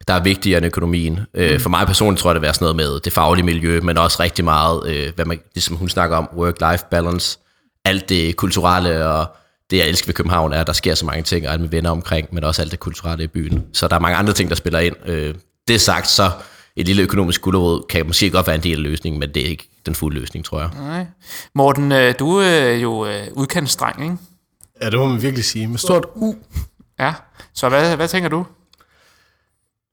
der 0.09 0.15
er 0.15 0.23
vigtigere 0.23 0.59
end 0.59 0.67
økonomien. 0.67 1.21
Øh, 1.35 1.53
mm. 1.53 1.61
For 1.61 1.71
mig 1.71 1.87
personligt 1.87 2.21
tror 2.21 2.31
jeg, 2.31 2.35
det 2.35 2.43
være 2.43 2.55
sådan 2.55 2.65
noget 2.65 2.77
med 2.77 3.01
det 3.01 3.13
faglige 3.13 3.45
miljø, 3.45 3.81
men 3.81 3.99
også 3.99 4.23
rigtig 4.23 4.45
meget, 4.45 4.87
øh, 4.87 5.13
hvad 5.15 5.25
man, 5.25 5.41
ligesom 5.55 5.77
hun 5.77 5.89
snakker 5.89 6.17
om, 6.17 6.29
work-life 6.37 6.89
balance, 6.91 7.39
alt 7.85 8.09
det 8.09 8.37
kulturelle 8.37 9.07
og 9.07 9.27
det, 9.71 9.77
jeg 9.77 9.89
elsker 9.89 10.07
ved 10.09 10.15
København, 10.15 10.53
er, 10.53 10.61
at 10.61 10.67
der 10.67 10.73
sker 10.73 10.95
så 10.95 11.07
mange 11.07 11.23
ting, 11.23 11.47
og 11.47 11.53
alle 11.53 11.63
mine 11.63 11.73
venner 11.73 11.91
omkring, 11.91 12.29
men 12.33 12.45
også 12.45 12.63
alt 12.63 12.71
det 12.71 12.81
kulturelle 12.81 13.25
i 13.25 13.27
byen. 13.27 13.65
Så 13.73 13.89
der 13.89 13.97
er 13.97 14.01
mange 14.01 14.17
andre 14.17 14.33
ting, 14.33 14.51
der 14.51 14.57
spiller 14.57 14.79
ind. 14.79 14.97
Øh, 15.07 15.35
det 15.69 15.81
sagt, 15.81 16.09
så 16.09 16.31
et 16.77 16.87
lille 16.87 17.03
økonomisk 17.03 17.43
gulerod 17.43 17.83
kan 17.89 18.07
måske 18.07 18.31
godt 18.31 18.47
være 18.47 18.57
en 18.57 18.63
del 18.63 18.77
af 18.77 18.83
løsningen, 18.83 19.21
men 19.21 19.35
det 19.35 19.43
er 19.43 19.47
ikke 19.47 19.69
den 19.87 19.95
fulde 19.95 20.21
løsning, 20.21 20.45
tror 20.45 20.61
jeg. 20.61 20.71
Nej. 20.79 21.07
Morten, 21.55 21.93
øh, 21.93 22.15
du 22.19 22.37
er 22.37 22.71
jo 22.71 23.07
øh, 23.07 23.27
udkendt 23.33 23.71
ikke? 24.03 24.17
Ja, 24.83 24.91
det 24.91 24.99
må 24.99 25.07
man 25.07 25.23
virkelig 25.23 25.45
sige. 25.45 25.67
Med 25.67 25.79
stort 25.79 26.07
U. 26.15 26.35
Ja, 26.99 27.15
så 27.55 27.69
hvad, 27.69 27.97
hvad 27.97 28.09
tænker 28.09 28.29
du? 28.29 28.47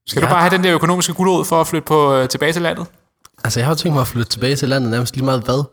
Skal 0.08 0.20
ja. 0.20 0.26
du 0.26 0.32
bare 0.32 0.42
have 0.42 0.52
den 0.52 0.64
der 0.64 0.76
økonomiske 0.76 1.14
guldråd 1.14 1.46
for 1.46 1.62
at 1.62 1.68
flytte 1.68 1.86
på, 1.86 2.16
øh, 2.16 2.30
tilbage 2.30 2.54
til 2.54 2.62
landet? 2.62 2.88
Altså, 3.44 3.60
jeg 3.60 3.68
har 3.68 3.76
tænkt 3.76 3.94
mig 3.94 4.02
at 4.02 4.08
flytte 4.08 4.30
tilbage 4.30 4.56
til 4.56 4.70
landet 4.70 4.92
nærmest 4.92 5.16
lige 5.16 5.26
meget 5.26 5.42
hvad. 5.42 5.64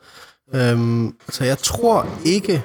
Øhm, 0.54 1.14
så 1.28 1.44
jeg 1.44 1.58
tror 1.58 2.06
ikke, 2.24 2.62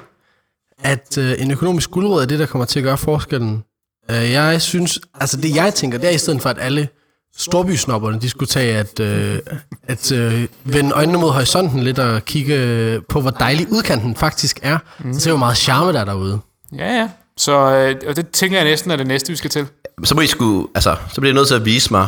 at 0.84 1.18
øh, 1.18 1.36
en 1.42 1.52
økonomisk 1.52 1.92
guldråd 1.92 2.22
er 2.22 2.26
det, 2.26 2.40
der 2.40 2.46
kommer 2.46 2.66
til 2.66 2.80
at 2.80 2.84
gøre 2.84 2.98
forskellen. 2.98 3.64
Øh, 4.12 4.32
jeg 4.32 4.62
synes, 4.62 5.00
altså 5.14 5.38
det 5.38 5.56
jeg 5.56 5.74
tænker, 5.74 5.98
det 5.98 6.10
er 6.10 6.14
i 6.14 6.18
stedet 6.18 6.42
for, 6.42 6.50
at 6.50 6.58
alle 6.60 6.90
storbysnopperne, 7.38 8.20
de 8.20 8.30
skulle 8.30 8.48
tage 8.48 8.78
at, 8.78 9.00
øh, 9.00 9.40
at 9.84 10.12
øh, 10.12 10.48
vende 10.64 10.92
øjnene 10.92 11.18
mod 11.18 11.32
horisonten 11.32 11.84
lidt 11.84 12.00
og 12.00 12.26
kigge 12.26 13.02
på, 13.10 13.22
hvor 13.22 13.32
dejlig 13.32 13.72
udkanten 13.72 14.16
faktisk 14.16 14.60
er. 14.62 14.78
Mm. 15.00 15.14
Så 15.14 15.20
det 15.20 15.28
er 15.28 15.32
jo 15.32 15.38
meget 15.38 15.58
charme 15.58 15.94
der 15.94 16.06
derude. 16.06 16.40
Ja, 16.78 16.94
ja. 16.94 17.10
Så 17.38 17.52
øh, 17.52 17.96
og 18.08 18.16
det 18.16 18.30
tænker 18.30 18.58
jeg 18.58 18.66
næsten 18.66 18.92
er 18.92 18.96
det 18.96 19.08
næste, 19.08 19.30
vi 19.30 19.36
skal 19.36 19.50
til. 19.50 19.68
Så 20.04 20.16
må 20.16 20.22
I 20.22 20.28
skulle, 20.28 20.68
altså, 20.76 20.96
så 21.14 21.22
bliver 21.22 21.34
I 21.34 21.36
nødt 21.36 21.48
til 21.48 21.56
at 21.56 21.66
vise 21.66 21.94
mig, 21.94 22.08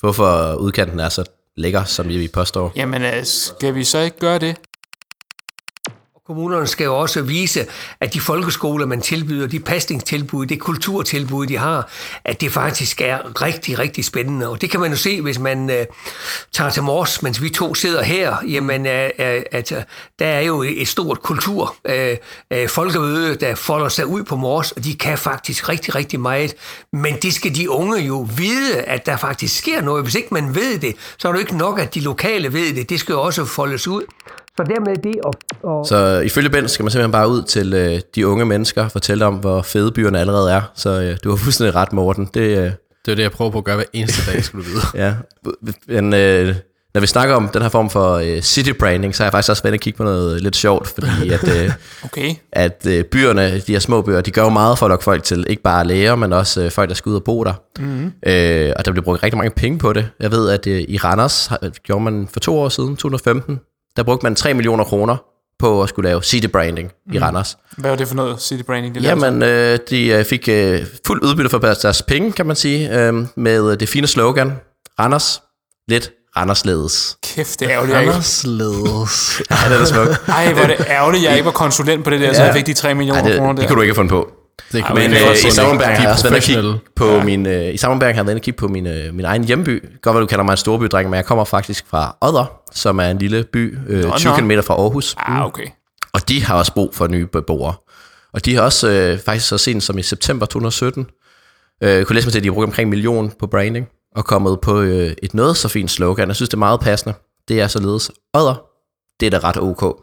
hvorfor 0.00 0.54
udkanten 0.54 1.00
er 1.00 1.08
så 1.08 1.24
lækker, 1.56 1.84
som 1.84 2.10
I 2.10 2.28
påstår. 2.28 2.72
Jamen, 2.76 3.02
øh, 3.02 3.24
skal 3.24 3.74
vi 3.74 3.84
så 3.84 3.98
ikke 3.98 4.18
gøre 4.18 4.38
det? 4.38 4.56
Kommunerne 6.26 6.66
skal 6.66 6.84
jo 6.84 6.98
også 6.98 7.22
vise, 7.22 7.66
at 8.00 8.14
de 8.14 8.20
folkeskoler, 8.20 8.86
man 8.86 9.00
tilbyder, 9.00 9.46
de 9.46 9.60
pasningstilbud, 9.60 10.46
det 10.46 10.60
kulturtilbud, 10.60 11.46
de 11.46 11.56
har, 11.56 11.88
at 12.24 12.40
det 12.40 12.52
faktisk 12.52 13.00
er 13.00 13.42
rigtig, 13.42 13.78
rigtig 13.78 14.04
spændende. 14.04 14.48
Og 14.48 14.60
det 14.60 14.70
kan 14.70 14.80
man 14.80 14.90
jo 14.90 14.96
se, 14.96 15.20
hvis 15.20 15.38
man 15.38 15.70
øh, 15.70 15.86
tager 16.52 16.70
til 16.70 16.82
Mors, 16.82 17.22
mens 17.22 17.42
vi 17.42 17.48
to 17.48 17.74
sidder 17.74 18.02
her. 18.02 18.36
Jamen, 18.48 18.86
øh, 18.86 19.10
øh 19.18 19.42
at 19.52 19.72
øh, 19.72 19.82
der 20.18 20.26
er 20.26 20.40
jo 20.40 20.62
et 20.62 20.88
stort 20.88 21.22
kultur 21.22 21.76
øh, 21.84 22.16
uh, 22.54 22.68
folkemøde, 22.68 23.36
der 23.36 23.54
folder 23.54 23.88
sig 23.88 24.06
ud 24.06 24.24
på 24.24 24.36
Mors, 24.36 24.72
og 24.72 24.84
de 24.84 24.94
kan 24.94 25.18
faktisk 25.18 25.68
rigtig, 25.68 25.94
rigtig 25.94 26.20
meget. 26.20 26.54
Men 26.92 27.16
det 27.22 27.34
skal 27.34 27.54
de 27.54 27.70
unge 27.70 27.98
jo 27.98 28.28
vide, 28.36 28.80
at 28.80 29.06
der 29.06 29.16
faktisk 29.16 29.58
sker 29.58 29.80
noget. 29.80 30.02
Hvis 30.02 30.14
ikke 30.14 30.34
man 30.34 30.54
ved 30.54 30.78
det, 30.78 30.94
så 31.18 31.28
er 31.28 31.32
det 31.32 31.38
jo 31.38 31.40
ikke 31.40 31.56
nok, 31.56 31.78
at 31.78 31.94
de 31.94 32.00
lokale 32.00 32.52
ved 32.52 32.74
det. 32.74 32.88
Det 32.88 33.00
skal 33.00 33.12
jo 33.12 33.22
også 33.22 33.44
foldes 33.44 33.88
ud. 33.88 34.02
Så 34.56 34.62
dermed 34.62 34.96
det 34.96 35.14
og, 35.24 35.34
og 35.62 35.86
Så 35.86 36.20
ifølge 36.20 36.50
Ben 36.50 36.68
skal 36.68 36.82
man 36.82 36.90
simpelthen 36.90 37.12
bare 37.12 37.28
ud 37.28 37.42
til 37.42 37.74
øh, 37.74 38.00
de 38.14 38.26
unge 38.26 38.44
mennesker 38.44 38.84
og 38.84 38.92
fortælle 38.92 39.24
om, 39.24 39.34
hvor 39.34 39.62
fede 39.62 39.92
byerne 39.92 40.20
allerede 40.20 40.52
er. 40.52 40.62
Så 40.74 41.00
øh, 41.00 41.16
du 41.24 41.30
har 41.30 41.36
fuldstændig 41.36 41.74
ret, 41.74 41.92
Morten. 41.92 42.30
Det, 42.34 42.40
øh, 42.40 42.70
det 43.06 43.12
er 43.12 43.14
det, 43.14 43.22
jeg 43.22 43.30
prøver 43.30 43.50
på 43.50 43.58
at 43.58 43.64
gøre 43.64 43.76
hver 43.76 43.84
eneste 43.92 44.32
dag, 44.32 44.44
skulle 44.44 44.64
du 44.64 44.70
vide. 44.70 44.82
ja, 45.04 45.14
men 45.88 46.14
øh, 46.14 46.54
når 46.96 47.00
vi 47.00 47.06
snakker 47.06 47.34
om 47.34 47.48
den 47.48 47.62
her 47.62 47.68
form 47.68 47.90
for 47.90 48.14
øh, 48.14 48.40
city 48.42 48.70
branding, 48.70 49.14
så 49.14 49.22
har 49.22 49.26
jeg 49.26 49.32
faktisk 49.32 49.50
også 49.50 49.62
været 49.62 49.74
at 49.74 49.80
kigge 49.80 49.96
på 49.96 50.04
noget 50.04 50.42
lidt 50.42 50.56
sjovt, 50.56 50.88
fordi 50.88 51.30
at, 51.36 51.64
øh, 51.64 51.72
okay. 52.04 52.34
at 52.52 52.86
øh, 52.88 53.04
byerne, 53.04 53.58
de 53.58 53.72
her 53.72 53.78
små 53.78 54.02
byer, 54.02 54.20
de 54.20 54.30
gør 54.30 54.42
jo 54.42 54.48
meget 54.48 54.78
for 54.78 54.86
at 54.86 54.90
lokke 54.90 55.04
folk 55.04 55.22
til, 55.22 55.46
ikke 55.48 55.62
bare 55.62 55.86
læger, 55.86 56.14
men 56.14 56.32
også 56.32 56.62
øh, 56.62 56.70
folk, 56.70 56.88
der 56.88 56.94
skal 56.94 57.10
ud 57.10 57.16
og 57.16 57.24
bo 57.24 57.44
der. 57.44 57.52
Mm-hmm. 57.78 58.12
Øh, 58.26 58.72
og 58.76 58.84
der 58.84 58.92
bliver 58.92 59.04
brugt 59.04 59.22
rigtig 59.22 59.38
mange 59.38 59.50
penge 59.50 59.78
på 59.78 59.92
det. 59.92 60.08
Jeg 60.20 60.30
ved, 60.30 60.50
at 60.50 60.66
øh, 60.66 60.84
i 60.88 60.96
Randers 60.96 61.50
gjorde 61.82 62.04
man 62.04 62.28
for 62.32 62.40
to 62.40 62.58
år 62.58 62.68
siden, 62.68 62.96
2015, 62.96 63.60
der 63.96 64.02
brugte 64.02 64.26
man 64.26 64.34
3 64.36 64.54
millioner 64.54 64.84
kroner 64.84 65.16
på 65.58 65.82
at 65.82 65.88
skulle 65.88 66.08
lave 66.08 66.22
city 66.22 66.46
branding 66.46 66.92
mm. 67.06 67.12
i 67.12 67.18
Randers. 67.18 67.56
Hvad 67.76 67.90
var 67.90 67.96
det 67.96 68.08
for 68.08 68.14
noget 68.14 68.42
city 68.42 68.62
branding? 68.62 68.94
Det 68.94 69.02
Jamen, 69.02 69.42
øh, 69.42 69.78
de 69.90 70.06
øh, 70.06 70.24
fik 70.24 70.48
øh, 70.48 70.86
fuld 71.06 71.22
udbytte 71.22 71.50
for 71.50 71.58
deres 71.58 72.02
penge, 72.02 72.32
kan 72.32 72.46
man 72.46 72.56
sige, 72.56 73.00
øh, 73.00 73.14
med 73.36 73.76
det 73.76 73.88
fine 73.88 74.06
slogan, 74.06 74.52
Randers, 74.98 75.42
lidt 75.88 76.10
Randersledes. 76.36 77.16
Kæft, 77.22 77.60
det 77.60 77.66
er 77.66 77.72
ærgerligt, 77.72 77.96
Randersledes. 77.96 79.42
ja, 79.50 79.54
det 79.68 79.74
er 79.74 79.78
da 79.78 79.84
smukt. 79.84 80.28
Ej, 80.28 80.52
hvor 80.52 80.62
er 80.62 80.66
det 80.66 80.86
ærgerligt, 80.88 81.24
jeg 81.24 81.32
ikke 81.36 81.44
var 81.44 81.50
konsulent 81.50 82.04
på 82.04 82.10
det 82.10 82.20
der, 82.20 82.26
ja. 82.26 82.34
så 82.34 82.44
jeg 82.44 82.54
fik 82.54 82.66
de 82.66 82.74
3 82.74 82.94
millioner 82.94 83.22
Ej, 83.22 83.28
det, 83.28 83.38
kroner 83.38 83.52
der. 83.52 83.60
Det 83.60 83.68
kunne 83.68 83.76
du 83.76 83.82
ikke 83.82 83.90
have 83.90 83.96
fundet 83.96 84.10
på. 84.10 84.30
Det 84.76 84.84
kan 84.84 84.94
men 84.94 85.12
øh, 85.12 85.46
i 85.46 85.50
Sammenberg 85.50 85.88
har 85.88 86.02
jeg 86.02 86.30
været 86.30 86.42
kigge 86.42 86.80
på 86.96 87.06
ja. 87.06 87.24
min 87.24 87.46
øh, 87.46 87.74
i 87.74 87.76
Sammenberg 87.76 88.08
har 88.08 88.14
jeg 88.14 88.26
været 88.26 88.42
kigge 88.42 88.58
på 88.58 88.68
min 88.68 88.86
øh, 88.86 89.14
min 89.14 89.24
egen 89.24 89.44
hjemby. 89.44 89.84
Godt 90.02 90.14
hvad 90.14 90.20
du 90.20 90.26
kalder 90.26 90.44
mig 90.44 90.52
en 90.52 90.56
storbydreng, 90.56 91.10
men 91.10 91.16
jeg 91.16 91.24
kommer 91.24 91.44
faktisk 91.44 91.84
fra 91.90 92.16
Odder, 92.20 92.60
som 92.72 92.98
er 92.98 93.04
en 93.04 93.18
lille 93.18 93.44
by 93.52 93.78
øh, 93.88 94.12
20 94.16 94.32
km 94.36 94.50
fra 94.50 94.74
Aarhus. 94.74 95.14
Ah, 95.18 95.46
okay. 95.46 95.66
Og 96.12 96.28
de 96.28 96.44
har 96.44 96.54
også 96.54 96.72
brug 96.72 96.94
for 96.94 97.06
nye 97.06 97.26
beboere. 97.26 97.74
Og 98.32 98.44
de 98.44 98.54
har 98.54 98.62
også 98.62 98.88
øh, 98.88 99.18
faktisk 99.18 99.48
så 99.48 99.58
sent 99.58 99.82
som 99.82 99.98
i 99.98 100.02
september 100.02 100.46
2017 100.46 101.06
øh, 101.82 102.04
kunne 102.04 102.14
læse 102.14 102.26
mig 102.26 102.32
til, 102.32 102.38
at 102.38 102.42
de 102.42 102.48
har 102.48 102.54
brugt 102.54 102.64
omkring 102.64 102.86
en 102.86 102.90
million 102.90 103.32
på 103.38 103.46
branding 103.46 103.88
og 104.16 104.24
kommet 104.24 104.60
på 104.60 104.80
øh, 104.80 105.12
et 105.22 105.34
noget 105.34 105.56
så 105.56 105.68
fint 105.68 105.90
slogan. 105.90 106.28
Jeg 106.28 106.36
synes, 106.36 106.48
det 106.48 106.54
er 106.54 106.58
meget 106.58 106.80
passende. 106.80 107.14
Det 107.48 107.60
er 107.60 107.66
således, 107.66 108.10
Odder, 108.34 108.62
det 109.20 109.26
er 109.26 109.30
da 109.30 109.48
ret 109.48 109.56
ok. 109.56 109.82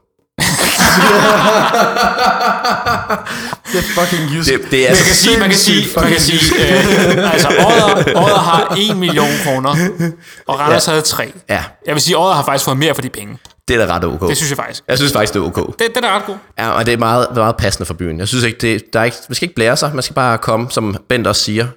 det 3.74 3.80
er 3.80 4.02
fucking 4.02 4.38
just. 4.38 4.50
Det, 4.50 4.62
det 4.72 4.90
er 4.90 4.92
man, 4.92 4.98
kan 4.98 5.16
sige, 5.16 5.40
man 5.40 5.50
kan 5.50 5.58
sige, 5.58 5.88
man 5.96 6.10
kan 6.10 6.20
sige, 6.20 6.40
øh, 6.56 7.34
altså 7.34 7.48
Odder, 7.48 8.22
Odder 8.24 8.38
har 8.38 8.78
1 8.92 8.98
million 8.98 9.30
kroner, 9.44 9.70
og 10.48 10.60
Randers 10.60 10.88
ja. 10.88 10.92
havde 10.92 11.02
3. 11.06 11.34
Ja. 11.50 11.64
Jeg 11.88 11.94
vil 11.96 12.02
sige, 12.02 12.18
Odder 12.18 12.34
har 12.34 12.44
faktisk 12.44 12.66
fået 12.66 12.78
mere 12.78 12.96
for 12.96 13.02
de 13.02 13.10
penge. 13.10 13.38
Det 13.68 13.82
er 13.82 13.86
da 13.86 13.96
ret 13.96 14.04
ok. 14.04 14.30
Det 14.30 14.38
synes 14.38 14.50
jeg 14.52 14.58
faktisk. 14.58 14.84
Jeg 14.88 14.98
synes 14.98 15.14
faktisk, 15.14 15.34
det 15.34 15.40
er 15.40 15.44
ok. 15.44 15.80
Det, 15.80 15.96
det 15.96 16.06
er 16.06 16.16
ret 16.16 16.26
god. 16.26 16.36
Ja, 16.60 16.70
og 16.70 16.86
det 16.86 16.94
er 16.94 16.98
meget, 16.98 17.28
meget 17.36 17.56
passende 17.58 17.86
for 17.86 17.94
byen. 17.94 18.20
Jeg 18.20 18.28
synes 18.28 18.44
ikke, 18.44 18.58
det, 18.58 18.94
der 18.94 19.00
er 19.00 19.04
ikke, 19.04 19.18
man 19.30 19.36
skal 19.36 19.46
ikke 19.46 19.56
blære 19.56 19.78
sig, 19.78 19.92
man 19.94 20.04
skal 20.04 20.14
bare 20.14 20.38
komme, 20.38 20.72
som 20.72 20.98
Bent 21.10 21.28
også 21.28 21.42
siger. 21.44 21.68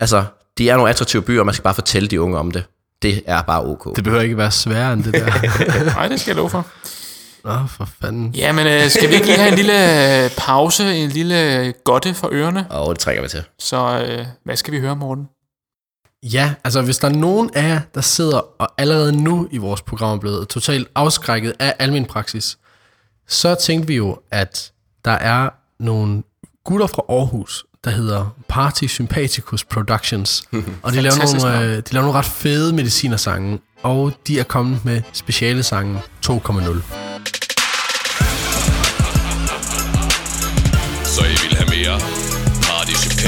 Altså, 0.00 0.24
de 0.58 0.70
er 0.70 0.76
nogle 0.76 0.90
attraktive 0.90 1.22
byer, 1.22 1.40
og 1.40 1.46
man 1.46 1.54
skal 1.54 1.62
bare 1.62 1.74
fortælle 1.74 2.08
de 2.08 2.20
unge 2.20 2.38
om 2.38 2.50
det. 2.50 2.64
Det 3.02 3.22
er 3.26 3.42
bare 3.42 3.64
ok. 3.64 3.96
Det 3.96 4.04
behøver 4.04 4.22
ikke 4.22 4.36
være 4.36 4.50
sværere 4.50 4.92
end 4.92 5.04
det 5.04 5.14
der. 5.14 5.84
Nej, 5.94 6.08
det 6.08 6.20
skal 6.20 6.30
jeg 6.30 6.36
love 6.36 6.50
for. 6.50 6.66
Nå, 7.44 7.66
for 7.68 7.88
fanden. 8.02 8.34
Jamen, 8.34 8.66
øh, 8.66 8.90
skal 8.90 9.08
vi 9.08 9.14
ikke 9.14 9.26
lige 9.26 9.38
have 9.38 9.48
en 9.48 9.54
lille 9.54 10.24
øh, 10.24 10.30
pause, 10.36 10.94
en 10.94 11.10
lille 11.10 11.72
godte 11.84 12.14
for 12.14 12.28
ørerne? 12.32 12.66
Åh, 12.70 12.80
oh, 12.80 12.92
det 12.92 12.98
trækker 12.98 13.22
vi 13.22 13.28
til. 13.28 13.44
Så 13.58 14.04
øh, 14.06 14.26
hvad 14.44 14.56
skal 14.56 14.72
vi 14.72 14.80
høre, 14.80 14.96
Morten? 14.96 15.28
Ja, 16.22 16.54
altså 16.64 16.82
hvis 16.82 16.98
der 16.98 17.08
er 17.08 17.12
nogen 17.12 17.50
af 17.54 17.68
jer, 17.68 17.80
der 17.94 18.00
sidder 18.00 18.60
og 18.60 18.68
allerede 18.78 19.22
nu 19.22 19.48
i 19.50 19.58
vores 19.58 19.82
program 19.82 20.16
er 20.16 20.20
blevet 20.20 20.48
totalt 20.48 20.88
afskrækket 20.94 21.54
af 21.58 21.74
almen 21.78 22.04
praksis, 22.04 22.58
så 23.28 23.54
tænkte 23.54 23.88
vi 23.88 23.96
jo, 23.96 24.18
at 24.30 24.72
der 25.04 25.10
er 25.10 25.50
nogle 25.80 26.22
gutter 26.64 26.86
fra 26.86 27.02
Aarhus, 27.08 27.64
der 27.84 27.90
hedder 27.90 28.36
Party 28.48 28.86
Sympathicus 28.86 29.64
Productions. 29.64 30.44
og 30.82 30.92
de 30.92 31.00
laver, 31.00 31.42
nogle, 31.42 31.60
øh, 31.60 31.76
de 31.76 31.92
laver 31.92 32.04
nogle 32.06 32.18
ret 32.18 32.24
fede 32.24 32.72
medicinersange, 32.72 33.58
og 33.82 34.12
de 34.26 34.40
er 34.40 34.44
kommet 34.44 34.84
med 34.84 35.02
speciale 35.12 35.62
sange 35.62 36.00
2.0. 36.26 37.11
Party 42.92 43.21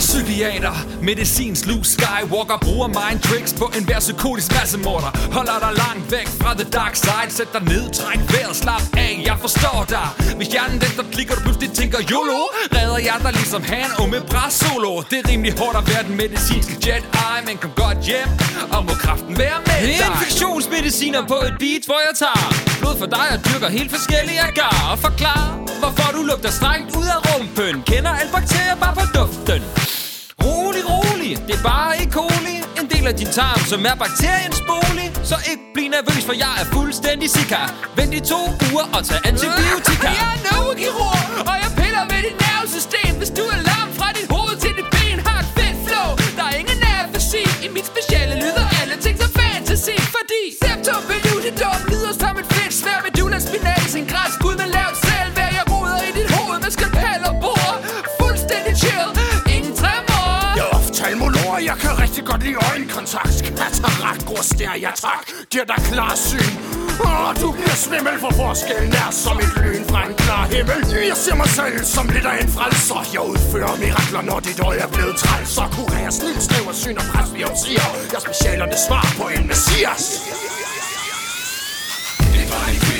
psykiater, 0.00 0.74
medicins 1.02 1.66
Luke 1.66 1.88
Skywalker 1.94 2.58
Bruger 2.66 2.88
mind 2.88 3.20
tricks 3.20 3.52
på 3.60 3.66
en 3.76 3.84
hver 3.84 4.00
psykotisk 4.00 4.50
massemorder. 4.58 5.10
Holder 5.36 5.58
dig 5.64 5.72
langt 5.84 6.04
væk 6.12 6.28
fra 6.40 6.50
the 6.60 6.66
dark 6.78 6.94
side 6.96 7.30
Sæt 7.36 7.52
dig 7.52 7.62
ned, 7.72 7.84
træk 8.00 8.20
vejret, 8.32 8.56
slap 8.56 8.82
af, 8.96 9.12
jeg 9.28 9.36
forstår 9.44 9.78
dig. 9.88 10.08
Hvis 10.38 10.48
hjernen 10.54 10.78
den 10.84 10.92
der 10.98 11.06
klikker, 11.14 11.34
du 11.34 11.40
pludselig 11.40 11.70
tænker 11.80 11.98
YOLO 12.12 12.40
Redder 12.76 13.00
jeg 13.08 13.16
dig 13.24 13.32
ligesom 13.32 13.62
han 13.72 13.88
og 13.98 14.08
med 14.08 14.20
bras 14.30 14.52
solo. 14.52 14.92
Det 15.10 15.18
er 15.22 15.26
rimelig 15.30 15.52
hårdt 15.60 15.76
at 15.80 15.84
være 15.92 16.02
den 16.08 16.16
medicinske 16.22 16.74
jet 16.84 17.04
eye 17.26 17.40
Men 17.46 17.56
kom 17.62 17.72
godt 17.84 17.98
hjem, 18.08 18.30
og 18.74 18.80
må 18.88 18.94
kraften 19.04 19.34
være 19.42 19.58
med 19.68 19.80
dig. 20.00 20.06
Infektionsmediciner 20.10 21.22
på 21.32 21.38
et 21.48 21.54
beat, 21.62 21.84
hvor 21.88 22.00
jeg 22.06 22.14
tager 22.22 22.48
Blod 22.80 22.96
for 23.02 23.08
dig 23.18 23.26
og 23.34 23.38
dyrker 23.48 23.68
helt 23.78 23.90
forskellige 23.96 24.40
agar. 24.48 24.76
Og 24.92 24.98
forklar, 25.06 25.42
hvorfor 25.80 26.08
du 26.16 26.20
lugter 26.30 26.50
strengt 26.60 26.88
ud 27.00 27.08
af 27.16 27.20
rumpen. 27.28 27.74
Kender 27.90 28.12
alle 28.20 28.32
bakterier 28.36 28.76
bare 28.84 28.94
på 28.98 29.04
Rolig, 31.30 31.48
det 31.48 31.54
er 31.58 31.62
bare 31.62 31.92
E. 32.02 32.04
coli. 32.16 32.56
En 32.80 32.86
del 32.92 33.06
af 33.10 33.14
din 33.20 33.30
tarm, 33.38 33.60
som 33.72 33.80
er 33.90 33.96
bakteriens 34.04 34.60
bolig. 34.70 35.08
Så 35.30 35.36
ikke 35.50 35.64
bliv 35.74 35.88
nervøs, 35.96 36.22
for 36.28 36.36
jeg 36.44 36.52
er 36.60 36.66
fuldstændig 36.76 37.28
sikker. 37.38 37.62
Vent 37.96 38.14
i 38.18 38.20
to 38.32 38.40
uger 38.66 38.86
og 38.96 39.02
tag 39.08 39.20
antibiotika. 39.30 40.08
Jeg 40.22 40.30
er 40.36 40.40
neurokirurg, 40.46 41.22
og 41.50 41.54
jeg 41.62 41.70
piller 41.80 42.04
ved 42.10 42.20
dit 42.26 42.36
nervesystem. 42.46 43.12
Hvis 43.20 43.32
du 43.38 43.44
er 43.54 43.60
lam 43.68 43.88
fra 43.98 44.08
dit 44.18 44.28
hoved 44.34 44.56
til 44.64 44.72
dit 44.78 44.88
ben 44.94 45.18
Har 45.26 45.38
et 45.44 45.50
fedt 45.58 45.76
flow, 45.86 46.08
der 46.38 46.44
er 46.50 46.54
ingen 46.62 46.78
nervesi 46.88 47.42
I 47.66 47.68
mit 47.76 47.86
speciale 47.92 48.34
lyder 48.42 48.66
alle 48.80 48.96
ting 49.04 49.16
som 49.22 49.30
fantasy. 49.40 49.96
Fordi 50.16 50.42
septum 50.62 51.00
vil 51.08 51.20
lyder 51.26 51.42
som 51.48 51.56
dumme 51.62 51.89
jeg 61.70 61.78
kan 61.84 61.92
rigtig 62.04 62.24
godt 62.30 62.42
lide 62.46 62.58
øjenkontakt. 62.70 63.36
Katarakt, 63.60 64.22
gror 64.28 64.42
stær, 64.52 64.72
jeg 64.86 64.92
tak. 65.06 65.22
Giver 65.52 65.66
dig 65.72 65.80
klar 65.90 66.14
syn. 66.28 66.52
Åh, 67.06 67.30
du 67.42 67.48
bliver 67.58 67.78
svimmel 67.86 68.16
for 68.24 68.32
forskellen 68.42 68.92
er 69.04 69.10
som 69.24 69.36
et 69.44 69.52
lyn 69.62 69.84
fra 69.90 70.00
en 70.08 70.14
klar 70.22 70.44
himmel. 70.54 70.80
Jeg 71.12 71.18
ser 71.24 71.36
mig 71.42 71.50
selv 71.58 71.76
som 71.94 72.04
lidt 72.14 72.26
af 72.32 72.36
en 72.42 72.50
frelser. 72.56 73.00
Jeg 73.14 73.22
udfører 73.30 73.72
mirakler, 73.82 74.22
når 74.30 74.38
dit 74.46 74.60
øje 74.68 74.80
er 74.86 74.90
blevet 74.94 75.16
træls. 75.22 75.48
Så 75.56 75.64
kurerer 75.76 76.12
snilt, 76.18 76.42
skriver 76.48 76.72
syn 76.82 76.96
og 77.02 77.06
presbyopsier 77.12 77.88
Jeg 78.14 78.20
specialer 78.26 78.66
det 78.72 78.80
svar 78.86 79.04
på 79.18 79.24
en 79.36 79.42
messias. 79.50 80.04
Det 82.34 82.44
var 82.52 82.64
en 82.72 82.78
krig 82.86 82.99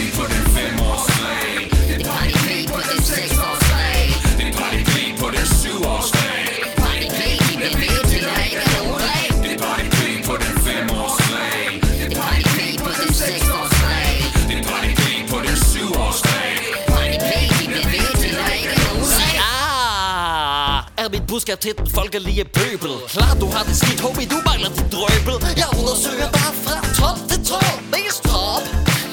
Ah, 21.31 21.37
er 21.37 21.37
tæt, 21.37 21.57
budskab 21.57 21.61
til 21.61 21.75
den 21.79 21.91
folkelige 21.99 22.45
pøbel 22.45 22.93
Klar, 23.15 23.33
du 23.43 23.47
har 23.55 23.63
det 23.69 23.77
skidt, 23.81 24.01
homie, 24.01 24.27
du 24.35 24.39
mangler 24.49 24.71
dit 24.77 24.89
drøbel 24.95 25.37
Jeg 25.63 25.69
undersøger 25.79 26.29
bare 26.37 26.53
fra 26.65 26.77
top 26.99 27.19
til 27.31 27.41
top 27.51 27.77
Mest 27.95 28.21
top 28.31 28.63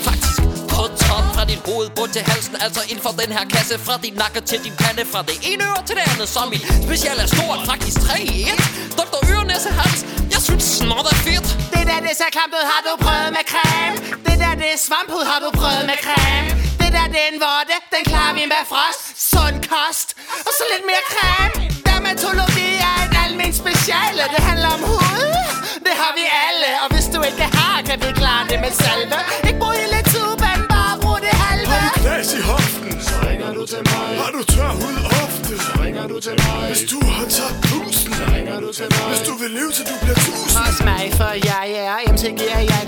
Faktisk 0.08 0.40
på 0.72 0.82
top 1.04 1.26
Fra 1.36 1.44
dit 1.52 1.62
hoved 1.68 1.90
bund 1.98 2.12
til 2.16 2.24
halsen 2.30 2.56
Altså 2.66 2.82
inden 2.90 3.04
for 3.06 3.14
den 3.22 3.32
her 3.38 3.46
kasse 3.54 3.76
Fra 3.86 3.96
din 4.04 4.16
nakke 4.24 4.42
til 4.50 4.60
din 4.66 4.76
pande 4.82 5.04
Fra 5.14 5.22
det 5.30 5.38
ene 5.50 5.64
øre 5.70 5.82
til 5.88 5.96
det 6.00 6.06
andet 6.12 6.30
Som 6.36 6.48
i 6.58 6.60
special 6.86 7.18
er 7.24 7.30
stort 7.36 7.60
Faktisk 7.72 7.98
3 8.08 8.14
i 8.36 8.38
1 8.42 9.00
Dr. 9.00 9.20
Ørenæsse 9.32 9.70
Hans 9.80 10.00
Jeg 10.34 10.42
synes 10.48 10.66
snot 10.78 11.06
er 11.14 11.18
fedt 11.28 11.48
Det 11.74 11.84
der, 11.90 12.00
det 12.06 12.14
er 12.28 12.32
klampet, 12.38 12.62
har 12.72 12.82
du 12.88 12.92
prøvet 13.06 13.30
med 13.38 13.46
creme? 13.52 13.96
Det 14.26 14.36
der, 14.44 14.54
det 14.62 14.70
er 14.76 14.80
har 15.32 15.40
du 15.46 15.50
prøvet 15.60 15.86
med 15.92 15.98
creme? 16.06 16.50
Det 16.82 16.90
der, 16.96 17.06
det 17.14 17.20
er 17.26 17.30
en 17.34 17.40
vorte, 17.48 17.76
den 17.94 18.04
klarer 18.12 18.34
vi 18.40 18.44
med 18.54 18.64
frost. 18.72 19.02
Sund 19.32 19.58
kost, 19.72 20.08
og 20.48 20.52
så 20.58 20.64
lidt 20.72 20.86
mere 20.90 21.04
creme. 21.14 21.77
Dermatologi 22.08 22.70
er 22.90 22.98
et 23.06 23.16
almindeligt 23.26 23.58
speciale. 23.64 24.22
Det 24.36 24.42
handler 24.50 24.70
om 24.78 24.82
hud, 24.92 25.26
det 25.88 25.94
har 26.02 26.12
vi 26.20 26.26
alle. 26.48 26.70
Og 26.84 26.88
hvis 26.94 27.08
du 27.14 27.20
ikke 27.30 27.46
har, 27.58 27.76
kan 27.90 27.98
vi 28.04 28.10
klare 28.22 28.44
det 28.52 28.60
med 28.66 28.72
salve. 28.82 29.18
Ikke 29.48 29.60
brug 29.62 29.74
hele 29.82 30.00
tuben, 30.14 30.60
bare 30.74 30.94
brug 31.04 31.18
det 31.26 31.34
halve. 31.46 31.68
Har 31.74 31.82
du 31.96 32.00
knas 32.02 32.30
i 32.40 32.42
hoften, 32.52 32.94
så 33.08 33.16
ringer 33.28 33.52
du 33.58 33.64
til 33.74 33.82
mig 33.92 34.08
Har 34.24 34.32
du 34.36 34.42
tør 34.54 34.72
hud 34.82 34.98
ofte, 35.24 35.54
så 35.66 35.72
ringer 35.84 36.06
du 36.12 36.18
til 36.26 36.36
mig 36.44 36.68
Hvis 36.70 36.84
du 36.92 37.00
har 37.16 37.26
tabt 37.38 37.58
pusten, 37.68 38.14
så 38.20 38.26
ringer 38.36 38.58
du 38.64 38.70
til 38.80 38.88
mig 38.94 39.06
Hvis 39.12 39.24
du 39.30 39.34
vil 39.42 39.52
leve 39.58 39.72
til 39.78 39.84
du 39.92 39.96
bliver 40.04 40.20
tusind 40.98 41.08
mig, 41.10 41.14
for 41.14 41.32
jeg 41.52 41.68
er 41.86 42.12
MCG 42.14 42.42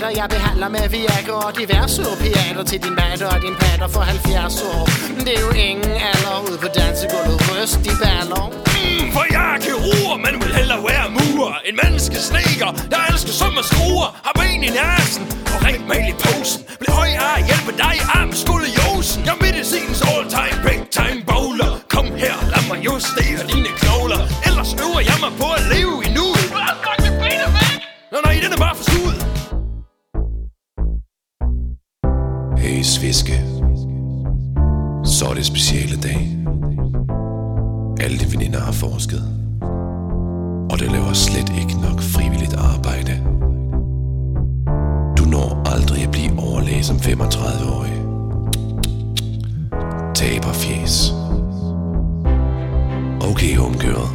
og 0.06 0.16
jeg 0.16 0.26
behandler 0.30 0.68
med 0.68 0.88
Viagra. 0.88 1.46
Og 1.46 1.52
diverse 1.58 2.02
opiater 2.12 2.64
til 2.70 2.82
din 2.84 2.94
matte 2.94 3.26
og 3.28 3.38
din 3.42 3.56
patter 3.60 3.88
for 3.88 4.00
70 4.00 4.62
år. 4.62 4.84
Det 5.26 5.32
er 5.36 5.40
jo 5.46 5.50
ingen 5.50 5.92
alder 6.10 6.36
ude 6.46 6.58
på 6.64 6.68
dansegulvet, 6.78 7.38
ryst 7.48 7.78
de 7.86 7.92
baller. 8.02 8.44
Mm, 8.76 9.06
for 9.14 9.24
jeg 9.36 9.46
er 9.54 9.58
kirurg, 9.64 10.20
men 10.24 10.32
vil 10.42 10.52
hellere 10.58 10.82
være 10.90 11.06
murer 11.16 11.56
En 11.68 11.76
menneskesneker, 11.82 12.70
der 12.92 13.00
elsker 13.10 13.34
som 13.40 13.52
at 13.60 13.64
skruer 13.70 14.08
Har 14.26 14.34
ben 14.40 14.62
i 14.68 14.70
næsen 14.78 15.22
og 15.52 15.58
rent 15.66 15.84
mal 15.90 16.06
i 16.12 16.16
posen. 16.24 16.60
Bliv 16.80 16.92
høj 17.00 17.10
af 17.26 17.32
at 17.38 17.44
hjælpe 17.48 17.72
dig 17.84 17.96
arm 18.18 18.30
skulle 18.44 18.68
josen. 18.78 19.18
Jeg 19.26 19.34
er 19.36 19.42
medicinens 19.48 20.00
all-time 20.12 20.58
big 20.66 20.80
time 20.98 21.20
bowler. 21.30 21.72
Kom 21.94 22.06
her, 22.22 22.36
lad 22.52 22.62
mig 22.70 22.78
justere 22.88 23.40
dine 23.52 23.70
knogler. 23.80 24.22
Ellers 24.48 24.70
øver 24.84 25.02
jeg 25.10 25.18
mig 25.24 25.32
på 25.40 25.46
at 25.58 25.62
leve 25.74 25.94
i 26.06 26.10
Nå 28.12 28.18
nej, 28.24 28.34
den 28.42 28.52
er 28.52 28.56
bare 28.56 28.76
for 28.76 28.84
skud 28.90 29.16
Hey 32.58 32.82
sviske. 32.82 33.32
Så 35.04 35.26
er 35.30 35.34
det 35.34 35.46
speciale 35.46 35.96
dag. 35.96 36.20
Alle 38.00 38.18
de 38.18 38.32
veninder 38.32 38.60
har 38.60 38.72
forsket. 38.72 39.22
Og 40.70 40.78
det 40.78 40.92
laver 40.92 41.12
slet 41.12 41.50
ikke 41.60 41.80
nok 41.80 42.00
frivilligt 42.00 42.54
arbejde. 42.54 43.12
Du 45.18 45.24
når 45.24 45.72
aldrig 45.74 46.02
at 46.02 46.10
blive 46.10 46.38
overlæge 46.38 46.84
som 46.84 46.96
35-årig. 46.96 47.96
Taber 50.14 50.52
fjes. 50.52 51.12
Okay, 53.30 53.56
homegirl. 53.56 54.08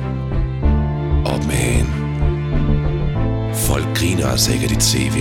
Op 1.33 1.45
med 1.45 1.55
hende. 1.55 2.04
Folk 3.69 3.87
griner 3.97 4.27
altså 4.27 4.53
ikke 4.53 4.63
af 4.63 4.69
dit 4.69 4.83
CV. 4.83 5.17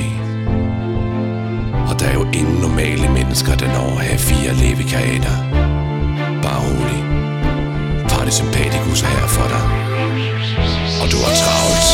Og 1.89 1.95
der 2.01 2.07
er 2.07 2.15
jo 2.15 2.25
ingen 2.33 2.59
normale 2.67 3.09
mennesker, 3.09 3.55
der 3.57 3.69
når 3.77 3.99
at 3.99 4.05
have 4.05 4.19
fire 4.19 4.53
levekarieter. 4.63 5.37
Bare 6.45 6.61
rolig. 6.67 7.01
Party 8.09 8.33
Sympaticus 8.41 9.03
er 9.03 9.07
her 9.07 9.27
for 9.37 9.49
dig. 9.55 9.65
Og 11.03 11.07
du 11.13 11.19
har 11.25 11.35
travlt. 11.43 11.89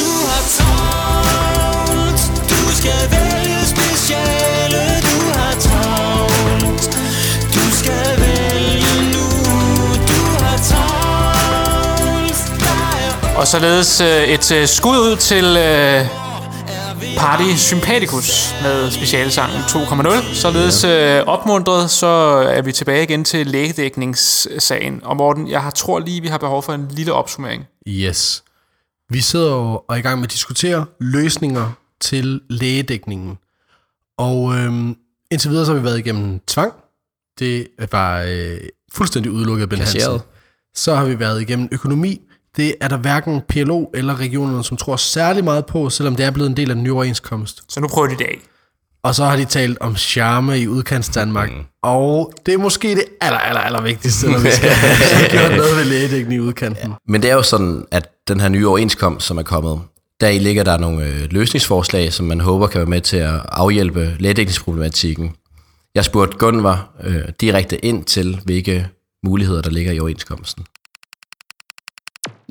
Du 0.00 0.10
har 0.30 0.42
travlt 0.56 2.22
Du 2.52 2.60
skal 2.78 3.00
vælge 3.14 3.60
speciale 3.74 4.82
Du 5.08 5.16
har 5.36 5.54
travlt 5.66 6.84
Du 7.54 7.64
skal 7.80 8.06
vælge 8.20 8.43
Og 13.36 13.46
således 13.46 14.00
øh, 14.00 14.24
et 14.24 14.52
øh, 14.52 14.68
skud 14.68 14.96
ud 14.96 15.16
til 15.16 15.44
øh, 15.44 16.06
Party 17.18 17.56
Sympathicus 17.56 18.54
med 18.62 18.90
specialsangen 18.90 19.60
2.0. 19.60 20.34
Således 20.34 20.84
øh, 20.84 21.22
opmuntret, 21.26 21.90
så 21.90 22.06
er 22.56 22.62
vi 22.62 22.72
tilbage 22.72 23.02
igen 23.02 23.24
til 23.24 23.46
lægedækningssagen. 23.46 25.04
Og 25.04 25.16
Morten, 25.16 25.48
jeg 25.50 25.62
har, 25.62 25.70
tror 25.70 25.98
lige, 25.98 26.20
vi 26.20 26.28
har 26.28 26.38
behov 26.38 26.62
for 26.62 26.72
en 26.72 26.88
lille 26.90 27.12
opsummering. 27.12 27.64
Yes. 27.88 28.44
Vi 29.10 29.20
sidder 29.20 29.50
jo 29.50 29.62
og 29.62 29.84
er 29.88 29.94
i 29.94 30.00
gang 30.00 30.18
med 30.18 30.26
at 30.26 30.32
diskutere 30.32 30.86
løsninger 31.00 31.72
til 32.00 32.40
lægedækningen. 32.50 33.38
Og 34.18 34.54
øhm, 34.56 34.96
indtil 35.30 35.50
videre 35.50 35.66
så 35.66 35.72
har 35.72 35.78
vi 35.78 35.84
været 35.84 35.98
igennem 35.98 36.40
tvang. 36.46 36.72
Det 37.38 37.66
var 37.92 38.24
øh, 38.28 38.56
fuldstændig 38.92 39.32
udelukket 39.32 39.62
af 39.62 39.68
Ben. 39.68 39.78
Hansen. 39.78 40.20
Så 40.74 40.94
har 40.94 41.04
vi 41.04 41.18
været 41.18 41.42
igennem 41.42 41.68
økonomi. 41.72 42.20
Det 42.56 42.74
er 42.80 42.88
der 42.88 42.96
hverken 42.96 43.40
PLO 43.48 43.84
eller 43.94 44.20
regionerne, 44.20 44.64
som 44.64 44.76
tror 44.76 44.96
særlig 44.96 45.44
meget 45.44 45.66
på, 45.66 45.90
selvom 45.90 46.16
det 46.16 46.26
er 46.26 46.30
blevet 46.30 46.50
en 46.50 46.56
del 46.56 46.70
af 46.70 46.74
den 46.74 46.84
nye 46.84 46.92
overenskomst. 46.92 47.62
Så 47.68 47.80
nu 47.80 47.88
prøver 47.88 48.08
de 48.08 48.16
det 48.18 48.24
af. 48.24 48.38
Og 49.02 49.14
så 49.14 49.24
har 49.24 49.36
de 49.36 49.44
talt 49.44 49.78
om 49.80 49.96
charme 49.96 50.60
i 50.60 50.68
udkants 50.68 51.08
Danmark. 51.08 51.50
Mm. 51.50 51.64
Og 51.82 52.32
det 52.46 52.54
er 52.54 52.58
måske 52.58 52.88
det 52.88 53.04
aller, 53.20 53.38
aller, 53.38 53.60
aller 53.60 53.82
vigtigste, 53.82 54.30
når 54.30 54.38
vi 54.38 54.50
skal 54.50 54.70
have 55.14 55.30
gjort 55.30 55.56
noget 55.56 55.76
ved 55.76 55.84
lægedækning 55.84 56.34
i 56.34 56.40
udkanten. 56.40 56.90
Ja. 56.90 56.94
Men 57.08 57.22
det 57.22 57.30
er 57.30 57.34
jo 57.34 57.42
sådan, 57.42 57.84
at 57.90 58.10
den 58.28 58.40
her 58.40 58.48
nye 58.48 58.68
overenskomst, 58.68 59.26
som 59.26 59.38
er 59.38 59.42
kommet, 59.42 59.80
der 60.20 60.28
i 60.28 60.38
ligger 60.38 60.64
der 60.64 60.78
nogle 60.78 61.06
øh, 61.06 61.26
løsningsforslag, 61.30 62.12
som 62.12 62.26
man 62.26 62.40
håber 62.40 62.66
kan 62.66 62.78
være 62.78 62.88
med 62.88 63.00
til 63.00 63.16
at 63.16 63.40
afhjælpe 63.48 64.16
lægedækningsproblematikken. 64.18 65.32
Jeg 65.94 66.04
spurgte 66.04 66.38
Gunvar 66.38 66.90
øh, 67.04 67.22
direkte 67.40 67.84
ind 67.84 68.04
til, 68.04 68.40
hvilke 68.44 68.88
muligheder 69.24 69.62
der 69.62 69.70
ligger 69.70 69.92
i 69.92 70.00
overenskomsten. 70.00 70.64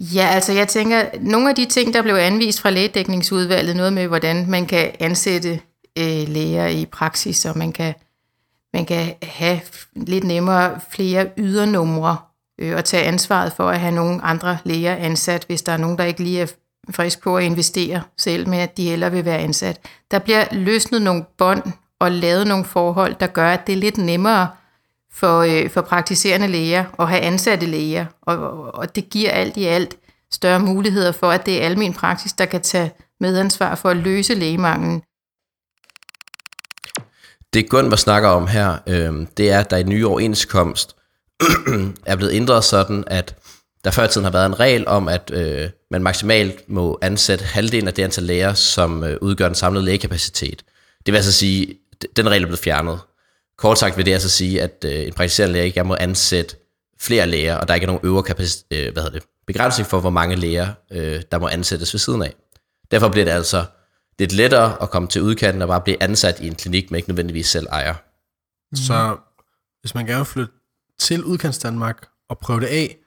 Ja, 0.03 0.27
altså 0.27 0.51
jeg 0.51 0.67
tænker, 0.67 1.05
nogle 1.21 1.49
af 1.49 1.55
de 1.55 1.65
ting, 1.65 1.93
der 1.93 2.01
blev 2.01 2.15
anvist 2.15 2.61
fra 2.61 2.69
lægedækningsudvalget, 2.69 3.75
noget 3.75 3.93
med, 3.93 4.07
hvordan 4.07 4.49
man 4.49 4.65
kan 4.65 4.91
ansætte 4.99 5.59
øh, 5.99 6.27
læger 6.27 6.67
i 6.67 6.85
praksis, 6.85 7.45
og 7.45 7.57
man 7.57 7.71
kan, 7.71 7.93
man 8.73 8.85
kan 8.85 9.13
have 9.23 9.59
lidt 9.95 10.23
nemmere 10.23 10.79
flere 10.91 11.27
ydernumre 11.37 12.17
øh, 12.59 12.75
og 12.75 12.85
tage 12.85 13.03
ansvaret 13.03 13.53
for 13.53 13.69
at 13.69 13.79
have 13.79 13.95
nogle 13.95 14.21
andre 14.23 14.57
læger 14.63 14.95
ansat, 14.95 15.43
hvis 15.47 15.61
der 15.61 15.71
er 15.71 15.77
nogen, 15.77 15.97
der 15.97 16.03
ikke 16.03 16.23
lige 16.23 16.41
er 16.41 16.47
frisk 16.91 17.21
på 17.21 17.37
at 17.37 17.43
investere 17.43 18.01
selv 18.17 18.49
men 18.49 18.59
at 18.59 18.77
de 18.77 18.89
heller 18.89 19.09
vil 19.09 19.25
være 19.25 19.39
ansat. 19.39 19.79
Der 20.11 20.19
bliver 20.19 20.45
løsnet 20.51 21.01
nogle 21.01 21.25
bånd 21.37 21.63
og 21.99 22.11
lavet 22.11 22.47
nogle 22.47 22.65
forhold, 22.65 23.15
der 23.19 23.27
gør, 23.27 23.49
at 23.49 23.67
det 23.67 23.73
er 23.73 23.77
lidt 23.77 23.97
nemmere 23.97 24.47
for, 25.13 25.39
øh, 25.39 25.69
for 25.69 25.81
praktiserende 25.81 26.47
læger 26.47 26.85
og 26.93 27.09
have 27.09 27.21
ansatte 27.21 27.65
læger, 27.65 28.05
og, 28.21 28.37
og, 28.37 28.75
og 28.75 28.95
det 28.95 29.09
giver 29.09 29.31
alt 29.31 29.57
i 29.57 29.65
alt 29.65 29.97
større 30.31 30.59
muligheder 30.59 31.11
for, 31.11 31.31
at 31.31 31.45
det 31.45 31.61
er 31.61 31.65
almen 31.65 31.93
praksis, 31.93 32.33
der 32.33 32.45
kan 32.45 32.61
tage 32.61 32.91
medansvar 33.19 33.75
for 33.75 33.89
at 33.89 33.97
løse 33.97 34.33
lægemanglen. 34.33 35.01
Det 37.53 37.69
Gunvar 37.69 37.95
snakker 37.97 38.29
om 38.29 38.47
her, 38.47 38.77
øh, 38.87 39.27
det 39.37 39.51
er, 39.51 39.59
at 39.59 39.69
der 39.69 39.77
i 39.77 39.83
nye 39.83 40.07
overenskomst 40.07 40.95
er 42.05 42.15
blevet 42.15 42.33
ændret 42.33 42.63
sådan, 42.63 43.03
at 43.07 43.35
der 43.83 43.91
før 43.91 44.03
i 44.03 44.07
tiden 44.07 44.25
har 44.25 44.31
været 44.31 44.45
en 44.45 44.59
regel 44.59 44.87
om, 44.87 45.07
at 45.07 45.31
øh, 45.33 45.69
man 45.91 46.03
maksimalt 46.03 46.69
må 46.69 46.99
ansætte 47.01 47.45
halvdelen 47.45 47.87
af 47.87 47.93
det 47.93 48.03
antal 48.03 48.23
læger, 48.23 48.53
som 48.53 49.03
øh, 49.03 49.17
udgør 49.21 49.45
den 49.45 49.55
samlede 49.55 49.85
lægekapacitet. 49.85 50.63
Det 51.05 51.11
vil 51.11 51.15
altså 51.15 51.31
sige, 51.31 51.75
at 51.91 52.17
den 52.17 52.29
regel 52.29 52.43
er 52.43 52.47
blevet 52.47 52.59
fjernet. 52.59 52.99
Kort 53.63 53.79
sagt 53.79 53.97
vil 53.97 54.05
det 54.05 54.13
altså 54.13 54.29
sige, 54.29 54.61
at 54.61 54.85
øh, 54.85 55.07
en 55.07 55.13
praktiserende 55.13 55.53
læge 55.53 55.65
ikke 55.65 55.83
må 55.83 55.95
ansætte 55.99 56.55
flere 56.99 57.27
læger, 57.27 57.55
og 57.55 57.67
der 57.67 57.73
ikke 57.73 57.83
er 57.83 57.87
nogen 57.87 58.05
øvre 58.05 58.23
kapacitet, 58.23 58.65
øh, 58.71 58.93
hvad 58.93 59.03
hedder 59.03 59.19
det, 59.19 59.27
begrænsning 59.47 59.87
for, 59.87 59.99
hvor 59.99 60.09
mange 60.09 60.35
læger, 60.35 60.73
øh, 60.91 61.21
der 61.31 61.39
må 61.39 61.47
ansættes 61.47 61.93
ved 61.93 61.99
siden 61.99 62.21
af. 62.21 62.33
Derfor 62.91 63.09
bliver 63.09 63.25
det 63.25 63.31
altså 63.31 63.65
lidt 64.19 64.31
lettere 64.31 64.81
at 64.81 64.89
komme 64.89 65.07
til 65.07 65.21
udkanten 65.21 65.61
og 65.61 65.67
bare 65.67 65.81
blive 65.81 66.03
ansat 66.03 66.39
i 66.39 66.47
en 66.47 66.55
klinik, 66.55 66.91
man 66.91 66.97
ikke 66.97 67.09
nødvendigvis 67.09 67.47
selv 67.47 67.67
ejer. 67.71 67.95
Så 68.75 69.17
hvis 69.81 69.95
man 69.95 70.05
gerne 70.05 70.17
vil 70.17 70.25
flytte 70.25 70.53
til 70.99 71.23
udkants 71.23 71.57
Danmark 71.57 72.07
og 72.29 72.37
prøve 72.37 72.59
det 72.59 72.67
af, 72.67 72.97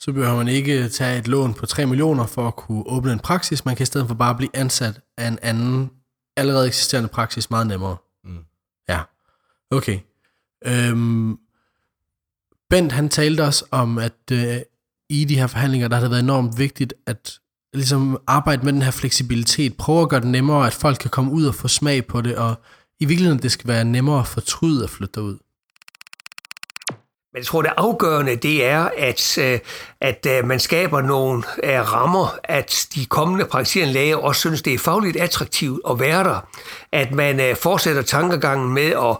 så 0.00 0.12
behøver 0.12 0.36
man 0.36 0.48
ikke 0.48 0.88
tage 0.88 1.18
et 1.18 1.28
lån 1.28 1.54
på 1.54 1.66
3 1.66 1.86
millioner 1.86 2.26
for 2.26 2.48
at 2.48 2.56
kunne 2.56 2.84
åbne 2.86 3.12
en 3.12 3.20
praksis. 3.20 3.64
Man 3.64 3.76
kan 3.76 3.82
i 3.82 3.86
stedet 3.86 4.08
for 4.08 4.14
bare 4.14 4.34
blive 4.34 4.50
ansat 4.54 5.00
af 5.18 5.28
en 5.28 5.38
anden 5.42 5.90
allerede 6.36 6.66
eksisterende 6.66 7.08
praksis 7.08 7.50
meget 7.50 7.66
nemmere. 7.66 7.96
Okay. 9.70 9.98
Øhm, 10.66 11.38
Bent 12.70 12.92
han 12.92 13.08
talte 13.08 13.44
også 13.44 13.64
om, 13.70 13.98
at 13.98 14.30
øh, 14.32 14.56
i 15.08 15.24
de 15.24 15.38
her 15.38 15.46
forhandlinger, 15.46 15.88
der 15.88 15.96
har 15.96 16.02
det 16.02 16.10
været 16.10 16.22
enormt 16.22 16.58
vigtigt 16.58 16.94
at 17.06 17.38
ligesom 17.74 18.18
arbejde 18.26 18.64
med 18.64 18.72
den 18.72 18.82
her 18.82 18.90
fleksibilitet. 18.90 19.76
Prøve 19.76 20.02
at 20.02 20.08
gøre 20.08 20.20
det 20.20 20.28
nemmere, 20.28 20.66
at 20.66 20.72
folk 20.72 20.98
kan 20.98 21.10
komme 21.10 21.32
ud 21.32 21.44
og 21.44 21.54
få 21.54 21.68
smag 21.68 22.06
på 22.06 22.20
det, 22.20 22.36
og 22.36 22.60
i 23.00 23.04
virkeligheden, 23.04 23.42
det 23.42 23.52
skal 23.52 23.68
være 23.68 23.84
nemmere 23.84 24.20
at 24.20 24.26
fortryde 24.26 24.84
at 24.84 24.90
flytte 24.90 25.22
ud. 25.22 25.38
Men 27.34 27.38
jeg 27.38 27.46
tror, 27.46 27.62
det 27.62 27.70
afgørende, 27.76 28.36
det 28.36 28.64
er, 28.64 28.88
at, 28.98 29.38
øh, 29.38 29.58
at 30.00 30.26
øh, 30.28 30.46
man 30.46 30.60
skaber 30.60 31.00
nogle 31.00 31.42
øh, 31.62 31.92
rammer, 31.92 32.38
at 32.44 32.86
de 32.94 33.06
kommende 33.06 33.44
praktiserende 33.44 33.92
læger 33.92 34.16
også 34.16 34.40
synes, 34.40 34.62
det 34.62 34.74
er 34.74 34.78
fagligt 34.78 35.16
attraktivt 35.16 35.80
at 35.90 36.00
være 36.00 36.24
der. 36.24 36.46
At 36.92 37.12
man 37.12 37.56
fortsætter 37.56 38.02
tankegangen 38.02 38.74
med 38.74 38.90
at, 38.90 39.16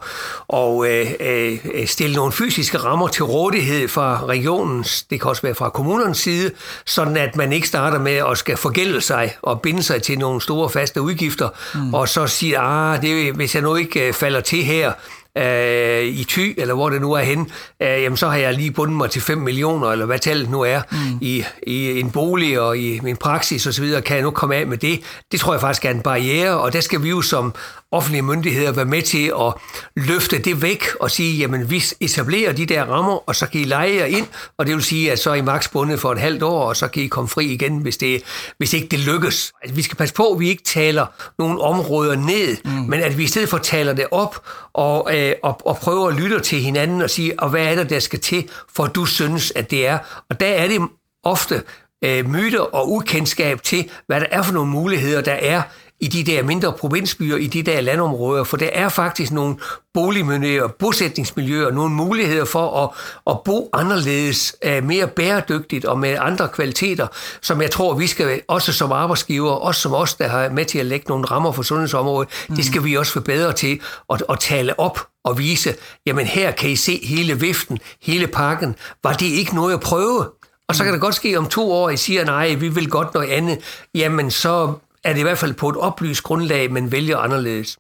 at 1.83 1.89
stille 1.89 2.17
nogle 2.17 2.33
fysiske 2.33 2.79
rammer 2.79 3.09
til 3.09 3.25
rådighed 3.25 3.89
fra 3.89 4.27
regionens, 4.27 5.03
det 5.03 5.21
kan 5.21 5.31
også 5.31 5.43
være 5.43 5.55
fra 5.55 5.71
kommunernes 5.71 6.19
side, 6.19 6.51
sådan 6.87 7.17
at 7.17 7.37
man 7.37 7.53
ikke 7.53 7.69
starter 7.69 7.99
med 7.99 8.17
at 8.31 8.39
skal 8.39 8.57
forgælde 8.57 9.01
sig 9.01 9.37
og 9.43 9.61
binde 9.61 9.83
sig 9.83 10.03
til 10.03 10.19
nogle 10.19 10.41
store 10.41 10.71
faste 10.71 11.01
udgifter, 11.01 11.49
mm. 11.75 11.95
og 11.95 12.09
så 12.09 12.27
sige, 12.27 12.59
ah, 12.59 13.03
det, 13.03 13.35
hvis 13.35 13.55
jeg 13.55 13.63
nu 13.63 13.77
ikke 13.77 14.13
falder 14.13 14.41
til 14.41 14.65
her, 14.65 14.93
øh, 15.39 16.05
i 16.05 16.25
Thy, 16.29 16.55
eller 16.61 16.75
hvor 16.75 16.91
det 16.91 17.01
nu 17.01 17.13
er 17.13 17.23
hen, 17.23 17.51
øh, 17.83 18.03
jamen 18.03 18.17
så 18.17 18.29
har 18.29 18.37
jeg 18.37 18.55
lige 18.55 18.71
bundet 18.71 18.97
mig 18.97 19.11
til 19.11 19.23
5 19.23 19.39
millioner, 19.39 19.89
eller 19.89 20.07
hvad 20.07 20.19
tallet 20.19 20.51
nu 20.51 20.61
er, 20.61 20.81
mm. 20.91 21.19
i, 21.21 21.45
i 21.67 22.01
en 22.01 22.11
bolig 22.11 22.61
og 22.61 22.79
i 22.79 23.01
min 23.03 23.17
praksis 23.17 23.67
osv., 23.67 24.03
kan 24.07 24.17
jeg 24.17 24.23
nu 24.23 24.31
komme 24.31 24.55
af 24.57 24.67
med 24.67 24.79
det. 24.79 25.01
Det 25.33 25.41
tror 25.41 25.53
jeg 25.53 25.61
faktisk 25.61 25.85
er 25.85 25.91
en 25.91 26.01
barriere, 26.01 26.61
og 26.61 26.73
der 26.73 26.81
skal 26.81 27.03
vi 27.03 27.09
jo 27.09 27.23
som 27.23 27.55
offentlige 27.95 28.23
myndigheder 28.23 28.73
være 28.73 28.85
med 28.85 29.03
til 29.03 29.33
at 29.41 29.55
løfte 29.97 30.39
det 30.39 30.63
væk 30.63 30.85
og 31.01 31.11
sige, 31.11 31.39
jamen 31.39 31.71
vi 31.71 31.85
etablerer 32.01 32.53
de 32.53 32.67
der 32.67 32.85
rammer, 32.85 33.29
og 33.29 33.37
så 33.37 33.47
kan 33.47 33.61
I 33.61 33.65
lege 33.65 33.95
jer 33.97 34.05
ind, 34.05 34.27
og 34.59 34.67
det 34.67 34.75
vil 34.75 34.85
sige, 34.85 35.13
at 35.13 35.19
så 35.19 35.31
er 35.31 35.35
I 35.35 35.41
maks 35.41 35.69
bundet 35.69 36.01
for 36.01 36.13
et 36.13 36.19
halvt 36.19 36.43
år, 36.43 36.69
og 36.69 36.77
så 36.77 36.89
kan 36.89 37.03
I 37.03 37.07
komme 37.07 37.29
fri 37.29 37.47
igen, 37.47 37.79
hvis, 37.79 37.97
det, 37.97 38.23
hvis 38.59 38.73
ikke 38.73 38.89
det 38.89 38.99
lykkes. 38.99 39.53
Altså, 39.63 39.75
vi 39.75 39.83
skal 39.83 39.97
passe 39.97 40.15
på, 40.15 40.27
at 40.27 40.41
vi 40.41 40.49
ikke 40.49 40.63
taler 40.63 41.07
nogle 41.39 41.61
områder 41.61 42.17
ned, 42.17 42.57
mm. 42.65 42.71
men 42.71 43.01
at 43.01 43.19
vi 43.19 43.25
i 43.25 43.27
stedet 43.27 43.49
for 43.49 43.59
taler 43.59 43.93
det 43.93 44.07
op, 44.11 44.47
og, 44.73 45.17
øh, 45.17 45.35
og, 45.43 45.67
og 45.67 45.77
prøver 45.77 46.09
at 46.09 46.15
lytte 46.15 46.41
til 46.41 46.61
hinanden 46.61 47.03
og 47.03 47.11
sige, 47.11 47.41
og 47.41 47.51
hvad 47.51 47.67
er 47.67 47.75
det, 47.75 47.91
der 47.91 47.99
skal 47.99 48.21
til, 48.21 48.49
for 48.75 48.87
du 48.87 49.07
synes, 49.07 49.53
at 49.57 49.71
det 49.71 49.87
er. 49.87 49.99
Og 50.31 50.41
der 50.41 50.47
er 50.47 50.69
det 50.69 50.81
ofte 51.25 51.63
øh, 52.05 52.31
myter 52.31 52.61
og 52.61 52.93
ukendskab 52.93 53.63
til, 53.63 53.91
hvad 54.07 54.21
der 54.21 54.27
er 54.31 54.43
for 54.43 54.53
nogle 54.53 54.71
muligheder, 54.71 55.21
der 55.21 55.33
er 55.33 55.63
i 56.05 56.07
de 56.07 56.25
der 56.25 56.43
mindre 56.43 56.73
provinsbyer, 56.73 57.37
i 57.37 57.47
de 57.47 57.63
der 57.63 57.81
landområder, 57.81 58.45
for 58.45 58.57
der 58.57 58.69
er 58.73 58.89
faktisk 58.89 59.33
nogle 59.33 59.57
boligmiljøer, 59.95 60.69
bosætningsmiljøer, 60.69 61.71
nogle 61.71 61.95
muligheder 61.95 62.45
for 62.45 62.85
at, 62.85 62.91
at 63.33 63.41
bo 63.45 63.71
anderledes, 63.73 64.57
øh, 64.65 64.85
mere 64.85 65.07
bæredygtigt 65.07 65.85
og 65.85 65.99
med 65.99 66.17
andre 66.21 66.49
kvaliteter, 66.49 67.07
som 67.41 67.63
jeg 67.63 67.71
tror, 67.71 67.95
vi 67.95 68.07
skal 68.07 68.41
også 68.49 68.73
som 68.73 68.93
arbejdsgiver, 68.93 69.51
også 69.51 69.81
som 69.81 69.95
os, 69.95 70.15
der 70.15 70.29
har 70.29 70.49
med 70.49 70.65
til 70.65 70.79
at 70.79 70.87
lægge 70.87 71.07
nogle 71.09 71.25
rammer 71.25 71.53
for 71.53 71.63
sundhedsområdet, 71.63 72.29
mm. 72.49 72.57
det 72.57 72.65
skal 72.65 72.85
vi 72.85 72.95
også 72.95 73.15
være 73.15 73.25
bedre 73.25 73.53
til 73.53 73.81
at, 74.13 74.23
at 74.29 74.41
tale 74.41 74.81
op 74.81 75.07
og 75.25 75.39
vise, 75.39 75.75
jamen 76.07 76.27
her 76.27 76.51
kan 76.51 76.71
I 76.71 76.77
se 76.77 77.01
hele 77.05 77.41
viften, 77.41 77.79
hele 78.03 78.27
pakken. 78.27 78.75
Var 79.05 79.13
det 79.13 79.27
ikke 79.27 79.55
noget 79.55 79.75
at 79.75 79.81
prøve? 79.81 80.27
Og 80.69 80.75
så 80.75 80.85
kan 80.85 80.93
det 80.93 81.01
godt 81.01 81.15
ske 81.15 81.39
om 81.39 81.47
to 81.47 81.73
år, 81.73 81.91
I 81.91 81.97
siger, 81.97 82.25
nej, 82.25 82.55
vi 82.55 82.69
vil 82.69 82.91
godt 82.91 83.15
noget 83.15 83.29
andet. 83.29 83.59
Jamen, 83.95 84.31
så 84.31 84.73
er 85.05 85.13
det 85.13 85.21
i 85.21 85.23
hvert 85.23 85.39
fald 85.39 85.55
på 85.55 85.69
et 85.69 85.77
oplyst 85.77 86.23
grundlag, 86.23 86.73
men 86.73 86.93
vælger 86.93 87.19
anderledes. 87.19 87.79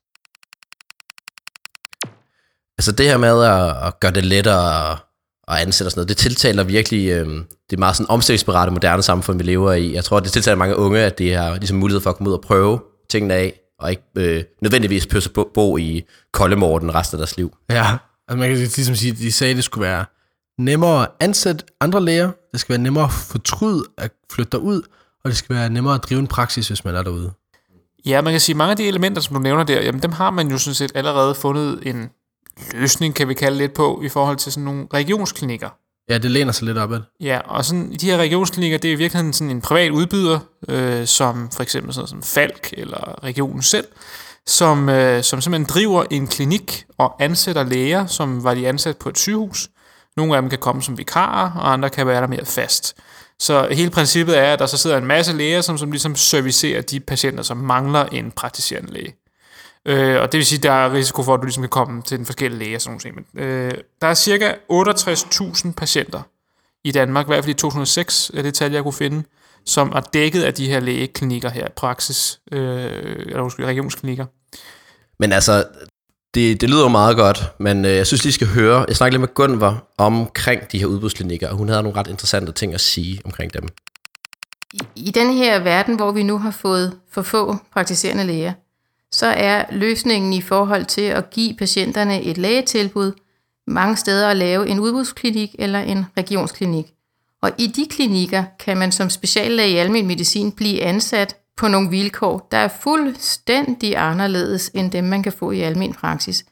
Altså 2.78 2.92
det 2.92 3.06
her 3.06 3.18
med 3.18 3.44
at, 3.44 3.86
at 3.86 4.00
gøre 4.00 4.12
det 4.12 4.24
lettere 4.24 4.92
at, 4.92 4.98
at 5.48 5.58
ansætte 5.58 5.88
og 5.88 5.90
sådan 5.90 5.98
noget, 5.98 6.08
det 6.08 6.16
tiltaler 6.16 6.64
virkelig, 6.64 7.08
øh, 7.08 7.26
det 7.70 7.76
er 7.76 7.78
meget 7.78 7.96
sådan 7.96 8.10
omstillingsberettet 8.10 8.72
moderne 8.72 9.02
samfund, 9.02 9.38
vi 9.38 9.44
lever 9.44 9.72
i. 9.72 9.94
Jeg 9.94 10.04
tror, 10.04 10.20
det 10.20 10.32
tiltaler 10.32 10.56
mange 10.56 10.76
unge, 10.76 11.00
at 11.00 11.18
de 11.18 11.32
har 11.32 11.54
ligesom 11.54 11.76
mulighed 11.76 12.00
for 12.00 12.10
at 12.10 12.16
komme 12.16 12.30
ud 12.30 12.34
og 12.34 12.40
prøve 12.40 12.80
tingene 13.10 13.34
af, 13.34 13.60
og 13.78 13.90
ikke 13.90 14.02
øh, 14.16 14.44
nødvendigvis 14.62 15.06
pøsse 15.06 15.30
bo, 15.30 15.50
bo 15.54 15.76
i 15.76 16.04
koldemorden 16.32 16.94
resten 16.94 17.16
af 17.16 17.18
deres 17.18 17.36
liv. 17.36 17.56
Ja, 17.70 17.96
altså 18.28 18.38
man 18.38 18.48
kan 18.48 18.58
ligesom 18.58 18.94
sige, 18.94 19.12
de 19.12 19.32
sagde, 19.32 19.50
at 19.50 19.56
det 19.56 19.64
skulle 19.64 19.86
være 19.86 20.04
nemmere 20.58 21.02
at 21.02 21.08
ansætte 21.20 21.64
andre 21.80 22.00
læger, 22.04 22.30
det 22.52 22.60
skal 22.60 22.72
være 22.72 22.82
nemmere 22.82 23.04
at 23.04 23.12
fortryde 23.12 23.84
at 23.98 24.10
flytte 24.32 24.58
ud, 24.58 24.82
og 25.24 25.30
det 25.30 25.36
skal 25.36 25.56
være 25.56 25.70
nemmere 25.70 25.94
at 25.94 26.02
drive 26.02 26.20
en 26.20 26.26
praksis, 26.26 26.68
hvis 26.68 26.84
man 26.84 26.94
er 26.94 27.02
derude. 27.02 27.32
Ja, 28.06 28.20
man 28.20 28.32
kan 28.32 28.40
sige, 28.40 28.54
at 28.54 28.56
mange 28.56 28.70
af 28.70 28.76
de 28.76 28.88
elementer, 28.88 29.22
som 29.22 29.34
du 29.34 29.40
nævner 29.40 29.64
der, 29.64 29.82
jamen 29.82 30.02
dem 30.02 30.12
har 30.12 30.30
man 30.30 30.50
jo 30.50 30.58
sådan 30.58 30.74
set 30.74 30.92
allerede 30.94 31.34
fundet 31.34 31.80
en 31.82 32.10
løsning, 32.72 33.14
kan 33.14 33.28
vi 33.28 33.34
kalde 33.34 33.58
lidt 33.58 33.74
på, 33.74 34.00
i 34.04 34.08
forhold 34.08 34.36
til 34.36 34.52
sådan 34.52 34.64
nogle 34.64 34.86
regionsklinikker. 34.94 35.68
Ja, 36.08 36.18
det 36.18 36.30
læner 36.30 36.52
sig 36.52 36.66
lidt 36.66 36.78
op 36.78 36.92
ad. 36.92 37.00
Ja, 37.20 37.38
og 37.44 37.64
sådan, 37.64 37.92
de 38.00 38.06
her 38.06 38.16
regionsklinikker, 38.16 38.78
det 38.78 38.88
er 38.88 38.92
i 38.92 38.96
virkeligheden 38.96 39.32
sådan 39.32 39.50
en 39.50 39.60
privat 39.60 39.90
udbyder, 39.90 40.38
øh, 40.68 41.06
som 41.06 41.50
for 41.50 41.62
eksempel 41.62 41.94
sådan 41.94 42.08
som 42.08 42.22
Falk 42.22 42.74
eller 42.76 43.24
regionen 43.24 43.62
selv, 43.62 43.86
som, 44.46 44.88
øh, 44.88 45.22
som 45.22 45.40
simpelthen 45.40 45.68
driver 45.74 46.04
en 46.10 46.26
klinik 46.26 46.84
og 46.98 47.22
ansætter 47.22 47.64
læger, 47.64 48.06
som 48.06 48.44
var 48.44 48.54
de 48.54 48.68
ansat 48.68 48.96
på 48.96 49.08
et 49.08 49.18
sygehus. 49.18 49.68
Nogle 50.16 50.36
af 50.36 50.42
dem 50.42 50.50
kan 50.50 50.58
komme 50.58 50.82
som 50.82 50.98
vikarer, 50.98 51.50
og 51.50 51.72
andre 51.72 51.90
kan 51.90 52.06
være 52.06 52.20
der 52.20 52.26
mere 52.26 52.44
fast. 52.44 52.94
Så 53.40 53.68
hele 53.70 53.90
princippet 53.90 54.38
er, 54.38 54.52
at 54.52 54.58
der 54.58 54.66
så 54.66 54.76
sidder 54.76 54.96
en 54.96 55.06
masse 55.06 55.32
læger, 55.32 55.60
som, 55.60 55.78
som 55.78 55.90
ligesom 55.90 56.16
servicerer 56.16 56.82
de 56.82 57.00
patienter, 57.00 57.42
som 57.42 57.56
mangler 57.56 58.04
en 58.04 58.32
praktiserende 58.32 58.92
læge. 58.92 59.14
Øh, 59.86 60.20
og 60.20 60.32
det 60.32 60.38
vil 60.38 60.46
sige, 60.46 60.58
at 60.58 60.62
der 60.62 60.72
er 60.72 60.92
risiko 60.92 61.22
for, 61.22 61.34
at 61.34 61.40
du 61.40 61.44
ligesom 61.44 61.62
kan 61.62 61.70
komme 61.70 62.02
til 62.02 62.18
den 62.18 62.26
forskellige 62.26 62.58
læge 62.58 62.76
og 62.76 62.80
sådan 62.80 63.00
noget. 63.04 63.26
Men, 63.32 63.44
øh, 63.44 63.72
der 64.00 64.06
er 64.06 64.14
cirka 64.14 64.52
68.000 64.72 65.72
patienter 65.72 66.22
i 66.84 66.92
Danmark, 66.92 67.26
i 67.26 67.28
hvert 67.28 67.44
fald 67.44 67.54
i 67.54 67.58
2006 67.58 68.30
er 68.34 68.42
det 68.42 68.54
tal, 68.54 68.72
jeg 68.72 68.82
kunne 68.82 68.92
finde, 68.92 69.22
som 69.66 69.92
er 69.92 70.00
dækket 70.00 70.42
af 70.42 70.54
de 70.54 70.68
her 70.68 70.80
lægeklinikker 70.80 71.50
her, 71.50 71.68
praksis, 71.76 72.40
øh, 72.52 72.60
eller 73.18 73.42
måske 73.42 73.66
regionsklinikker. 73.66 74.26
Men 75.18 75.32
altså, 75.32 75.64
det, 76.34 76.60
det 76.60 76.70
lyder 76.70 76.82
jo 76.82 76.88
meget 76.88 77.16
godt, 77.16 77.52
men 77.58 77.84
øh, 77.84 77.96
jeg 77.96 78.06
synes 78.06 78.24
lige 78.24 78.32
skal 78.32 78.46
høre, 78.46 78.84
jeg 78.88 78.96
snakkede 78.96 79.20
lidt 79.20 79.30
med 79.30 79.34
Gunvar 79.34 79.84
omkring 79.98 80.72
de 80.72 80.78
her 80.78 80.86
udbudsklinikker, 80.86 81.48
og 81.48 81.56
hun 81.56 81.68
havde 81.68 81.82
nogle 81.82 81.98
ret 81.98 82.06
interessante 82.06 82.52
ting 82.52 82.74
at 82.74 82.80
sige 82.80 83.20
omkring 83.24 83.54
dem. 83.54 83.68
I, 84.72 84.80
I 84.96 85.10
den 85.10 85.32
her 85.32 85.58
verden, 85.58 85.96
hvor 85.96 86.12
vi 86.12 86.22
nu 86.22 86.38
har 86.38 86.50
fået 86.50 86.92
for 87.12 87.22
få 87.22 87.56
praktiserende 87.72 88.24
læger, 88.24 88.52
så 89.12 89.26
er 89.26 89.64
løsningen 89.70 90.32
i 90.32 90.40
forhold 90.40 90.84
til 90.84 91.00
at 91.00 91.30
give 91.30 91.54
patienterne 91.54 92.22
et 92.22 92.38
lægetilbud 92.38 93.12
mange 93.66 93.96
steder 93.96 94.28
at 94.28 94.36
lave 94.36 94.68
en 94.68 94.80
udbudsklinik 94.80 95.56
eller 95.58 95.80
en 95.80 96.06
regionsklinik. 96.16 96.86
Og 97.42 97.50
i 97.58 97.66
de 97.66 97.86
klinikker 97.90 98.44
kan 98.58 98.76
man 98.76 98.92
som 98.92 99.10
speciallæge 99.10 99.70
i 99.70 99.76
almen 99.76 100.06
medicin 100.06 100.52
blive 100.52 100.82
ansat 100.82 101.36
på 101.56 101.68
nogle 101.68 101.90
vilkår, 101.90 102.48
der 102.50 102.58
er 102.58 102.68
fuldstændig 102.68 103.96
anderledes 103.96 104.70
end 104.74 104.90
dem, 104.90 105.04
man 105.04 105.22
kan 105.22 105.32
få 105.32 105.50
i 105.50 105.60
almen 105.60 105.94
praksis. 105.94 106.44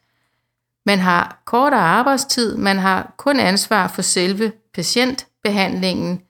Man 0.87 0.99
har 0.99 1.43
kortere 1.45 1.81
arbejdstid, 1.81 2.57
man 2.57 2.79
har 2.79 3.15
kun 3.17 3.41
ansvar 3.41 3.89
for 3.89 4.03
selve 4.03 4.53
patientbehandlingen, 4.75 6.23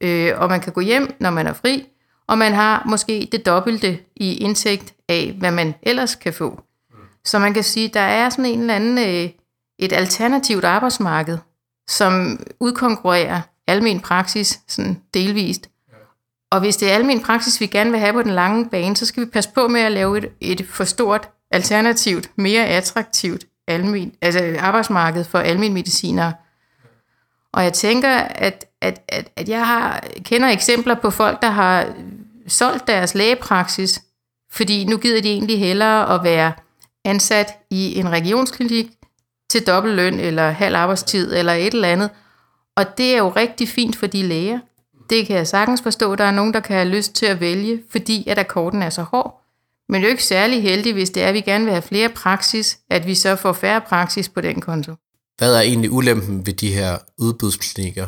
øh, 0.00 0.32
og 0.36 0.48
man 0.48 0.60
kan 0.60 0.72
gå 0.72 0.80
hjem, 0.80 1.14
når 1.20 1.30
man 1.30 1.46
er 1.46 1.52
fri, 1.52 1.86
og 2.26 2.38
man 2.38 2.52
har 2.52 2.82
måske 2.86 3.28
det 3.32 3.46
dobbelte 3.46 3.98
i 4.16 4.34
indtægt 4.34 4.94
af, 5.08 5.34
hvad 5.38 5.50
man 5.50 5.74
ellers 5.82 6.14
kan 6.14 6.32
få. 6.32 6.60
Så 7.24 7.38
man 7.38 7.54
kan 7.54 7.62
sige, 7.62 7.88
der 7.88 8.00
er 8.00 8.30
sådan 8.30 8.44
en 8.44 8.60
eller 8.60 8.74
anden, 8.74 8.98
øh, 8.98 9.30
et 9.78 9.92
alternativt 9.92 10.64
arbejdsmarked, 10.64 11.38
som 11.88 12.40
udkonkurrerer 12.60 13.40
almen 13.66 14.00
praksis 14.00 14.60
sådan 14.68 15.02
delvist. 15.14 15.69
Og 16.50 16.60
hvis 16.60 16.76
det 16.76 16.90
er 16.90 16.94
almen 16.94 17.22
praksis, 17.22 17.60
vi 17.60 17.66
gerne 17.66 17.90
vil 17.90 18.00
have 18.00 18.12
på 18.12 18.22
den 18.22 18.30
lange 18.30 18.68
bane, 18.70 18.96
så 18.96 19.06
skal 19.06 19.24
vi 19.24 19.30
passe 19.30 19.50
på 19.54 19.68
med 19.68 19.80
at 19.80 19.92
lave 19.92 20.18
et, 20.18 20.28
et 20.40 20.66
for 20.66 20.84
stort 20.84 21.28
alternativt, 21.50 22.30
mere 22.36 22.66
attraktivt 22.66 23.44
almen, 23.68 24.12
altså 24.22 24.56
arbejdsmarked 24.58 25.24
for 25.24 25.38
almen 25.38 25.74
medicinere. 25.74 26.32
Og 27.52 27.64
jeg 27.64 27.72
tænker, 27.72 28.08
at, 28.18 28.64
at, 28.80 29.02
at, 29.08 29.30
at 29.36 29.48
jeg 29.48 29.66
har, 29.66 30.04
kender 30.24 30.48
eksempler 30.48 30.94
på 30.94 31.10
folk, 31.10 31.42
der 31.42 31.50
har 31.50 31.86
solgt 32.48 32.86
deres 32.86 33.14
lægepraksis, 33.14 34.02
fordi 34.50 34.84
nu 34.84 34.96
gider 34.96 35.22
de 35.22 35.28
egentlig 35.28 35.58
hellere 35.58 36.14
at 36.14 36.24
være 36.24 36.52
ansat 37.04 37.58
i 37.70 37.98
en 37.98 38.08
regionsklinik 38.08 38.90
til 39.50 39.66
dobbelt 39.66 39.94
løn 39.94 40.20
eller 40.20 40.50
halv 40.50 40.76
arbejdstid 40.76 41.36
eller 41.36 41.52
et 41.52 41.74
eller 41.74 41.88
andet. 41.88 42.10
Og 42.76 42.98
det 42.98 43.14
er 43.14 43.18
jo 43.18 43.28
rigtig 43.28 43.68
fint 43.68 43.96
for 43.96 44.06
de 44.06 44.22
læger. 44.22 44.58
Det 45.10 45.26
kan 45.26 45.36
jeg 45.36 45.48
sagtens 45.48 45.82
forstå. 45.82 46.16
Der 46.16 46.24
er 46.24 46.30
nogen, 46.30 46.54
der 46.54 46.60
kan 46.60 46.76
have 46.76 46.88
lyst 46.88 47.12
til 47.12 47.26
at 47.26 47.40
vælge, 47.40 47.82
fordi 47.90 48.28
at 48.28 48.38
akkorden 48.38 48.82
er 48.82 48.90
så 48.90 49.02
hård. 49.02 49.42
Men 49.88 50.00
det 50.00 50.06
er 50.06 50.10
jo 50.10 50.12
ikke 50.12 50.24
særlig 50.24 50.62
heldigt, 50.62 50.94
hvis 50.94 51.10
det 51.10 51.22
er, 51.22 51.28
at 51.28 51.34
vi 51.34 51.40
gerne 51.40 51.64
vil 51.64 51.72
have 51.72 51.82
flere 51.82 52.08
praksis, 52.08 52.78
at 52.90 53.06
vi 53.06 53.14
så 53.14 53.36
får 53.36 53.52
færre 53.52 53.80
praksis 53.80 54.28
på 54.28 54.40
den 54.40 54.60
konto. 54.60 54.94
Hvad 55.38 55.54
er 55.54 55.60
egentlig 55.60 55.90
ulempen 55.90 56.46
ved 56.46 56.52
de 56.52 56.72
her 56.72 56.98
udbudsklinikker? 57.18 58.06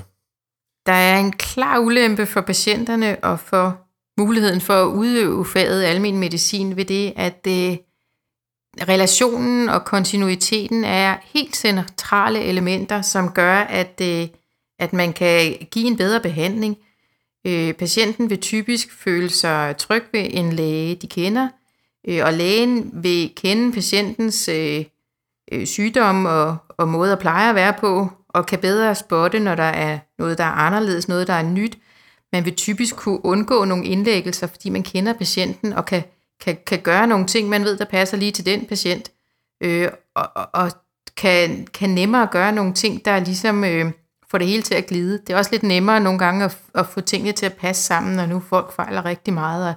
Der 0.86 0.92
er 0.92 1.18
en 1.18 1.32
klar 1.32 1.78
ulempe 1.78 2.26
for 2.26 2.40
patienterne 2.40 3.24
og 3.24 3.40
for 3.40 3.78
muligheden 4.18 4.60
for 4.60 4.74
at 4.74 4.86
udøve 4.86 5.46
faget 5.46 5.84
almen 5.84 6.18
medicin 6.18 6.76
ved 6.76 6.84
det, 6.84 7.12
at 7.16 7.46
øh, 7.48 7.76
relationen 8.88 9.68
og 9.68 9.84
kontinuiteten 9.84 10.84
er 10.84 11.16
helt 11.24 11.56
centrale 11.56 12.42
elementer, 12.42 13.02
som 13.02 13.32
gør, 13.32 13.56
at, 13.56 14.00
øh, 14.02 14.28
at 14.78 14.92
man 14.92 15.12
kan 15.12 15.56
give 15.70 15.86
en 15.86 15.96
bedre 15.96 16.20
behandling. 16.20 16.76
Øh, 17.46 17.74
patienten 17.74 18.30
vil 18.30 18.40
typisk 18.40 18.92
føle 18.92 19.30
sig 19.30 19.76
tryg 19.76 20.04
ved 20.12 20.26
en 20.30 20.52
læge, 20.52 20.94
de 20.94 21.06
kender, 21.06 21.48
øh, 22.08 22.24
og 22.24 22.32
lægen 22.32 22.90
vil 22.92 23.32
kende 23.36 23.72
patientens 23.72 24.48
øh, 24.48 24.84
øh, 25.52 25.66
sygdom 25.66 26.26
og, 26.26 26.56
og 26.68 26.88
måde 26.88 27.12
at 27.12 27.18
pleje 27.18 27.48
at 27.48 27.54
være 27.54 27.72
på, 27.72 28.08
og 28.28 28.46
kan 28.46 28.58
bedre 28.58 28.94
spotte, 28.94 29.40
når 29.40 29.54
der 29.54 29.62
er 29.62 29.98
noget, 30.18 30.38
der 30.38 30.44
er 30.44 30.52
anderledes, 30.52 31.08
noget, 31.08 31.26
der 31.26 31.34
er 31.34 31.42
nyt. 31.42 31.78
Man 32.32 32.44
vil 32.44 32.54
typisk 32.54 32.96
kunne 32.96 33.24
undgå 33.24 33.64
nogle 33.64 33.84
indlæggelser, 33.84 34.46
fordi 34.46 34.70
man 34.70 34.82
kender 34.82 35.12
patienten 35.12 35.72
og 35.72 35.86
kan, 35.86 36.02
kan, 36.44 36.58
kan 36.66 36.80
gøre 36.80 37.06
nogle 37.06 37.26
ting, 37.26 37.48
man 37.48 37.64
ved, 37.64 37.76
der 37.76 37.84
passer 37.84 38.16
lige 38.16 38.32
til 38.32 38.46
den 38.46 38.66
patient, 38.66 39.10
øh, 39.60 39.88
og, 40.14 40.28
og, 40.34 40.48
og 40.52 40.72
kan, 41.16 41.66
kan 41.66 41.90
nemmere 41.90 42.26
gøre 42.26 42.52
nogle 42.52 42.74
ting, 42.74 43.04
der 43.04 43.18
ligesom 43.18 43.64
øh, 43.64 43.92
får 44.32 44.38
det 44.38 44.46
hele 44.46 44.62
til 44.62 44.74
at 44.74 44.86
glide. 44.86 45.18
Det 45.18 45.30
er 45.30 45.36
også 45.36 45.50
lidt 45.50 45.62
nemmere 45.62 46.00
nogle 46.00 46.18
gange 46.18 46.44
at, 46.44 46.58
at 46.74 46.86
få 46.86 47.00
tingene 47.00 47.32
til 47.32 47.46
at 47.46 47.52
passe 47.52 47.82
sammen, 47.82 48.16
når 48.16 48.26
nu 48.26 48.40
folk 48.40 48.72
fejler 48.72 49.04
rigtig 49.04 49.34
meget, 49.34 49.68
og 49.68 49.74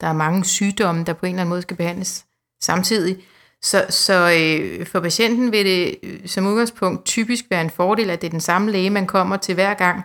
der 0.00 0.06
er 0.06 0.12
mange 0.12 0.44
sygdomme, 0.44 1.04
der 1.04 1.12
på 1.12 1.26
en 1.26 1.30
eller 1.30 1.40
anden 1.40 1.50
måde 1.50 1.62
skal 1.62 1.76
behandles 1.76 2.24
samtidig. 2.62 3.16
Så, 3.62 3.86
så 3.88 4.32
øh, 4.38 4.86
for 4.86 5.00
patienten 5.00 5.52
vil 5.52 5.64
det 5.64 5.96
øh, 6.02 6.28
som 6.28 6.46
udgangspunkt 6.46 7.04
typisk 7.04 7.44
være 7.50 7.60
en 7.60 7.70
fordel, 7.70 8.10
at 8.10 8.20
det 8.20 8.26
er 8.26 8.30
den 8.30 8.40
samme 8.40 8.70
læge, 8.70 8.90
man 8.90 9.06
kommer 9.06 9.36
til 9.36 9.54
hver 9.54 9.74
gang, 9.74 10.04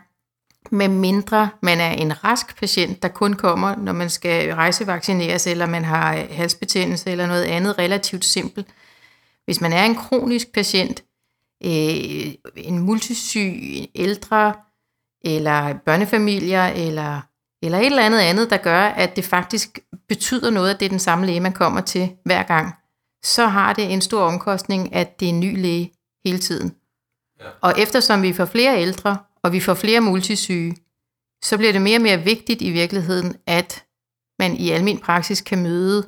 med 0.72 0.88
mindre 0.88 1.50
man 1.62 1.80
er 1.80 1.92
en 1.92 2.24
rask 2.24 2.60
patient, 2.60 3.04
der 3.04 3.08
kun 3.08 3.34
kommer, 3.34 3.76
når 3.76 3.94
man 3.94 4.10
skal 4.10 4.54
rejsevaccineres, 4.54 5.48
eller 5.48 5.66
man 5.66 5.86
har 5.86 6.14
halsbetændelse 6.14 7.12
eller 7.12 7.28
noget 7.28 7.44
andet 7.44 7.78
relativt 7.78 8.26
simpelt. 8.26 8.68
Hvis 9.46 9.62
man 9.62 9.74
er 9.74 9.84
en 9.84 9.96
kronisk 9.96 10.54
patient, 10.54 11.04
øh, 11.66 12.34
en 12.56 12.80
multisyg, 12.80 13.58
ældre, 13.96 14.54
eller 15.24 15.74
børnefamilier, 15.74 16.66
eller, 16.68 17.22
eller 17.64 17.78
et 17.78 17.86
eller 17.86 18.04
andet 18.04 18.20
andet, 18.20 18.50
der 18.50 18.58
gør, 18.58 18.82
at 18.82 19.16
det 19.16 19.26
faktisk 19.26 19.80
betyder 20.08 20.50
noget, 20.50 20.74
at 20.74 20.80
det 20.80 20.86
er 20.86 20.90
den 20.90 21.00
samme 21.00 21.26
læge, 21.26 21.40
man 21.40 21.54
kommer 21.54 21.82
til 21.82 22.16
hver 22.26 22.44
gang, 22.44 22.74
så 23.24 23.48
har 23.48 23.74
det 23.74 23.94
en 23.94 24.02
stor 24.02 24.22
omkostning, 24.22 24.94
at 24.94 25.20
det 25.20 25.26
er 25.26 25.30
en 25.30 25.40
ny 25.40 25.62
læge 25.62 25.94
hele 26.26 26.40
tiden. 26.40 26.76
Ja. 27.40 27.46
Og 27.62 27.74
eftersom 27.78 28.22
vi 28.22 28.34
får 28.34 28.46
flere 28.46 28.82
ældre, 28.82 29.18
og 29.44 29.54
vi 29.54 29.60
får 29.60 29.74
flere 29.74 30.02
multisyge, 30.02 30.76
så 31.44 31.58
bliver 31.58 31.72
det 31.72 31.82
mere 31.82 31.98
og 31.98 32.02
mere 32.02 32.24
vigtigt 32.24 32.62
i 32.62 32.70
virkeligheden, 32.70 33.36
at 33.48 33.86
man 34.40 34.56
i 34.56 34.70
almen 34.70 34.98
praksis 34.98 35.42
kan 35.42 35.64
møde 35.64 36.08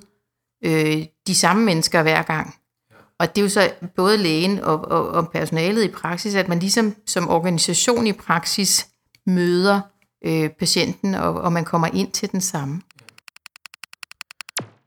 øh, 0.65 1.05
de 1.27 1.35
samme 1.35 1.63
mennesker 1.63 2.01
hver 2.01 2.23
gang. 2.23 2.55
Og 3.19 3.35
det 3.35 3.37
er 3.37 3.43
jo 3.43 3.49
så 3.49 3.71
både 3.95 4.17
lægen 4.17 4.59
og, 4.59 4.91
og, 4.91 5.07
og 5.07 5.29
personalet 5.31 5.83
i 5.83 5.87
praksis, 5.87 6.35
at 6.35 6.47
man 6.47 6.59
ligesom 6.59 6.95
som 7.07 7.29
organisation 7.29 8.07
i 8.07 8.13
praksis 8.13 8.87
møder 9.27 9.81
øh, 10.25 10.49
patienten, 10.59 11.15
og, 11.15 11.33
og 11.33 11.53
man 11.53 11.65
kommer 11.65 11.87
ind 11.93 12.11
til 12.11 12.31
den 12.31 12.41
samme. 12.41 12.81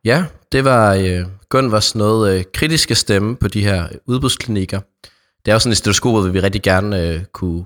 Ja, 0.04 0.24
det 0.52 0.64
var 0.64 0.94
øh, 0.94 1.26
Gunvars 1.48 1.94
noget 1.94 2.38
øh, 2.38 2.44
kritiske 2.54 2.94
stemme 2.94 3.36
på 3.36 3.48
de 3.48 3.64
her 3.64 3.88
udbudsklinikker. 4.06 4.80
Det 5.44 5.52
er 5.52 5.52
jo 5.52 5.58
sådan 5.58 5.72
et 5.72 5.78
stetoskop, 5.78 6.12
hvor 6.12 6.22
vi 6.22 6.40
rigtig 6.40 6.62
gerne 6.62 7.02
øh, 7.02 7.24
kunne 7.24 7.64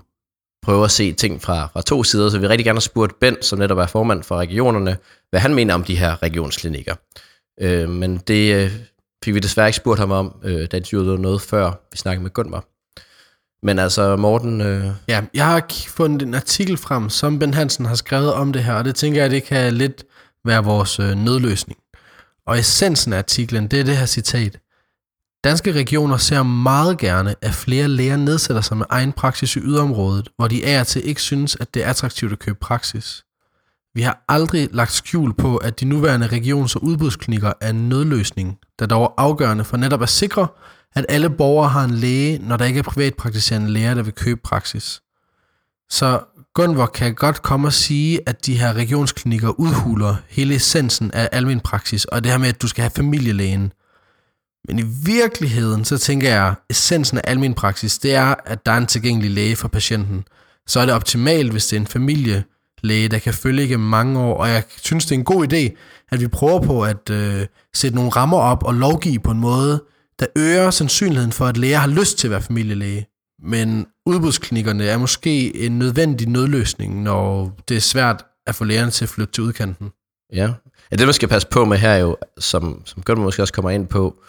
prøve 0.62 0.85
at 0.85 0.90
se 0.90 1.12
ting 1.12 1.42
fra, 1.42 1.68
fra 1.73 1.83
to 1.83 2.05
sider, 2.05 2.31
så 2.31 2.38
vi 2.38 2.46
rigtig 2.46 2.64
gerne 2.64 2.77
har 2.77 2.81
spurgt 2.81 3.20
Ben, 3.20 3.37
som 3.40 3.59
netop 3.59 3.79
er 3.79 3.87
formand 3.87 4.23
for 4.23 4.37
regionerne, 4.37 4.96
hvad 5.31 5.40
han 5.40 5.55
mener 5.55 5.75
om 5.75 5.85
de 5.85 5.96
her 5.96 6.23
regionsklinikker. 6.23 6.94
Øh, 7.61 7.88
men 7.88 8.16
det 8.16 8.55
øh, 8.55 8.73
fik 9.24 9.35
vi 9.35 9.38
desværre 9.38 9.68
ikke 9.68 9.76
spurgt 9.76 10.00
ham 10.00 10.11
om, 10.11 10.40
øh, 10.44 10.68
da 10.72 10.76
interviewet 10.76 11.20
noget 11.20 11.42
før 11.42 11.72
vi 11.92 11.96
snakkede 11.96 12.22
med 12.22 12.30
Gunvar. 12.30 12.64
Men 13.62 13.78
altså, 13.78 14.16
Morten... 14.16 14.61
Øh... 14.61 14.85
Ja, 15.09 15.22
jeg 15.35 15.46
har 15.46 15.66
fundet 15.88 16.22
en 16.22 16.35
artikel 16.35 16.76
frem, 16.76 17.11
som 17.11 17.38
Ben 17.38 17.54
Hansen 17.54 17.85
har 17.85 17.94
skrevet 17.94 18.33
om 18.33 18.52
det 18.52 18.64
her, 18.64 18.74
og 18.74 18.85
det 18.85 18.94
tænker 18.94 19.20
jeg, 19.20 19.30
det 19.30 19.44
kan 19.44 19.74
lidt 19.74 20.04
være 20.44 20.64
vores 20.64 21.00
øh, 21.00 21.14
nødløsning. 21.14 21.78
Og 22.46 22.59
essensen 22.59 23.12
af 23.12 23.18
artiklen, 23.18 23.68
det 23.68 23.80
er 23.80 23.85
det 23.85 23.96
her 23.96 24.06
citat. 24.06 24.59
Danske 25.44 25.72
regioner 25.72 26.16
ser 26.16 26.42
meget 26.42 26.98
gerne, 26.98 27.35
at 27.42 27.54
flere 27.54 27.88
læger 27.88 28.16
nedsætter 28.16 28.62
sig 28.62 28.76
med 28.76 28.87
egen 28.90 29.12
praksis 29.12 29.56
i 29.56 29.59
yderområdet, 29.59 30.28
hvor 30.37 30.48
de 30.48 30.64
er 30.64 30.85
til 30.85 31.09
ikke 31.09 31.22
synes, 31.22 31.56
at 31.61 31.74
det 31.74 31.85
er 31.85 31.90
attraktivt 31.90 32.33
at 32.33 32.38
købe 32.38 32.59
praksis. 32.61 33.24
Vi 33.94 34.02
har 34.02 34.24
aldrig 34.28 34.68
lagt 34.72 34.92
skjul 34.92 35.35
på, 35.35 35.56
at 35.56 35.80
de 35.80 35.85
nuværende 35.85 36.26
regions- 36.26 36.76
og 36.76 36.85
udbudsklinikker 36.85 37.52
er 37.61 37.70
en 37.70 37.88
nødløsning, 37.88 38.59
der 38.80 38.86
dog 38.86 39.02
er 39.04 39.14
afgørende 39.16 39.64
for 39.64 39.76
netop 39.76 40.02
at 40.02 40.08
sikre, 40.08 40.46
at 40.94 41.06
alle 41.08 41.30
borgere 41.30 41.68
har 41.68 41.84
en 41.84 41.94
læge, 41.94 42.38
når 42.38 42.56
der 42.56 42.64
ikke 42.64 42.78
er 42.78 42.82
privatpraktiserende 42.82 43.70
læger, 43.70 43.94
der 43.94 44.02
vil 44.02 44.12
købe 44.12 44.40
praksis. 44.44 45.00
Så 45.90 46.20
Gunvor 46.54 46.86
kan 46.86 47.14
godt 47.14 47.42
komme 47.42 47.68
og 47.68 47.72
sige, 47.72 48.20
at 48.26 48.46
de 48.46 48.58
her 48.58 48.72
regionsklinikker 48.72 49.60
udhuler 49.60 50.16
hele 50.28 50.54
essensen 50.54 51.10
af 51.10 51.28
almen 51.32 51.60
praksis, 51.60 52.04
og 52.04 52.24
det 52.24 52.32
her 52.32 52.38
med, 52.38 52.48
at 52.48 52.62
du 52.62 52.68
skal 52.68 52.82
have 52.82 52.90
familielægen. 52.90 53.72
Men 54.68 54.78
i 54.78 54.84
virkeligheden, 55.04 55.84
så 55.84 55.98
tænker 55.98 56.28
jeg, 56.28 56.46
at 56.46 56.54
essensen 56.70 57.18
af 57.18 57.22
almen 57.24 57.54
praksis, 57.54 57.98
det 57.98 58.14
er, 58.14 58.34
at 58.44 58.66
der 58.66 58.72
er 58.72 58.76
en 58.76 58.86
tilgængelig 58.86 59.30
læge 59.30 59.56
for 59.56 59.68
patienten. 59.68 60.24
Så 60.66 60.80
er 60.80 60.84
det 60.84 60.94
optimalt, 60.94 61.52
hvis 61.52 61.66
det 61.66 61.76
er 61.76 61.80
en 61.80 61.86
familie, 61.86 62.44
læge, 62.82 63.08
der 63.08 63.18
kan 63.18 63.34
følge 63.34 63.64
igennem 63.64 63.88
mange 63.88 64.20
år, 64.20 64.36
og 64.36 64.48
jeg 64.48 64.62
synes, 64.82 65.06
det 65.06 65.14
er 65.14 65.18
en 65.18 65.24
god 65.24 65.52
idé, 65.52 65.76
at 66.10 66.20
vi 66.20 66.28
prøver 66.28 66.60
på 66.60 66.84
at 66.84 67.10
øh, 67.10 67.46
sætte 67.74 67.96
nogle 67.96 68.10
rammer 68.10 68.38
op 68.38 68.62
og 68.62 68.74
lovgive 68.74 69.18
på 69.18 69.31
en 69.31 69.40
måde, 69.40 69.85
der 70.20 70.26
øger 70.37 70.70
sandsynligheden 70.70 71.33
for, 71.33 71.46
at 71.46 71.56
læger 71.56 71.78
har 71.78 71.88
lyst 71.88 72.18
til 72.18 72.26
at 72.26 72.31
være 72.31 72.42
familielæge. 72.42 73.06
Men 73.42 73.87
udbudsklinikkerne 74.06 74.85
er 74.85 74.98
måske 74.98 75.56
en 75.56 75.78
nødvendig 75.78 76.28
nødløsning, 76.28 77.02
når 77.02 77.56
det 77.68 77.76
er 77.76 77.81
svært 77.81 78.24
at 78.46 78.54
få 78.54 78.64
lægerne 78.64 78.90
til 78.90 79.04
at 79.04 79.08
flytte 79.08 79.33
til 79.33 79.44
udkanten. 79.44 79.90
Ja. 80.33 80.52
ja, 80.90 80.96
det 80.96 81.06
man 81.06 81.14
skal 81.14 81.28
passe 81.28 81.48
på 81.48 81.64
med 81.64 81.78
her 81.78 81.96
jo, 81.96 82.16
som, 82.38 82.83
som 82.85 83.02
Gunnar 83.02 83.24
måske 83.24 83.42
også 83.42 83.52
kommer 83.52 83.70
ind 83.70 83.87
på, 83.87 84.22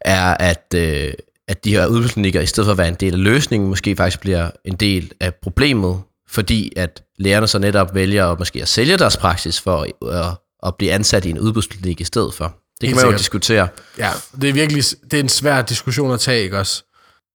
er, 0.00 0.36
at, 0.40 0.74
øh, 0.76 1.12
at 1.48 1.64
de 1.64 1.70
her 1.70 1.86
udbudsklinikker, 1.86 2.40
i 2.40 2.46
stedet 2.46 2.66
for 2.66 2.72
at 2.72 2.78
være 2.78 2.88
en 2.88 2.94
del 2.94 3.12
af 3.12 3.22
løsningen, 3.22 3.68
måske 3.68 3.96
faktisk 3.96 4.20
bliver 4.20 4.50
en 4.64 4.76
del 4.76 5.12
af 5.20 5.34
problemet, 5.34 6.00
fordi 6.30 6.72
at 6.76 7.02
lægerne 7.18 7.46
så 7.46 7.58
netop 7.58 7.94
vælger 7.94 8.26
at 8.26 8.38
måske 8.38 8.62
at 8.62 8.68
sælge 8.68 8.96
deres 8.96 9.16
praksis 9.16 9.60
for 9.60 9.86
at, 10.10 10.36
at 10.66 10.74
blive 10.76 10.92
ansat 10.92 11.24
i 11.24 11.30
en 11.30 11.38
udbudsklinik 11.38 12.00
i 12.00 12.04
stedet 12.04 12.34
for. 12.34 12.56
Det 12.80 12.88
kan 12.88 12.96
man 12.96 13.06
jo 13.06 13.12
diskutere. 13.12 13.68
Ja, 13.98 14.10
det 14.40 14.48
er 14.48 14.52
virkelig 14.52 14.84
det 15.10 15.14
er 15.14 15.22
en 15.22 15.28
svær 15.28 15.62
diskussion 15.62 16.12
at 16.12 16.20
tage, 16.20 16.42
ikke 16.42 16.58
også? 16.58 16.84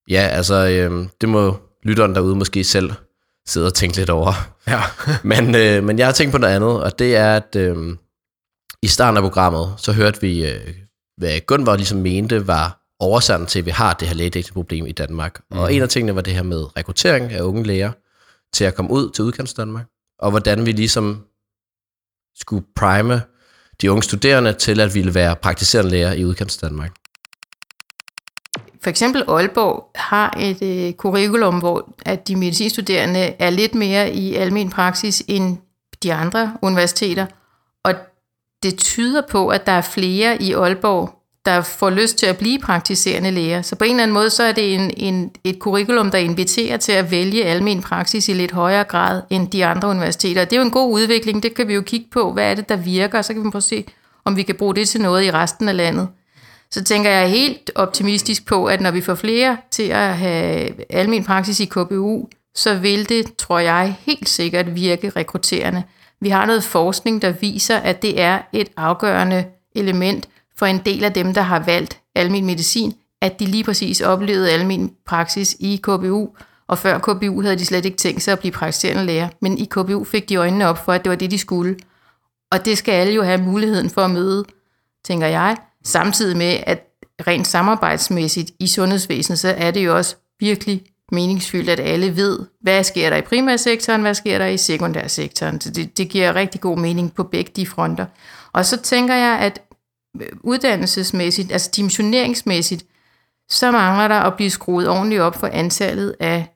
Ja, 0.09 0.27
altså, 0.31 0.55
øh, 0.55 1.07
det 1.21 1.29
må 1.29 1.57
lytteren 1.83 2.15
derude 2.15 2.35
måske 2.35 2.63
selv 2.63 2.91
sidde 3.47 3.65
og 3.65 3.73
tænke 3.73 3.97
lidt 3.97 4.09
over. 4.09 4.33
Ja. 4.67 4.81
Men, 5.23 5.55
øh, 5.55 5.83
men 5.83 5.99
jeg 5.99 6.07
har 6.07 6.11
tænkt 6.13 6.31
på 6.31 6.37
noget 6.37 6.55
andet, 6.55 6.83
og 6.83 6.99
det 6.99 7.15
er, 7.15 7.35
at 7.35 7.55
øh, 7.55 7.97
i 8.81 8.87
starten 8.87 9.17
af 9.17 9.23
programmet, 9.23 9.73
så 9.77 9.91
hørte 9.91 10.21
vi, 10.21 10.49
øh, 10.49 10.73
hvad 11.17 11.39
Gunvor 11.47 11.75
ligesom 11.75 11.97
mente 11.97 12.47
var 12.47 12.85
årsagen 12.99 13.45
til, 13.45 13.59
at 13.59 13.65
vi 13.65 13.71
har 13.71 13.93
det 13.93 14.07
her 14.07 14.15
lægedækningsproblem 14.15 14.85
i 14.85 14.91
Danmark. 14.91 15.41
Mm. 15.51 15.57
Og 15.57 15.73
en 15.73 15.81
af 15.81 15.89
tingene 15.89 16.15
var 16.15 16.21
det 16.21 16.33
her 16.33 16.43
med 16.43 16.77
rekruttering 16.77 17.31
af 17.31 17.41
unge 17.41 17.63
læger 17.63 17.91
til 18.55 18.63
at 18.63 18.75
komme 18.75 18.91
ud 18.91 19.09
til 19.09 19.23
udkants 19.23 19.53
Danmark, 19.53 19.85
og 20.19 20.29
hvordan 20.31 20.65
vi 20.65 20.71
ligesom 20.71 21.25
skulle 22.35 22.65
prime 22.75 23.21
de 23.81 23.91
unge 23.91 24.03
studerende 24.03 24.53
til 24.53 24.79
at 24.79 24.93
ville 24.93 25.15
være 25.15 25.35
praktiserende 25.35 25.91
læger 25.91 26.11
i 26.13 26.25
udkants 26.25 26.57
Danmark. 26.57 26.91
For 28.83 28.89
eksempel 28.89 29.23
Aalborg 29.27 29.91
har 29.95 30.37
et 30.39 30.61
øh, 30.61 30.93
curriculum, 30.93 31.59
hvor 31.59 31.95
at 32.05 32.27
de 32.27 32.35
medicinstuderende 32.35 33.19
er 33.19 33.49
lidt 33.49 33.75
mere 33.75 34.13
i 34.13 34.35
almen 34.35 34.69
praksis 34.69 35.23
end 35.27 35.57
de 36.03 36.13
andre 36.13 36.57
universiteter. 36.61 37.25
Og 37.83 37.93
det 38.63 38.77
tyder 38.77 39.21
på, 39.29 39.47
at 39.47 39.65
der 39.65 39.71
er 39.71 39.81
flere 39.81 40.41
i 40.41 40.53
Aalborg, 40.53 41.24
der 41.45 41.61
får 41.61 41.89
lyst 41.89 42.17
til 42.17 42.25
at 42.25 42.37
blive 42.37 42.59
praktiserende 42.59 43.31
læger. 43.31 43.61
Så 43.61 43.75
på 43.75 43.83
en 43.83 43.91
eller 43.91 44.03
anden 44.03 44.13
måde, 44.13 44.29
så 44.29 44.43
er 44.43 44.51
det 44.51 44.73
en, 44.73 44.91
en, 44.97 45.31
et 45.43 45.57
curriculum, 45.59 46.11
der 46.11 46.17
inviterer 46.17 46.77
til 46.77 46.91
at 46.91 47.11
vælge 47.11 47.45
almen 47.45 47.81
praksis 47.81 48.29
i 48.29 48.33
lidt 48.33 48.51
højere 48.51 48.83
grad 48.83 49.21
end 49.29 49.47
de 49.51 49.65
andre 49.65 49.87
universiteter. 49.87 50.45
Det 50.45 50.53
er 50.53 50.57
jo 50.57 50.65
en 50.65 50.71
god 50.71 50.93
udvikling, 50.93 51.43
det 51.43 51.53
kan 51.53 51.67
vi 51.67 51.73
jo 51.73 51.81
kigge 51.81 52.07
på, 52.11 52.33
hvad 52.33 52.51
er 52.51 52.55
det, 52.55 52.69
der 52.69 52.75
virker, 52.75 53.17
og 53.17 53.25
så 53.25 53.33
kan 53.33 53.43
vi 53.43 53.49
prøve 53.49 53.59
at 53.59 53.63
se, 53.63 53.85
om 54.25 54.37
vi 54.37 54.43
kan 54.43 54.55
bruge 54.55 54.75
det 54.75 54.89
til 54.89 55.01
noget 55.01 55.23
i 55.23 55.31
resten 55.31 55.69
af 55.69 55.77
landet. 55.77 56.07
Så 56.71 56.83
tænker 56.83 57.09
jeg 57.09 57.29
helt 57.29 57.71
optimistisk 57.75 58.45
på, 58.45 58.65
at 58.65 58.81
når 58.81 58.91
vi 58.91 59.01
får 59.01 59.15
flere 59.15 59.57
til 59.71 59.83
at 59.83 60.17
have 60.17 60.71
almen 60.89 61.23
praksis 61.23 61.59
i 61.59 61.65
KBU, 61.65 62.27
så 62.55 62.75
vil 62.75 63.09
det, 63.09 63.35
tror 63.35 63.59
jeg, 63.59 63.95
helt 63.99 64.29
sikkert 64.29 64.75
virke 64.75 65.09
rekrutterende. 65.09 65.83
Vi 66.21 66.29
har 66.29 66.45
noget 66.45 66.63
forskning, 66.63 67.21
der 67.21 67.31
viser, 67.31 67.77
at 67.77 68.01
det 68.01 68.21
er 68.21 68.39
et 68.53 68.67
afgørende 68.77 69.45
element 69.75 70.27
for 70.57 70.65
en 70.65 70.81
del 70.85 71.03
af 71.03 71.13
dem, 71.13 71.33
der 71.33 71.41
har 71.41 71.59
valgt 71.59 72.01
almen 72.15 72.45
medicin, 72.45 72.93
at 73.21 73.39
de 73.39 73.45
lige 73.45 73.63
præcis 73.63 74.01
oplevede 74.01 74.51
almen 74.51 74.91
praksis 75.05 75.55
i 75.59 75.79
KBU, 75.83 76.27
og 76.67 76.77
før 76.77 76.99
KBU 76.99 77.41
havde 77.41 77.55
de 77.55 77.65
slet 77.65 77.85
ikke 77.85 77.97
tænkt 77.97 78.21
sig 78.21 78.31
at 78.31 78.39
blive 78.39 78.51
praktiserende 78.51 79.05
læger, 79.05 79.29
men 79.41 79.57
i 79.57 79.65
KBU 79.65 80.03
fik 80.03 80.29
de 80.29 80.35
øjnene 80.35 80.67
op 80.67 80.85
for, 80.85 80.93
at 80.93 81.03
det 81.03 81.09
var 81.09 81.15
det, 81.15 81.31
de 81.31 81.37
skulle. 81.37 81.75
Og 82.51 82.65
det 82.65 82.77
skal 82.77 82.91
alle 82.91 83.13
jo 83.13 83.23
have 83.23 83.41
muligheden 83.41 83.89
for 83.89 84.01
at 84.01 84.11
møde, 84.11 84.45
tænker 85.05 85.27
jeg, 85.27 85.57
samtidig 85.83 86.37
med, 86.37 86.57
at 86.63 86.87
rent 87.27 87.47
samarbejdsmæssigt 87.47 88.51
i 88.59 88.67
sundhedsvæsenet, 88.67 89.39
så 89.39 89.53
er 89.57 89.71
det 89.71 89.85
jo 89.85 89.95
også 89.95 90.15
virkelig 90.39 90.83
meningsfyldt, 91.11 91.69
at 91.69 91.79
alle 91.79 92.15
ved, 92.15 92.39
hvad 92.61 92.83
sker 92.83 93.09
der 93.09 93.17
i 93.17 93.21
primærsektoren, 93.21 94.01
hvad 94.01 94.13
sker 94.13 94.37
der 94.37 94.45
i 94.45 94.57
sekundærsektoren. 94.57 95.61
Så 95.61 95.69
det, 95.69 95.97
det 95.97 96.09
giver 96.09 96.35
rigtig 96.35 96.61
god 96.61 96.77
mening 96.77 97.13
på 97.13 97.23
begge 97.23 97.51
de 97.55 97.67
fronter. 97.67 98.05
Og 98.53 98.65
så 98.65 98.77
tænker 98.77 99.15
jeg, 99.15 99.39
at 99.39 99.61
uddannelsesmæssigt, 100.43 101.51
altså 101.51 101.71
dimensioneringsmæssigt, 101.75 102.85
så 103.49 103.71
mangler 103.71 104.07
der 104.07 104.15
at 104.15 104.33
blive 104.35 104.49
skruet 104.49 104.89
ordentligt 104.89 105.21
op 105.21 105.35
for 105.35 105.47
antallet 105.47 106.15
af 106.19 106.55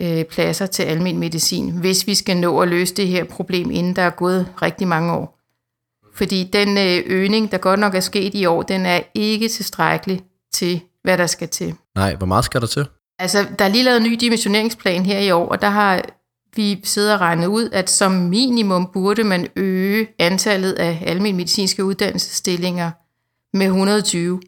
øh, 0.00 0.24
pladser 0.24 0.66
til 0.66 0.82
almen 0.82 1.18
medicin, 1.18 1.70
hvis 1.70 2.06
vi 2.06 2.14
skal 2.14 2.36
nå 2.36 2.58
at 2.58 2.68
løse 2.68 2.94
det 2.94 3.08
her 3.08 3.24
problem, 3.24 3.70
inden 3.70 3.96
der 3.96 4.02
er 4.02 4.10
gået 4.10 4.48
rigtig 4.62 4.88
mange 4.88 5.12
år. 5.12 5.36
Fordi 6.14 6.50
den 6.52 6.78
øh, 6.78 7.02
øgning, 7.06 7.52
der 7.52 7.58
godt 7.58 7.80
nok 7.80 7.94
er 7.94 8.00
sket 8.00 8.34
i 8.34 8.46
år, 8.46 8.62
den 8.62 8.86
er 8.86 9.00
ikke 9.14 9.48
tilstrækkelig 9.48 10.20
til, 10.52 10.80
hvad 11.02 11.18
der 11.18 11.26
skal 11.26 11.48
til. 11.48 11.74
Nej, 11.94 12.14
hvor 12.14 12.26
meget 12.26 12.44
skal 12.44 12.60
der 12.60 12.66
til? 12.66 12.86
Altså, 13.18 13.46
der 13.58 13.64
er 13.64 13.68
lige 13.68 13.84
lavet 13.84 13.96
en 13.96 14.02
ny 14.02 14.16
dimensioneringsplan 14.20 15.06
her 15.06 15.18
i 15.18 15.30
år, 15.30 15.48
og 15.48 15.62
der 15.62 15.68
har 15.68 16.02
vi 16.56 16.80
sidder 16.84 17.14
og 17.14 17.20
regnet 17.20 17.46
ud, 17.46 17.70
at 17.72 17.90
som 17.90 18.12
minimum 18.12 18.90
burde 18.92 19.24
man 19.24 19.46
øge 19.56 20.08
antallet 20.18 20.72
af 20.72 21.02
almindelige 21.06 21.36
medicinske 21.36 21.84
uddannelsesstillinger 21.84 22.90
med 23.56 23.66
120. 23.66 24.40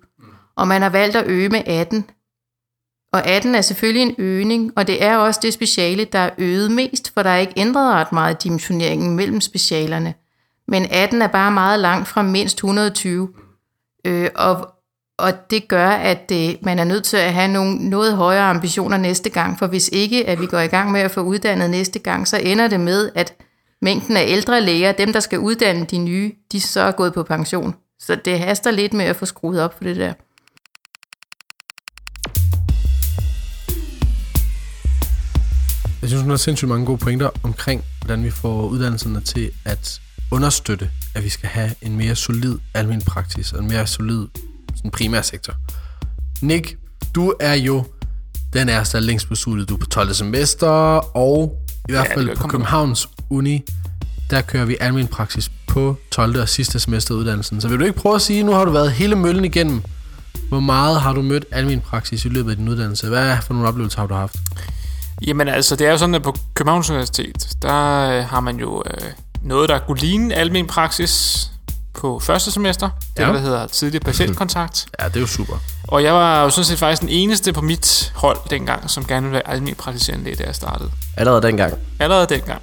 Og 0.57 0.69
man 0.69 0.83
har 0.83 0.89
valgt 0.89 1.17
at 1.17 1.27
øge 1.27 1.49
med 1.49 1.63
18. 1.67 2.05
Og 3.13 3.27
18 3.27 3.55
er 3.55 3.61
selvfølgelig 3.61 4.03
en 4.03 4.15
øgning, 4.19 4.73
og 4.77 4.87
det 4.87 5.05
er 5.05 5.17
også 5.17 5.41
det 5.43 5.53
speciale, 5.53 6.05
der 6.05 6.19
er 6.19 6.31
øget 6.39 6.71
mest, 6.71 7.15
for 7.15 7.23
der 7.23 7.31
er 7.31 7.39
ikke 7.39 7.53
ændret 7.57 7.95
ret 7.95 8.13
meget 8.13 8.43
dimensioneringen 8.43 9.17
mellem 9.17 9.41
specialerne. 9.41 10.15
Men 10.69 10.87
18 10.91 11.23
er 11.23 11.27
bare 11.27 11.53
meget 11.53 11.81
langt 11.81 12.09
fra 12.09 12.23
mindst 12.23 12.57
120. 12.57 13.29
Øh, 14.05 14.31
og, 14.35 14.72
og 15.23 15.51
det 15.51 15.69
gør, 15.69 15.89
at 15.89 16.33
øh, 16.33 16.55
man 16.63 16.79
er 16.79 16.85
nødt 16.85 17.05
til 17.05 17.17
at 17.17 17.33
have 17.33 17.49
nogle 17.49 17.91
noget 17.91 18.17
højere 18.17 18.45
ambitioner 18.45 18.97
næste 18.97 19.31
gang, 19.31 19.59
for 19.59 19.67
hvis 19.67 19.91
ikke 19.93 20.29
at 20.29 20.41
vi 20.41 20.47
går 20.47 20.59
i 20.59 20.67
gang 20.67 20.93
med 20.93 21.01
at 21.01 21.11
få 21.11 21.21
uddannet 21.21 21.71
næste 21.71 21.99
gang, 21.99 22.29
så 22.29 22.37
ender 22.37 22.69
det 22.69 22.81
med, 22.81 23.11
at 23.15 23.35
mængden 23.83 24.17
af 24.17 24.25
ældre 24.29 24.61
læger, 24.61 24.93
dem 24.93 25.13
der 25.13 25.21
skal 25.21 25.39
uddanne 25.39 25.85
de 25.85 25.99
nye, 25.99 26.33
de 26.53 26.61
så 26.61 26.81
er 26.81 26.93
gået 26.93 27.15
på 27.15 27.23
pension. 27.23 27.75
Så 27.99 28.15
det 28.15 28.39
haster 28.39 28.71
lidt 28.71 28.93
med 28.93 29.05
at 29.05 29.17
få 29.17 29.27
skruet 29.27 29.61
op 29.61 29.77
for 29.77 29.85
det 29.85 29.97
der. 29.97 30.13
Jeg 36.03 36.09
synes, 36.09 36.23
hun 36.23 36.31
har 36.31 36.37
sindssygt 36.37 36.69
mange 36.69 36.87
gode 36.87 36.99
pointer 36.99 37.31
omkring, 37.43 37.85
hvordan 38.01 38.25
vi 38.25 38.31
får 38.31 38.69
uddannelserne 38.69 39.21
til 39.21 39.51
at 39.65 40.01
understøtte, 40.31 40.91
at 41.15 41.25
vi 41.25 41.29
skal 41.29 41.49
have 41.49 41.71
en 41.83 41.97
mere 41.97 42.15
solid 42.15 42.59
almen 42.75 43.03
praksis 43.03 43.53
og 43.53 43.63
en 43.63 43.69
mere 43.69 43.87
solid 43.87 44.27
sådan 44.83 44.91
primær 44.91 45.23
sektor. 45.23 45.55
Nick, 46.43 46.77
du 47.15 47.35
er 47.41 47.55
jo 47.55 47.85
den 48.53 48.69
er 48.69 49.01
længst 49.01 49.29
på 49.29 49.35
studiet. 49.35 49.69
Du 49.69 49.75
er 49.75 49.79
på 49.79 49.87
12. 49.87 50.15
semester, 50.15 50.69
og 51.17 51.63
i 51.89 51.93
hvert 51.93 52.07
det 52.07 52.15
fald 52.15 52.37
på 52.37 52.49
Københavns 52.49 53.09
Uni, 53.31 53.65
der 54.31 54.41
kører 54.41 54.65
vi 54.65 54.77
almen 54.81 55.07
praksis 55.07 55.51
på 55.67 55.97
12. 56.11 56.41
og 56.41 56.49
sidste 56.49 56.81
semester 56.81 57.15
uddannelsen. 57.15 57.61
Så 57.61 57.69
vil 57.69 57.81
du 57.81 57.85
ikke 57.85 57.99
prøve 57.99 58.15
at 58.15 58.23
sige, 58.23 58.43
nu 58.43 58.53
har 58.53 58.65
du 58.65 58.71
været 58.71 58.93
hele 58.93 59.17
møllen 59.17 59.45
igennem, 59.45 59.83
hvor 60.49 60.61
meget 60.61 61.01
har 61.01 61.13
du 61.13 61.23
mødt 61.23 61.45
almen 61.51 61.81
praksis 61.81 62.25
i 62.25 62.29
løbet 62.29 62.51
af 62.51 62.57
din 62.57 62.69
uddannelse? 62.69 63.09
Hvad 63.09 63.37
for 63.43 63.55
nogle 63.55 63.69
oplevelser 63.69 64.01
har 64.01 64.07
du 64.07 64.15
haft? 64.15 64.37
Jamen 65.27 65.49
altså, 65.49 65.77
det 65.77 65.87
er 65.87 65.91
jo 65.91 65.99
sådan, 65.99 66.15
at 66.15 66.23
på 66.23 66.37
Københavns 66.55 66.91
Universitet, 66.91 67.49
der 67.63 68.09
øh, 68.11 68.25
har 68.25 68.41
man 68.41 68.57
jo 68.57 68.83
øh, 68.87 69.11
noget, 69.43 69.69
der 69.69 69.79
kunne 69.79 69.99
ligne 69.99 70.35
almen 70.35 70.67
praksis 70.67 71.52
på 71.95 72.19
første 72.19 72.51
semester. 72.51 72.91
Det, 73.17 73.23
Ja. 73.23 73.27
ja. 73.29 73.33
der 73.35 73.41
hedder 73.41 73.67
tidlig 73.67 74.01
patientkontakt. 74.01 74.87
Ja, 75.01 75.09
det 75.09 75.17
er 75.17 75.21
jo 75.21 75.27
super. 75.27 75.55
Og 75.89 76.03
jeg 76.05 76.15
var 76.15 76.43
jo 76.43 76.51
sådan 76.51 76.65
set 76.65 76.79
faktisk 76.79 77.01
den 77.03 77.09
eneste 77.09 77.53
på 77.53 77.61
mit 77.61 78.13
hold 78.17 78.39
dengang, 78.51 78.91
som 78.91 79.05
gerne 79.05 79.23
ville 79.27 79.33
være 79.33 79.49
almen 79.55 79.75
praktiserende 79.75 80.25
læge, 80.25 80.37
da 80.37 80.45
jeg 80.45 80.55
startede. 80.55 80.91
Allerede 81.17 81.43
dengang. 81.43 81.75
Allerede 82.01 82.27
dengang. 82.27 82.63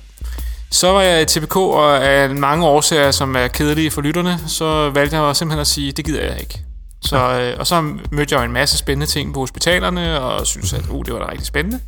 Så 0.71 0.91
var 0.91 1.01
jeg 1.01 1.21
i 1.21 1.25
TPK, 1.25 1.55
og 1.55 2.03
af 2.05 2.29
mange 2.29 2.65
årsager, 2.65 3.11
som 3.11 3.35
er 3.35 3.47
kedelige 3.47 3.91
for 3.91 4.01
lytterne, 4.01 4.39
så 4.47 4.89
valgte 4.89 5.17
jeg 5.17 5.35
simpelthen 5.35 5.61
at 5.61 5.67
sige, 5.67 5.91
det 5.91 6.05
gider 6.05 6.21
jeg 6.23 6.39
ikke. 6.39 6.61
Så, 7.01 7.17
øh, 7.39 7.55
og 7.59 7.67
så 7.67 7.81
mødte 8.11 8.35
jeg 8.35 8.39
jo 8.39 8.45
en 8.45 8.51
masse 8.51 8.77
spændende 8.77 9.05
ting 9.11 9.33
på 9.33 9.39
hospitalerne, 9.39 10.19
og 10.19 10.47
synes 10.47 10.73
at 10.73 10.81
uh, 10.89 11.05
det 11.05 11.13
var 11.13 11.19
da 11.19 11.31
rigtig 11.31 11.45
spændende. 11.47 11.79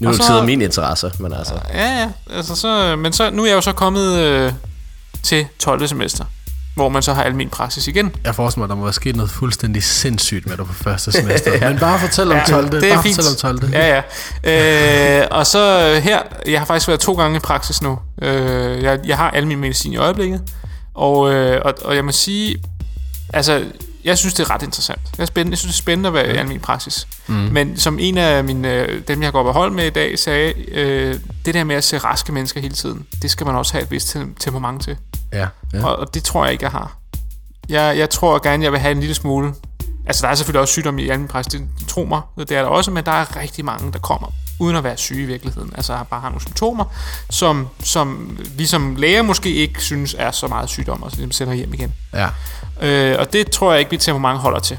Nu 0.00 0.08
er 0.08 0.12
det 0.12 0.20
så- 0.22 0.26
tid 0.26 0.36
af 0.36 0.44
min 0.44 0.62
interesse, 0.62 1.12
men 1.18 1.32
altså... 1.32 1.54
Ja, 1.74 2.00
ja. 2.00 2.08
Altså, 2.36 2.56
så, 2.56 2.96
men 2.96 3.12
så, 3.12 3.30
nu 3.30 3.42
er 3.42 3.46
jeg 3.48 3.54
jo 3.56 3.60
så 3.60 3.72
kommet 3.72 4.16
øh, 4.18 4.52
til 5.22 5.46
12. 5.58 5.88
semester, 5.88 6.24
hvor 6.74 6.88
man 6.88 7.02
så 7.02 7.12
har 7.12 7.22
almen 7.22 7.48
praksis 7.48 7.88
igen. 7.88 8.14
Jeg 8.24 8.34
forestiller 8.34 8.60
mig, 8.60 8.64
at 8.64 8.70
der 8.70 8.76
må 8.76 8.82
være 8.82 8.92
sket 8.92 9.16
noget 9.16 9.30
fuldstændig 9.30 9.82
sindssygt 9.82 10.46
med 10.46 10.56
dig 10.56 10.66
på 10.66 10.72
første 10.72 11.12
semester. 11.12 11.52
ja. 11.60 11.68
Men 11.70 11.78
bare 11.78 11.98
fortæl 11.98 12.32
om 12.32 12.38
12. 12.48 12.70
det 12.70 12.84
er 12.90 12.94
bare 12.94 13.02
fint. 13.02 13.16
fortæl 13.16 13.50
om 13.50 13.60
12. 13.60 13.72
Ja, 13.72 14.02
ja. 14.44 15.20
Øh, 15.22 15.28
og 15.30 15.46
så 15.46 15.94
her, 16.02 16.18
jeg 16.46 16.60
har 16.60 16.66
faktisk 16.66 16.88
været 16.88 17.00
to 17.00 17.12
gange 17.14 17.36
i 17.36 17.40
praksis 17.40 17.82
nu. 17.82 17.98
Øh, 18.22 18.82
jeg, 18.82 19.00
jeg 19.06 19.16
har 19.16 19.30
almen 19.30 19.58
medicin 19.60 19.92
i 19.92 19.96
øjeblikket, 19.96 20.42
og, 20.94 21.32
øh, 21.32 21.60
og, 21.64 21.74
og 21.84 21.96
jeg 21.96 22.04
må 22.04 22.12
sige, 22.12 22.56
altså, 23.32 23.64
jeg 24.04 24.18
synes, 24.18 24.34
det 24.34 24.44
er 24.46 24.50
ret 24.54 24.62
interessant. 24.62 25.00
Jeg, 25.18 25.22
er 25.22 25.26
spændende, 25.26 25.52
jeg 25.52 25.58
synes, 25.58 25.74
det 25.74 25.80
er 25.80 25.82
spændende 25.82 26.08
at 26.08 26.14
være 26.14 26.34
i 26.34 26.36
almen 26.36 26.60
praksis. 26.60 27.06
Mm. 27.26 27.34
Men 27.34 27.76
som 27.78 27.98
en 28.00 28.18
af 28.18 28.44
mine, 28.44 28.72
øh, 28.74 29.02
dem, 29.08 29.22
jeg 29.22 29.32
går 29.32 29.42
på 29.42 29.52
hold 29.52 29.72
med 29.72 29.86
i 29.86 29.90
dag, 29.90 30.18
sagde, 30.18 30.52
øh, 30.70 31.16
det 31.46 31.54
der 31.54 31.64
med 31.64 31.76
at 31.76 31.84
se 31.84 31.98
raske 31.98 32.32
mennesker 32.32 32.60
hele 32.60 32.74
tiden, 32.74 33.06
det 33.22 33.30
skal 33.30 33.46
man 33.46 33.54
også 33.56 33.72
have 33.72 33.82
et 33.82 33.90
vist 33.90 34.16
tem- 34.16 34.34
temperament 34.40 34.82
til. 34.82 34.96
Ja. 35.32 35.46
ja. 35.72 35.84
Og, 35.84 35.96
og 35.96 36.14
det 36.14 36.24
tror 36.24 36.44
jeg 36.44 36.52
ikke, 36.52 36.64
jeg 36.64 36.72
har. 36.72 36.98
Jeg, 37.68 37.98
jeg 37.98 38.10
tror 38.10 38.42
gerne, 38.42 38.64
jeg 38.64 38.72
vil 38.72 38.80
have 38.80 38.92
en 38.92 39.00
lille 39.00 39.14
smule... 39.14 39.54
Altså, 40.06 40.26
der 40.26 40.32
er 40.32 40.34
selvfølgelig 40.34 40.60
også 40.60 40.72
sygdom 40.72 40.98
i 40.98 41.08
almen 41.08 41.28
praksis, 41.28 41.60
det, 41.60 41.88
tro 41.88 42.04
mig, 42.04 42.20
det 42.38 42.50
er 42.50 42.62
der 42.62 42.68
også, 42.68 42.90
men 42.90 43.04
der 43.04 43.12
er 43.12 43.36
rigtig 43.36 43.64
mange, 43.64 43.92
der 43.92 43.98
kommer 43.98 44.32
uden 44.62 44.76
at 44.76 44.84
være 44.84 44.96
syge 44.96 45.22
i 45.22 45.26
virkeligheden. 45.26 45.72
Altså, 45.76 45.98
bare 46.10 46.20
har 46.20 46.28
nogle 46.28 46.40
symptomer, 46.40 46.84
som, 47.30 47.68
som 47.80 48.38
vi 48.56 48.66
som 48.66 48.96
læger 48.96 49.22
måske 49.22 49.54
ikke 49.54 49.82
synes 49.82 50.16
er 50.18 50.30
så 50.30 50.48
meget 50.48 50.68
sygdom, 50.68 51.02
og 51.02 51.10
så 51.10 51.16
dem 51.20 51.30
sender 51.30 51.54
hjem 51.54 51.74
igen. 51.74 51.92
ja. 52.12 52.28
Øh, 52.80 53.16
og 53.18 53.32
det 53.32 53.50
tror 53.50 53.72
jeg 53.72 53.80
ikke, 53.80 53.90
mit 53.90 54.00
temperament 54.00 54.38
holder 54.38 54.58
til. 54.58 54.78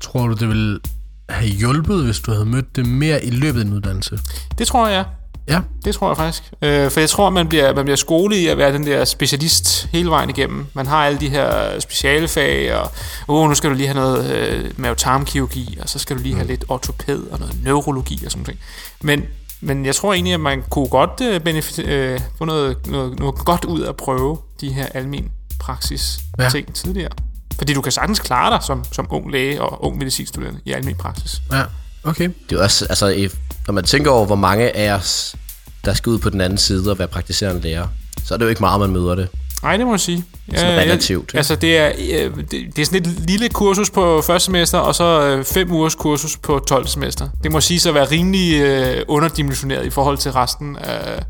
Tror 0.00 0.26
du, 0.26 0.34
det 0.34 0.48
ville 0.48 0.80
have 1.28 1.48
hjulpet, 1.48 2.04
hvis 2.04 2.20
du 2.20 2.32
havde 2.32 2.46
mødt 2.46 2.76
det 2.76 2.86
mere 2.86 3.24
i 3.24 3.30
løbet 3.30 3.58
af 3.58 3.64
din 3.64 3.74
uddannelse? 3.74 4.18
Det 4.58 4.66
tror 4.66 4.88
jeg, 4.88 5.04
ja. 5.50 5.60
Det 5.84 5.94
tror 5.94 6.08
jeg 6.08 6.16
faktisk. 6.16 6.42
Øh, 6.62 6.90
for 6.90 7.00
jeg 7.00 7.08
tror, 7.10 7.30
man 7.30 7.48
bliver, 7.48 7.74
man 7.74 7.84
bliver 7.84 7.96
skolet 7.96 8.36
i 8.36 8.46
at 8.46 8.58
være 8.58 8.72
den 8.72 8.86
der 8.86 9.04
specialist 9.04 9.88
hele 9.92 10.10
vejen 10.10 10.30
igennem. 10.30 10.66
Man 10.74 10.86
har 10.86 11.06
alle 11.06 11.20
de 11.20 11.28
her 11.28 11.80
specialefag, 11.80 12.74
og 12.74 12.90
oh, 13.28 13.48
nu 13.48 13.54
skal 13.54 13.70
du 13.70 13.74
lige 13.74 13.86
have 13.86 13.94
noget 14.00 14.30
øh, 14.30 14.70
mavetarmkirurgi, 14.76 15.78
og 15.82 15.88
så 15.88 15.98
skal 15.98 16.16
du 16.16 16.22
lige 16.22 16.34
have 16.34 16.46
lidt 16.46 16.64
ortopæd 16.68 17.18
og 17.30 17.38
noget 17.38 17.54
neurologi 17.64 18.22
og 18.24 18.30
sådan 18.30 18.42
noget. 18.46 18.58
Men 19.02 19.24
Men 19.62 19.86
jeg 19.86 19.94
tror 19.94 20.12
egentlig, 20.12 20.34
at 20.34 20.40
man 20.40 20.62
kunne 20.70 20.88
godt 20.88 21.20
øh, 21.22 21.40
benefit, 21.40 21.78
øh, 21.86 22.20
få 22.38 22.44
noget, 22.44 22.86
noget, 22.86 23.18
noget 23.18 23.34
godt 23.34 23.64
ud 23.64 23.80
af 23.80 23.88
at 23.88 23.96
prøve 23.96 24.38
de 24.60 24.72
her 24.72 24.86
almen 24.94 25.30
praksis 25.60 26.18
Ja. 26.38 26.44
ja. 26.44 26.50
ting 26.50 26.74
tidligere. 26.74 27.10
Fordi 27.58 27.72
du 27.74 27.80
kan 27.80 27.92
sagtens 27.92 28.18
klare 28.20 28.50
dig 28.50 28.62
som, 28.66 28.84
som 28.92 29.06
ung 29.10 29.30
læge 29.32 29.62
og 29.62 29.84
ung 29.84 29.98
medicinstuderende 29.98 30.60
i 30.64 30.72
almen 30.72 30.94
praksis. 30.94 31.42
Ja, 31.52 31.62
okay. 32.04 32.30
Det 32.50 32.58
er 32.58 32.62
også, 32.62 32.86
altså, 32.90 33.06
i- 33.08 33.28
når 33.66 33.74
man 33.74 33.84
tænker 33.84 34.10
over, 34.10 34.26
hvor 34.26 34.36
mange 34.36 34.76
af 34.76 34.92
os, 34.92 35.36
der 35.84 35.94
skal 35.94 36.10
ud 36.10 36.18
på 36.18 36.30
den 36.30 36.40
anden 36.40 36.58
side 36.58 36.90
og 36.90 36.98
være 36.98 37.08
praktiserende 37.08 37.62
læger, 37.62 37.86
så 38.24 38.34
er 38.34 38.38
det 38.38 38.44
jo 38.44 38.48
ikke 38.48 38.60
meget, 38.60 38.80
man 38.80 38.90
møder 38.90 39.14
det. 39.14 39.28
Nej, 39.62 39.76
det 39.76 39.86
må 39.86 39.92
jeg 39.92 40.00
sige. 40.00 40.24
Sådan 40.54 40.80
relativt, 40.80 41.32
Jeg, 41.32 41.38
altså, 41.38 41.56
det 41.56 41.76
er, 41.76 41.92
øh, 41.98 42.36
det, 42.36 42.50
det 42.50 42.78
er 42.78 42.84
sådan 42.86 43.00
et 43.00 43.06
lille 43.06 43.48
kursus 43.48 43.90
på 43.90 44.22
første 44.26 44.46
semester, 44.46 44.78
og 44.78 44.94
så 44.94 45.26
øh, 45.26 45.44
fem 45.44 45.72
ugers 45.72 45.94
kursus 45.94 46.36
på 46.36 46.64
12. 46.68 46.86
semester. 46.86 47.28
Det 47.42 47.52
må 47.52 47.60
sige 47.60 47.88
at 47.88 47.94
være 47.94 48.04
rimelig 48.10 48.60
øh, 48.60 49.02
underdimensioneret 49.08 49.86
i 49.86 49.90
forhold 49.90 50.18
til 50.18 50.32
resten 50.32 50.76
af... 50.76 51.22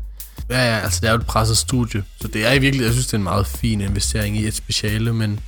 Ja, 0.49 0.73
ja, 0.73 0.79
altså 0.79 0.99
det 1.01 1.07
er 1.07 1.11
jo 1.11 1.17
et 1.17 1.25
presset 1.25 1.57
studie, 1.57 2.03
så 2.21 2.27
det 2.27 2.47
er 2.47 2.53
i 2.53 2.59
virkeligheden, 2.59 2.85
jeg 2.85 2.93
synes, 2.93 3.05
det 3.05 3.13
er 3.13 3.17
en 3.17 3.23
meget 3.23 3.47
fin 3.47 3.81
investering 3.81 4.37
i 4.37 4.47
et 4.47 4.55
speciale, 4.55 5.13
men 5.13 5.39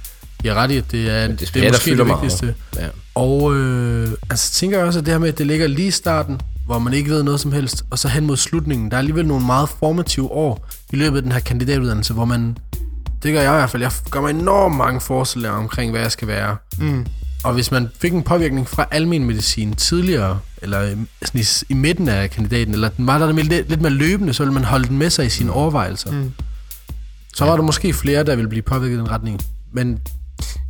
jeg 0.43 0.49
er 0.49 0.55
ret 0.55 0.71
i, 0.71 0.77
at 0.77 0.91
det 0.91 1.09
er, 1.09 1.27
det, 1.27 1.51
det 1.53 1.65
er 1.65 1.71
måske 1.71 1.97
det 1.97 2.07
meget. 2.07 2.21
vigtigste. 2.21 2.55
Ja. 2.75 2.87
Og 3.15 3.55
øh, 3.55 4.11
altså 4.29 4.51
tænker 4.51 4.77
jeg 4.77 4.87
også, 4.87 4.99
at 4.99 5.05
det 5.05 5.13
her 5.13 5.19
med, 5.19 5.29
at 5.29 5.37
det 5.37 5.47
ligger 5.47 5.67
lige 5.67 5.87
i 5.87 5.91
starten, 5.91 6.41
hvor 6.65 6.79
man 6.79 6.93
ikke 6.93 7.09
ved 7.09 7.23
noget 7.23 7.39
som 7.39 7.51
helst, 7.51 7.85
og 7.89 7.99
så 7.99 8.07
hen 8.07 8.25
mod 8.25 8.37
slutningen, 8.37 8.91
der 8.91 8.97
er 8.97 8.99
alligevel 8.99 9.25
nogle 9.27 9.45
meget 9.45 9.69
formative 9.69 10.31
år 10.31 10.67
i 10.93 10.95
løbet 10.95 11.17
af 11.17 11.23
den 11.23 11.31
her 11.31 11.39
kandidatuddannelse, 11.39 12.13
hvor 12.13 12.25
man, 12.25 12.57
det 13.23 13.33
gør 13.33 13.41
jeg 13.41 13.53
i 13.53 13.57
hvert 13.57 13.69
fald, 13.69 13.83
jeg 13.83 13.91
gør 14.11 14.21
mig 14.21 14.29
enormt 14.29 14.75
mange 14.75 15.01
forestillinger 15.01 15.57
omkring, 15.57 15.91
hvad 15.91 16.01
jeg 16.01 16.11
skal 16.11 16.27
være. 16.27 16.57
Mm. 16.77 17.05
Og 17.43 17.53
hvis 17.53 17.71
man 17.71 17.89
fik 18.01 18.13
en 18.13 18.23
påvirkning 18.23 18.69
fra 18.69 18.85
almen 18.91 19.25
medicin 19.25 19.73
tidligere, 19.73 20.39
eller 20.61 20.95
sådan 21.21 21.41
i, 21.41 21.45
i 21.69 21.73
midten 21.73 22.07
af 22.07 22.29
kandidaten, 22.29 22.73
eller 22.73 22.89
den 22.89 23.07
var 23.07 23.17
der 23.17 23.31
lidt, 23.31 23.69
lidt 23.69 23.81
mere 23.81 23.91
løbende, 23.91 24.33
så 24.33 24.43
ville 24.43 24.53
man 24.53 24.63
holde 24.63 24.87
den 24.87 24.97
med 24.97 25.09
sig 25.09 25.25
i 25.25 25.29
sine 25.29 25.51
overvejelser. 25.51 26.11
Mm. 26.11 26.31
Så 27.35 27.45
var 27.45 27.55
der 27.55 27.63
måske 27.63 27.93
flere, 27.93 28.23
der 28.23 28.35
ville 28.35 28.49
blive 28.49 28.61
påvirket 28.61 28.95
i 28.95 28.99
den 28.99 29.11
retning. 29.11 29.41
Men 29.73 29.99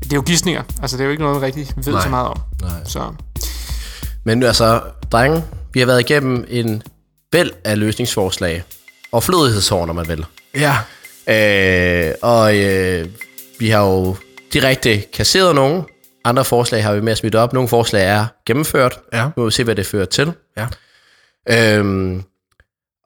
Det 0.04 0.12
er 0.14 0.16
jo 0.16 0.22
gidsninger. 0.22 0.64
Altså, 0.82 0.98
det 0.98 1.02
er 1.02 1.06
jo 1.06 1.12
ikke 1.12 1.24
noget, 1.24 1.36
man 1.36 1.46
rigtig 1.46 1.68
ved 1.76 1.94
Nej. 1.94 2.04
så 2.04 2.10
meget 2.10 2.28
om. 2.28 2.40
Nej. 2.62 2.84
Så 2.86 3.14
Men 4.24 4.44
altså, 4.44 4.82
drenge, 5.12 5.44
vi 5.74 5.80
har 5.80 5.86
været 5.86 6.00
igennem 6.00 6.46
en 6.50 6.84
væld 7.32 7.52
af 7.64 7.80
løsningsforslag. 7.80 8.64
Og 9.12 9.24
flødighedsår, 9.24 9.86
når 9.86 9.94
man 9.94 10.08
vil. 10.08 10.26
ja, 10.56 10.78
Øh, 11.30 12.14
og 12.22 12.58
øh, 12.58 13.08
vi 13.60 13.70
har 13.70 13.84
jo 13.84 14.16
direkte 14.54 15.02
kasseret 15.02 15.56
nogle. 15.56 15.84
Andre 16.26 16.46
forslag 16.46 16.84
har 16.84 16.94
vi 16.94 17.02
med 17.02 17.12
at 17.12 17.18
smidt 17.18 17.36
op. 17.36 17.54
Nogle 17.54 17.70
forslag 17.70 18.06
er 18.06 18.26
gennemført. 18.46 19.00
Ja. 19.14 19.24
Nu 19.24 19.32
må 19.38 19.46
vi 19.46 19.52
se, 19.52 19.64
hvad 19.64 19.76
det 19.76 19.86
fører 19.86 20.06
til. 20.06 20.34
Ja. 20.58 20.68
Øhm, 21.50 22.24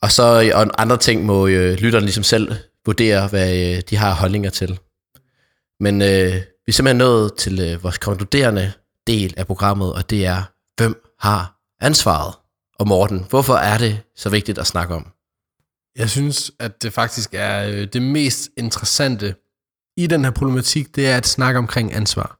og 0.01 0.11
så 0.11 0.51
og 0.53 0.67
andre 0.77 0.97
ting 0.97 1.25
må 1.25 1.47
øh, 1.47 1.73
lytterne 1.77 2.05
ligesom 2.05 2.23
selv 2.23 2.55
vurdere, 2.85 3.27
hvad 3.27 3.57
øh, 3.57 3.81
de 3.89 3.97
har 3.97 4.13
holdninger 4.13 4.49
til. 4.49 4.79
Men 5.79 6.01
øh, 6.01 6.33
vi 6.33 6.67
er 6.67 6.71
simpelthen 6.71 6.97
nået 6.97 7.33
til 7.37 7.59
øh, 7.59 7.83
vores 7.83 7.97
konkluderende 7.97 8.71
del 9.07 9.33
af 9.37 9.47
programmet, 9.47 9.93
og 9.93 10.09
det 10.09 10.25
er, 10.25 10.43
hvem 10.77 11.03
har 11.19 11.55
ansvaret? 11.81 12.33
Og 12.79 12.87
Morten, 12.87 13.25
hvorfor 13.29 13.53
er 13.53 13.77
det 13.77 14.03
så 14.15 14.29
vigtigt 14.29 14.57
at 14.57 14.67
snakke 14.67 14.95
om? 14.95 15.11
Jeg 15.95 16.09
synes, 16.09 16.51
at 16.59 16.83
det 16.83 16.93
faktisk 16.93 17.29
er 17.33 17.69
øh, 17.69 17.87
det 17.93 18.01
mest 18.01 18.49
interessante 18.57 19.35
i 19.97 20.07
den 20.07 20.23
her 20.23 20.31
problematik, 20.31 20.95
det 20.95 21.07
er 21.07 21.17
at 21.17 21.27
snakke 21.27 21.57
omkring 21.57 21.93
ansvar. 21.93 22.39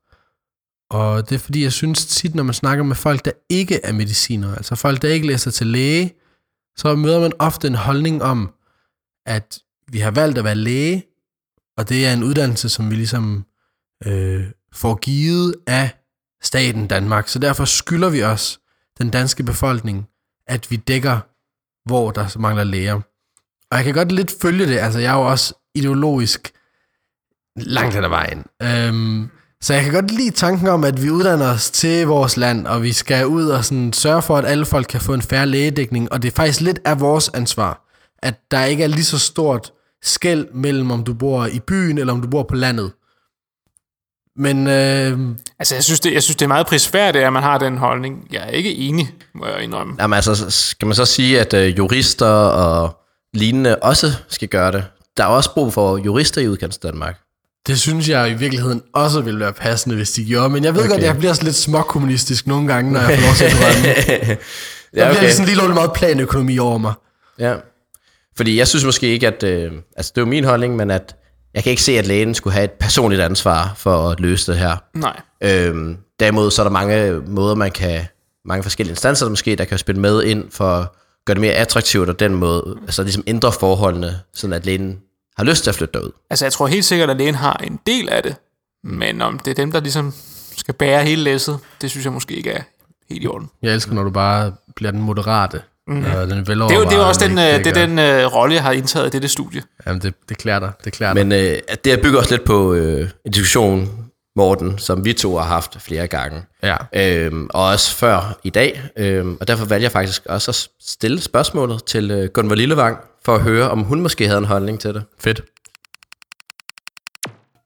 Og 0.90 1.30
det 1.30 1.36
er 1.36 1.40
fordi, 1.40 1.64
jeg 1.64 1.74
synes 1.74 2.06
tit, 2.06 2.36
når 2.36 2.44
man 2.44 2.54
snakker 2.54 2.84
med 2.84 2.96
folk, 2.96 3.26
der 3.26 3.32
ikke 3.50 3.80
er 3.84 3.92
mediciner, 3.92 4.56
altså 4.56 4.76
folk, 4.76 5.02
der 5.02 5.10
ikke 5.10 5.28
læser 5.28 5.52
til 5.52 5.68
læge, 5.68 6.14
så 6.78 6.96
møder 6.96 7.20
man 7.20 7.34
ofte 7.40 7.68
en 7.68 7.76
holdning 7.76 8.24
om, 8.24 8.54
at 9.26 9.60
vi 9.92 10.00
har 10.00 10.12
valgt 10.12 10.38
at 10.38 10.44
være 10.44 10.56
læge, 10.56 11.06
og 11.78 11.90
det 11.90 12.08
er 12.08 12.14
en 12.14 12.24
uddannelse, 12.24 12.70
som 12.70 12.92
vi 12.92 12.96
ligesom 12.96 13.46
øh, 14.06 14.46
får 14.74 14.96
givet 14.96 15.56
af 15.68 15.90
staten 16.42 16.88
Danmark. 16.88 17.28
Så 17.28 17.40
derfor 17.40 17.66
skylder 17.66 18.10
vi 18.10 18.24
os, 18.24 18.60
den 18.98 19.10
danske 19.10 19.44
befolkning, 19.44 20.08
at 20.48 20.72
vi 20.72 20.76
dækker, 20.76 21.20
hvor 21.90 22.12
der 22.12 22.40
mangler 22.40 22.64
læger. 22.64 22.96
Og 23.72 23.78
jeg 23.78 23.84
kan 23.84 23.94
godt 23.94 24.12
lidt 24.12 24.36
følge 24.42 24.68
det. 24.68 24.78
Altså, 24.78 25.00
jeg 25.00 25.14
er 25.14 25.20
jo 25.20 25.28
også 25.28 25.54
ideologisk 25.76 26.52
langt 27.56 27.96
hen 27.96 28.04
ad 28.04 28.10
vejen. 28.10 28.46
Øhm, 28.64 29.30
så 29.62 29.74
jeg 29.74 29.84
kan 29.84 29.94
godt 29.94 30.12
lide 30.12 30.32
tanken 30.32 30.68
om, 30.68 30.84
at 30.84 31.04
vi 31.04 31.10
uddanner 31.10 31.54
os 31.54 31.72
til 31.72 32.08
vores 32.08 32.38
land, 32.38 32.68
og 32.68 32.84
vi 32.84 32.92
skal 32.92 33.26
ud 33.26 33.48
og 33.48 33.66
sådan 33.66 33.94
sørge 33.94 34.22
for, 34.22 34.38
at 34.38 34.46
alle 34.46 34.66
folk 34.66 34.88
kan 34.88 35.02
få 35.02 35.14
en 35.14 35.22
færre 35.22 35.46
lægedækning. 35.46 36.12
Og 36.12 36.22
det 36.22 36.28
er 36.28 36.36
faktisk 36.36 36.62
lidt 36.62 36.80
af 36.86 37.00
vores 37.00 37.30
ansvar, 37.30 37.88
at 38.20 38.52
der 38.52 38.64
ikke 38.64 38.84
er 38.84 38.88
lige 38.88 39.04
så 39.04 39.20
stort 39.20 39.74
skæld 40.02 40.48
mellem, 40.54 40.92
om 40.92 41.04
du 41.04 41.14
bor 41.14 41.46
i 41.46 41.60
byen, 41.60 41.98
eller 41.98 42.14
om 42.14 42.22
du 42.22 42.28
bor 42.28 42.44
på 42.44 42.56
landet. 42.56 42.92
Men 44.38 44.68
øh, 44.68 45.20
altså, 45.60 45.76
jeg 45.76 45.84
synes, 45.84 46.00
det, 46.00 46.14
jeg 46.14 46.24
synes, 46.24 46.36
det 46.36 46.46
er 46.46 46.48
meget 46.48 46.68
prisværdigt, 46.68 47.26
at 47.26 47.34
man 47.34 47.44
har 47.44 47.58
den 47.58 47.78
holdning. 47.78 48.28
Jeg 48.32 48.42
er 48.42 48.50
ikke 48.50 48.76
enig, 48.76 49.10
må 49.36 49.46
jeg 49.48 49.64
indrømme. 49.64 49.96
Jamen 50.00 50.16
altså, 50.16 50.50
skal 50.50 50.86
man 50.86 50.96
så 50.96 51.06
sige, 51.06 51.40
at 51.40 51.54
øh, 51.54 51.78
jurister 51.78 52.28
og 52.32 52.98
lignende 53.34 53.76
også 53.76 54.14
skal 54.28 54.48
gøre 54.48 54.72
det? 54.72 54.86
Der 55.18 55.24
er 55.24 55.28
også 55.28 55.54
brug 55.54 55.74
for 55.74 55.98
jurister 55.98 56.42
i 56.42 56.48
udkants 56.48 56.78
Danmark. 56.78 57.20
Det 57.68 57.80
synes 57.80 58.10
jeg 58.10 58.32
i 58.32 58.34
virkeligheden 58.34 58.82
også 58.94 59.22
ville 59.22 59.40
være 59.40 59.54
passende, 59.54 59.96
hvis 59.96 60.12
de 60.12 60.26
gjorde. 60.26 60.50
Men 60.50 60.64
jeg 60.64 60.74
ved 60.74 60.82
okay. 60.82 60.90
godt, 60.90 61.02
at 61.02 61.08
jeg 61.08 61.18
bliver 61.18 61.34
sådan 61.34 61.46
lidt 61.46 61.56
småkommunistisk 61.56 62.48
nogle 62.48 62.68
gange, 62.68 62.94
når 62.94 63.00
jeg 63.00 63.20
får 63.20 63.26
lov 63.26 63.34
til 63.34 63.46
at 63.46 63.52
drømme. 63.52 64.38
Der 64.96 65.08
ja, 65.08 65.18
bliver 65.18 65.32
sådan 65.32 65.46
lige 65.46 65.58
lovligt 65.58 65.76
meget 65.76 65.94
planøkonomi 65.94 66.58
over 66.58 66.78
mig. 66.78 66.94
Ja. 67.40 67.56
Fordi 68.38 68.58
jeg 68.58 68.68
synes 68.68 68.86
måske 68.86 69.08
ikke, 69.08 69.28
at... 69.28 69.44
Øh, 69.44 69.72
altså, 69.98 70.12
det 70.16 70.22
er 70.22 70.26
jo 70.26 70.30
min 70.30 70.44
holdning, 70.44 70.76
men 70.76 70.92
at 70.92 71.16
jeg 71.58 71.64
kan 71.64 71.70
ikke 71.70 71.84
se, 71.84 71.98
at 71.98 72.08
lægen 72.08 72.34
skulle 72.34 72.54
have 72.54 72.64
et 72.64 72.72
personligt 72.72 73.22
ansvar 73.22 73.74
for 73.76 74.10
at 74.10 74.20
løse 74.20 74.52
det 74.52 74.60
her. 74.60 74.78
Nej. 74.94 75.22
Øhm, 75.44 75.98
derimod 76.20 76.52
så 76.52 76.62
er 76.62 76.64
der 76.64 76.72
mange 76.72 77.22
måder, 77.28 77.56
man 77.56 77.72
kan... 77.72 78.06
Mange 78.46 78.64
forskellige 78.64 78.92
instanser, 78.92 79.26
der 79.26 79.30
måske, 79.30 79.56
der 79.56 79.66
kan 79.66 79.78
spille 79.78 80.02
med 80.02 80.24
ind 80.24 80.52
for 80.52 80.70
at 80.70 80.88
gøre 81.26 81.36
det 81.36 81.42
mere 81.42 81.54
attraktivt, 81.54 82.10
og 82.10 82.20
den 82.20 82.36
måde, 82.36 82.78
altså 82.82 83.04
ligesom 83.04 83.24
ændre 83.28 83.52
forholdene, 83.52 84.20
sådan 84.34 84.54
at 84.54 84.66
lægen 84.66 85.00
har 85.38 85.44
lyst 85.44 85.64
til 85.64 85.72
at 85.72 85.76
flytte 85.76 86.00
derud. 86.00 86.12
Altså, 86.30 86.46
jeg 86.46 86.54
tror 86.54 86.68
helt 86.68 86.86
sikkert, 86.86 87.10
at 87.10 87.18
lægen 87.18 87.36
har 87.36 87.58
en 87.64 87.80
del 87.88 88.10
af 88.10 88.24
det. 88.24 88.36
Men 88.84 89.22
om 89.22 89.40
det 89.40 89.52
er 89.52 89.56
dem, 89.56 89.72
der 89.72 89.80
ligesom 89.80 90.14
skal 90.58 90.74
bære 90.74 91.04
hele 91.04 91.24
læsset, 91.24 91.60
det 91.82 91.90
synes 91.90 92.06
jeg 92.06 92.14
måske 92.14 92.36
ikke 92.36 92.52
er 92.52 92.62
helt 93.10 93.24
i 93.24 93.28
orden. 93.28 93.50
Jeg 93.62 93.74
elsker, 93.74 93.94
når 93.94 94.04
du 94.04 94.10
bare 94.10 94.54
bliver 94.76 94.92
den 94.92 95.02
moderate. 95.02 95.62
Mm. 95.88 96.06
Og 96.06 96.30
den 96.30 96.46
Det 96.46 96.50
er, 96.50 96.56
jo, 96.56 96.84
det 96.84 96.92
er 96.92 96.98
jo 96.98 97.08
også 97.08 97.28
den, 97.28 97.38
øh, 97.38 97.44
det 97.44 97.68
er 97.68 97.86
den 97.86 98.00
øh, 98.00 98.26
rolle, 98.26 98.56
jeg 98.56 98.64
har 98.64 98.72
indtaget 98.72 99.08
i 99.08 99.10
dette 99.10 99.28
studie. 99.28 99.62
Jamen, 99.88 100.02
det, 100.02 100.14
det 100.30 100.38
klæder 100.38 100.60
dig. 100.60 100.72
Det 100.86 100.94
klæder. 100.94 101.14
Men 101.14 101.32
øh, 101.32 101.58
at 101.68 101.86
det 101.86 101.94
her 101.94 102.02
bygger 102.02 102.20
også 102.20 102.32
lidt 102.32 102.44
på 102.44 102.74
øh, 102.74 103.10
en 103.26 103.32
diskussion, 103.32 104.08
Morten, 104.36 104.78
som 104.78 105.06
vi 105.06 105.14
to 105.14 105.38
har 105.38 105.46
haft 105.46 105.82
flere 105.82 106.08
gange. 106.08 106.42
Ja. 106.64 106.76
Øhm, 106.96 107.50
og 107.54 107.66
også 107.66 107.96
før 107.96 108.40
i 108.44 108.50
dag. 108.50 108.82
Øhm, 108.98 109.38
og 109.40 109.48
derfor 109.48 109.66
valgte 109.66 109.84
jeg 109.84 109.92
faktisk 109.92 110.26
også 110.26 110.52
at 110.52 110.68
stille 110.82 111.22
spørgsmålet 111.22 111.86
til 111.86 112.12
øh, 112.12 112.30
Gunvar 112.30 112.56
Lillevang, 112.56 112.98
for 113.26 113.36
at 113.36 113.42
høre, 113.42 113.70
om 113.70 113.84
hun 113.84 114.02
måske 114.02 114.28
havde 114.28 114.38
en 114.38 114.46
holdning 114.46 114.80
til 114.80 114.94
det. 114.94 115.04
Fedt. 115.20 115.42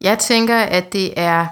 Jeg 0.02 0.20
tænker, 0.20 0.58
at 0.58 0.94
det 0.94 1.14
er 1.16 1.48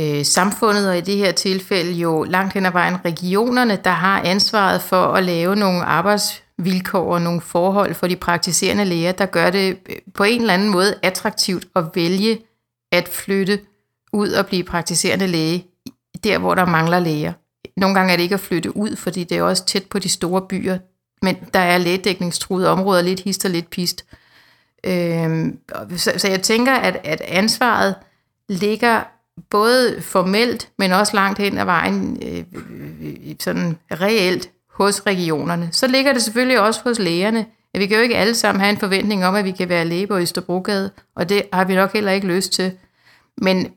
øh, 0.00 0.24
samfundet, 0.24 0.88
og 0.88 0.98
i 0.98 1.00
det 1.00 1.16
her 1.16 1.32
tilfælde 1.32 1.92
jo 1.92 2.22
langt 2.22 2.54
hen 2.54 2.66
ad 2.66 2.72
vejen 2.72 3.04
regionerne, 3.04 3.78
der 3.84 3.90
har 3.90 4.20
ansvaret 4.20 4.82
for 4.82 5.02
at 5.02 5.24
lave 5.24 5.56
nogle 5.56 5.84
arbejdsvilkår 5.84 7.14
og 7.14 7.22
nogle 7.22 7.40
forhold 7.40 7.94
for 7.94 8.06
de 8.06 8.16
praktiserende 8.16 8.84
læger, 8.84 9.12
der 9.12 9.26
gør 9.26 9.50
det 9.50 9.78
øh, 9.88 9.96
på 10.14 10.24
en 10.24 10.40
eller 10.40 10.54
anden 10.54 10.68
måde 10.68 10.94
attraktivt 11.02 11.66
at 11.76 11.84
vælge 11.94 12.38
at 12.92 13.08
flytte 13.08 13.60
ud 14.12 14.30
og 14.30 14.46
blive 14.46 14.64
praktiserende 14.64 15.26
læge, 15.26 15.66
der 16.24 16.38
hvor 16.38 16.54
der 16.54 16.66
mangler 16.66 16.98
læger. 16.98 17.32
Nogle 17.76 17.94
gange 17.94 18.12
er 18.12 18.16
det 18.16 18.22
ikke 18.22 18.34
at 18.34 18.40
flytte 18.40 18.76
ud, 18.76 18.96
fordi 18.96 19.24
det 19.24 19.38
er 19.38 19.42
også 19.42 19.64
tæt 19.64 19.84
på 19.84 19.98
de 19.98 20.08
store 20.08 20.42
byer, 20.42 20.78
men 21.22 21.36
der 21.54 21.60
er 21.60 21.78
lægedækningstruede 21.78 22.68
områder, 22.68 23.02
lidt 23.02 23.20
hist 23.20 23.44
og 23.44 23.50
lidt 23.50 23.70
pist. 23.70 24.04
Øhm, 24.84 25.58
så, 25.96 26.12
så 26.16 26.28
jeg 26.28 26.42
tænker, 26.42 26.74
at, 26.74 27.00
at 27.04 27.20
ansvaret 27.20 27.94
ligger 28.48 29.02
både 29.50 29.96
formelt, 30.00 30.68
men 30.78 30.92
også 30.92 31.16
langt 31.16 31.38
hen 31.38 31.58
ad 31.58 31.64
vejen 31.64 32.22
øh, 32.26 32.44
sådan 33.40 33.78
reelt 33.92 34.50
hos 34.70 35.02
regionerne. 35.06 35.68
Så 35.72 35.86
ligger 35.86 36.12
det 36.12 36.22
selvfølgelig 36.22 36.60
også 36.60 36.80
hos 36.84 36.98
lægerne. 36.98 37.46
At 37.74 37.80
vi 37.80 37.86
kan 37.86 37.96
jo 37.96 38.02
ikke 38.02 38.16
alle 38.16 38.34
sammen 38.34 38.60
have 38.60 38.70
en 38.70 38.78
forventning 38.78 39.26
om, 39.26 39.34
at 39.34 39.44
vi 39.44 39.50
kan 39.50 39.68
være 39.68 39.84
læge 39.84 40.06
på 40.06 40.18
Østerbrogade, 40.18 40.90
og 41.16 41.28
det 41.28 41.42
har 41.52 41.64
vi 41.64 41.74
nok 41.74 41.92
heller 41.92 42.12
ikke 42.12 42.26
lyst 42.26 42.52
til. 42.52 42.72
Men, 43.42 43.72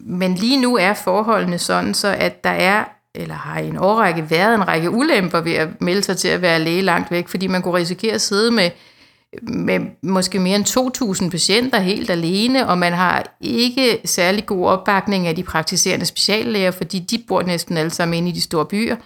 men 0.00 0.34
lige 0.34 0.60
nu 0.60 0.76
er 0.76 0.94
forholdene 0.94 1.58
sådan, 1.58 1.94
så 1.94 2.08
at 2.18 2.44
der 2.44 2.50
er, 2.50 2.84
eller 3.14 3.34
har 3.34 3.60
i 3.60 3.68
en 3.68 3.76
årrække 3.76 4.30
været 4.30 4.54
en 4.54 4.68
række 4.68 4.90
ulemper 4.90 5.40
ved 5.40 5.52
at 5.52 5.80
melde 5.80 6.02
sig 6.02 6.16
til 6.16 6.28
at 6.28 6.42
være 6.42 6.58
læge 6.58 6.82
langt 6.82 7.10
væk, 7.10 7.28
fordi 7.28 7.46
man 7.46 7.62
kunne 7.62 7.74
risikere 7.74 8.14
at 8.14 8.20
sidde 8.20 8.50
med, 8.50 8.70
med 9.42 9.80
måske 10.02 10.38
mere 10.38 10.56
end 10.56 11.22
2.000 11.24 11.30
patienter 11.30 11.78
helt 11.78 12.10
alene, 12.10 12.68
og 12.68 12.78
man 12.78 12.92
har 12.92 13.36
ikke 13.40 14.00
særlig 14.04 14.46
god 14.46 14.66
opbakning 14.66 15.26
af 15.26 15.36
de 15.36 15.42
praktiserende 15.42 16.06
speciallæger, 16.06 16.70
fordi 16.70 16.98
de 16.98 17.24
bor 17.28 17.42
næsten 17.42 17.76
alle 17.76 17.90
sammen 17.90 18.18
inde 18.18 18.28
i 18.28 18.32
de 18.32 18.40
store 18.40 18.66
byer. 18.66 18.96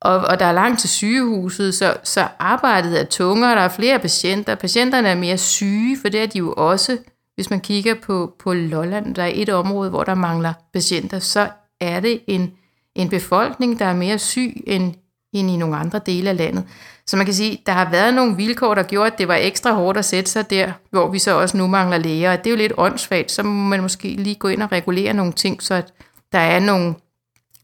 og, 0.00 0.18
og 0.18 0.38
der 0.40 0.46
er 0.46 0.52
langt 0.52 0.80
til 0.80 0.88
sygehuset, 0.88 1.74
så, 1.74 1.96
så 2.04 2.28
arbejdet 2.38 3.00
er 3.00 3.04
tungere, 3.04 3.54
der 3.54 3.60
er 3.60 3.68
flere 3.68 3.98
patienter. 3.98 4.54
Patienterne 4.54 5.08
er 5.08 5.14
mere 5.14 5.38
syge, 5.38 5.98
for 6.02 6.08
det 6.08 6.22
er 6.22 6.26
de 6.26 6.38
jo 6.38 6.54
også. 6.56 6.98
Hvis 7.34 7.50
man 7.50 7.60
kigger 7.60 7.94
på, 7.94 8.34
på 8.38 8.52
Lolland, 8.52 9.14
der 9.14 9.22
er 9.22 9.30
et 9.34 9.48
område, 9.48 9.90
hvor 9.90 10.04
der 10.04 10.14
mangler 10.14 10.52
patienter, 10.72 11.18
så 11.18 11.48
er 11.80 12.00
det 12.00 12.20
en, 12.26 12.52
en 12.94 13.08
befolkning, 13.08 13.78
der 13.78 13.84
er 13.84 13.94
mere 13.94 14.18
syg 14.18 14.62
end, 14.66 14.94
end 15.32 15.50
i 15.50 15.56
nogle 15.56 15.76
andre 15.76 16.00
dele 16.06 16.30
af 16.30 16.36
landet. 16.36 16.64
Så 17.06 17.16
man 17.16 17.26
kan 17.26 17.34
sige, 17.34 17.62
der 17.66 17.72
har 17.72 17.90
været 17.90 18.14
nogle 18.14 18.36
vilkår, 18.36 18.74
der 18.74 18.82
gjorde, 18.82 19.12
at 19.12 19.18
det 19.18 19.28
var 19.28 19.34
ekstra 19.34 19.72
hårdt 19.72 19.98
at 19.98 20.04
sætte 20.04 20.30
sig 20.30 20.50
der, 20.50 20.72
hvor 20.90 21.10
vi 21.10 21.18
så 21.18 21.40
også 21.40 21.56
nu 21.56 21.66
mangler 21.66 21.98
læger. 21.98 22.32
Og 22.32 22.38
det 22.38 22.46
er 22.46 22.50
jo 22.50 22.56
lidt 22.56 22.72
åndssvagt, 22.76 23.30
så 23.30 23.42
må 23.42 23.50
man 23.50 23.82
måske 23.82 24.08
lige 24.08 24.34
gå 24.34 24.48
ind 24.48 24.62
og 24.62 24.72
regulere 24.72 25.12
nogle 25.12 25.32
ting, 25.32 25.62
så 25.62 25.74
at 25.74 25.92
der 26.32 26.38
er 26.38 26.60
nogle 26.60 26.94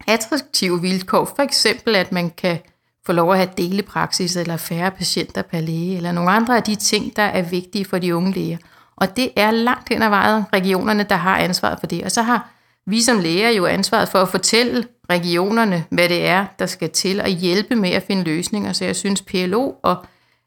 attraktive 0.09 0.81
vilkår. 0.81 1.25
For 1.37 1.43
eksempel, 1.43 1.97
at 1.97 2.13
man 2.13 2.31
kan 2.31 2.59
få 3.07 3.13
lov 3.13 3.33
at 3.33 3.39
have 3.39 3.51
delepraksis, 3.57 4.37
eller 4.37 4.57
færre 4.57 4.91
patienter 4.91 5.43
per 5.43 5.61
læge, 5.61 5.97
eller 5.97 6.13
nogle 6.13 6.31
andre 6.31 6.57
af 6.57 6.63
de 6.63 6.75
ting, 6.75 7.17
der 7.17 7.23
er 7.23 7.43
vigtige 7.43 7.85
for 7.85 7.99
de 7.99 8.17
unge 8.17 8.33
læger. 8.33 8.59
Og 8.97 9.17
det 9.17 9.31
er 9.37 9.51
langt 9.51 9.89
hen 9.89 10.03
ad 10.03 10.09
vejen 10.09 10.45
regionerne, 10.53 11.03
der 11.03 11.17
har 11.17 11.37
ansvaret 11.37 11.81
for 11.81 11.87
det. 11.87 12.05
Og 12.05 12.11
så 12.11 12.23
har 12.23 12.52
vi 12.87 13.03
som 13.03 13.19
læger 13.19 13.51
jo 13.51 13.67
ansvaret 13.67 14.09
for 14.09 14.19
at 14.19 14.29
fortælle 14.29 14.89
regionerne, 15.11 15.85
hvad 15.91 16.09
det 16.09 16.27
er, 16.27 16.47
der 16.59 16.67
skal 16.67 16.91
til 16.91 17.21
at 17.21 17.33
hjælpe 17.33 17.77
med 17.77 17.91
at 17.91 18.03
finde 18.03 18.25
løsninger. 18.25 18.73
Så 18.73 18.85
jeg 18.85 18.97
synes, 18.97 19.23
PLO 19.23 19.75
og, 19.83 20.07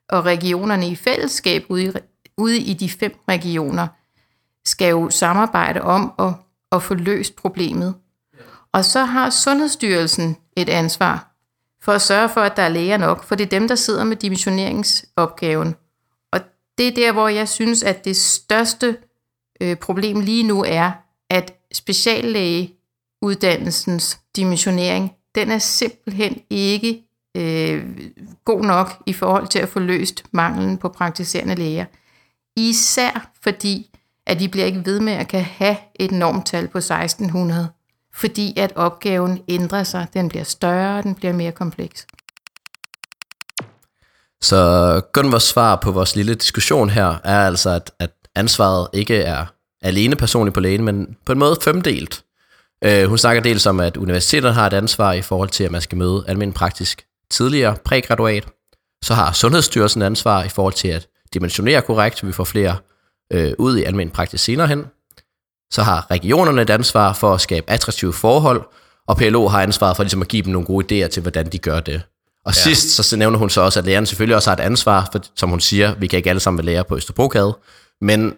og 0.10 0.26
regionerne 0.26 0.88
i 0.88 0.96
fællesskab 0.96 1.66
ude 1.70 1.86
i, 1.86 1.92
ude 2.38 2.58
i 2.60 2.74
de 2.74 2.90
fem 2.90 3.20
regioner 3.30 3.88
skal 4.66 4.90
jo 4.90 5.10
samarbejde 5.10 5.82
om 5.82 6.14
at, 6.20 6.34
at 6.72 6.84
få 6.84 6.94
løst 6.94 7.36
problemet. 7.36 7.96
Og 8.72 8.86
så 8.86 9.04
har 9.04 9.30
Sundhedsstyrelsen 9.30 10.38
et 10.58 10.70
ansvar 10.70 11.32
for 11.82 11.92
at 11.92 12.02
sørge 12.02 12.30
for, 12.30 12.42
at 12.42 12.58
der 12.58 12.64
er 12.64 12.70
læger 12.70 12.98
nok, 12.98 13.24
for 13.24 13.36
det 13.36 13.44
er 13.44 13.60
dem, 13.60 13.68
der 13.68 13.76
sidder 13.76 14.04
med 14.04 14.16
dimensioneringsopgaven. 14.16 15.76
Og 16.32 16.40
det 16.78 16.88
er 16.88 16.92
der, 16.92 17.12
hvor 17.12 17.28
jeg 17.28 17.50
synes, 17.50 17.84
at 17.84 18.06
det 18.06 18.18
største 18.18 18.98
øh, 19.62 19.76
problem 19.76 20.20
lige 20.20 20.44
nu 20.44 20.64
er, 20.68 20.92
at 21.30 21.55
speciallægeuddannelsens 21.74 24.20
dimensionering, 24.36 25.12
den 25.36 25.52
er 25.52 25.58
simpelthen 25.58 26.42
ikke 26.50 27.04
øh, 27.36 27.86
god 28.46 28.62
nok 28.62 29.04
i 29.06 29.14
forhold 29.14 29.48
til 29.48 29.60
at 29.60 29.70
få 29.70 29.80
løst 29.80 30.24
manglen 30.32 30.78
på 30.78 30.90
praktiserende 30.90 31.56
læger. 31.56 31.86
Især 32.58 33.32
fordi, 33.44 33.98
at 34.26 34.40
vi 34.40 34.48
bliver 34.48 34.66
ikke 34.66 34.86
ved 34.86 35.00
med 35.00 35.14
at 35.14 35.28
kan 35.28 35.44
have 35.44 35.78
et 35.96 36.12
normtal 36.12 36.68
på 36.68 36.78
1600, 36.78 37.70
fordi 38.14 38.60
at 38.60 38.74
opgaven 38.76 39.42
ændrer 39.48 39.84
sig, 39.84 40.08
den 40.14 40.30
bliver 40.30 40.44
større, 40.44 41.02
den 41.02 41.16
bliver 41.16 41.34
mere 41.34 41.52
kompleks. 41.52 42.08
Så 44.42 45.02
Gunvors 45.14 45.44
svar 45.44 45.76
på 45.76 45.92
vores 45.92 46.16
lille 46.16 46.36
diskussion 46.36 46.90
her 46.90 47.16
er 47.24 47.48
altså, 47.48 47.70
at, 47.70 47.92
at 48.00 48.12
ansvaret 48.36 48.88
ikke 48.94 49.18
er 49.18 49.46
alene 49.86 50.16
personligt 50.16 50.54
på 50.54 50.60
lægen, 50.60 50.84
men 50.84 51.16
på 51.26 51.32
en 51.32 51.40
måde 51.40 51.58
femdelt. 51.62 52.24
Øh, 52.84 53.06
hun 53.06 53.18
snakker 53.18 53.44
dels 53.44 53.66
om, 53.66 53.80
at 53.80 53.98
universiteterne 53.98 54.54
har 54.54 54.68
et 54.68 54.74
ansvar 54.74 55.14
i 55.14 55.22
forhold 55.22 55.50
til, 55.50 55.64
at 55.64 55.72
man 55.72 55.82
skal 55.82 55.98
møde 55.98 56.24
almindelig 56.28 56.56
praktisk 56.56 57.06
tidligere 57.32 57.76
prægraduat. 57.86 58.48
Så 59.04 59.14
har 59.14 59.32
Sundhedsstyrelsen 59.32 60.02
ansvar 60.02 60.44
i 60.44 60.50
forhold 60.50 60.74
til 60.74 60.88
at 60.88 61.08
dimensionere 61.34 61.82
korrekt, 61.82 62.18
så 62.18 62.26
vi 62.26 62.32
får 62.32 62.44
flere 62.44 62.78
øh, 63.34 63.54
ud 63.58 63.78
i 63.78 63.84
almindelig 63.84 64.14
praksis 64.14 64.42
senere 64.42 64.68
hen. 64.68 64.86
Så 65.72 65.84
har 65.84 66.12
regionerne 66.12 66.62
et 66.62 66.70
ansvar 66.70 67.14
for 67.14 67.34
at 67.34 67.42
skabe 67.42 67.70
attraktive 67.70 68.14
forhold, 68.14 68.62
og 69.08 69.18
PLO 69.18 69.48
har 69.48 69.62
ansvar 69.62 69.94
for 69.94 70.04
ligesom 70.04 70.22
at 70.22 70.28
give 70.28 70.42
dem 70.42 70.52
nogle 70.52 70.66
gode 70.66 71.06
idéer 71.06 71.08
til, 71.08 71.22
hvordan 71.22 71.46
de 71.46 71.58
gør 71.58 71.80
det. 71.80 72.02
Og 72.46 72.54
ja. 72.56 72.62
sidst 72.62 73.04
så 73.04 73.18
nævner 73.18 73.38
hun 73.38 73.50
så 73.50 73.62
også, 73.62 73.80
at 73.80 73.86
lærerne 73.86 74.06
selvfølgelig 74.06 74.36
også 74.36 74.50
har 74.50 74.58
et 74.58 74.64
ansvar, 74.64 75.10
for 75.12 75.22
som 75.36 75.50
hun 75.50 75.60
siger, 75.60 75.96
vi 75.96 76.08
kan 76.08 76.18
ikke 76.18 76.30
alle 76.30 76.40
sammen 76.40 76.58
være 76.58 76.66
lærer 76.66 76.84
på 76.84 76.96
Østerbrogade, 76.96 77.58
men 78.02 78.34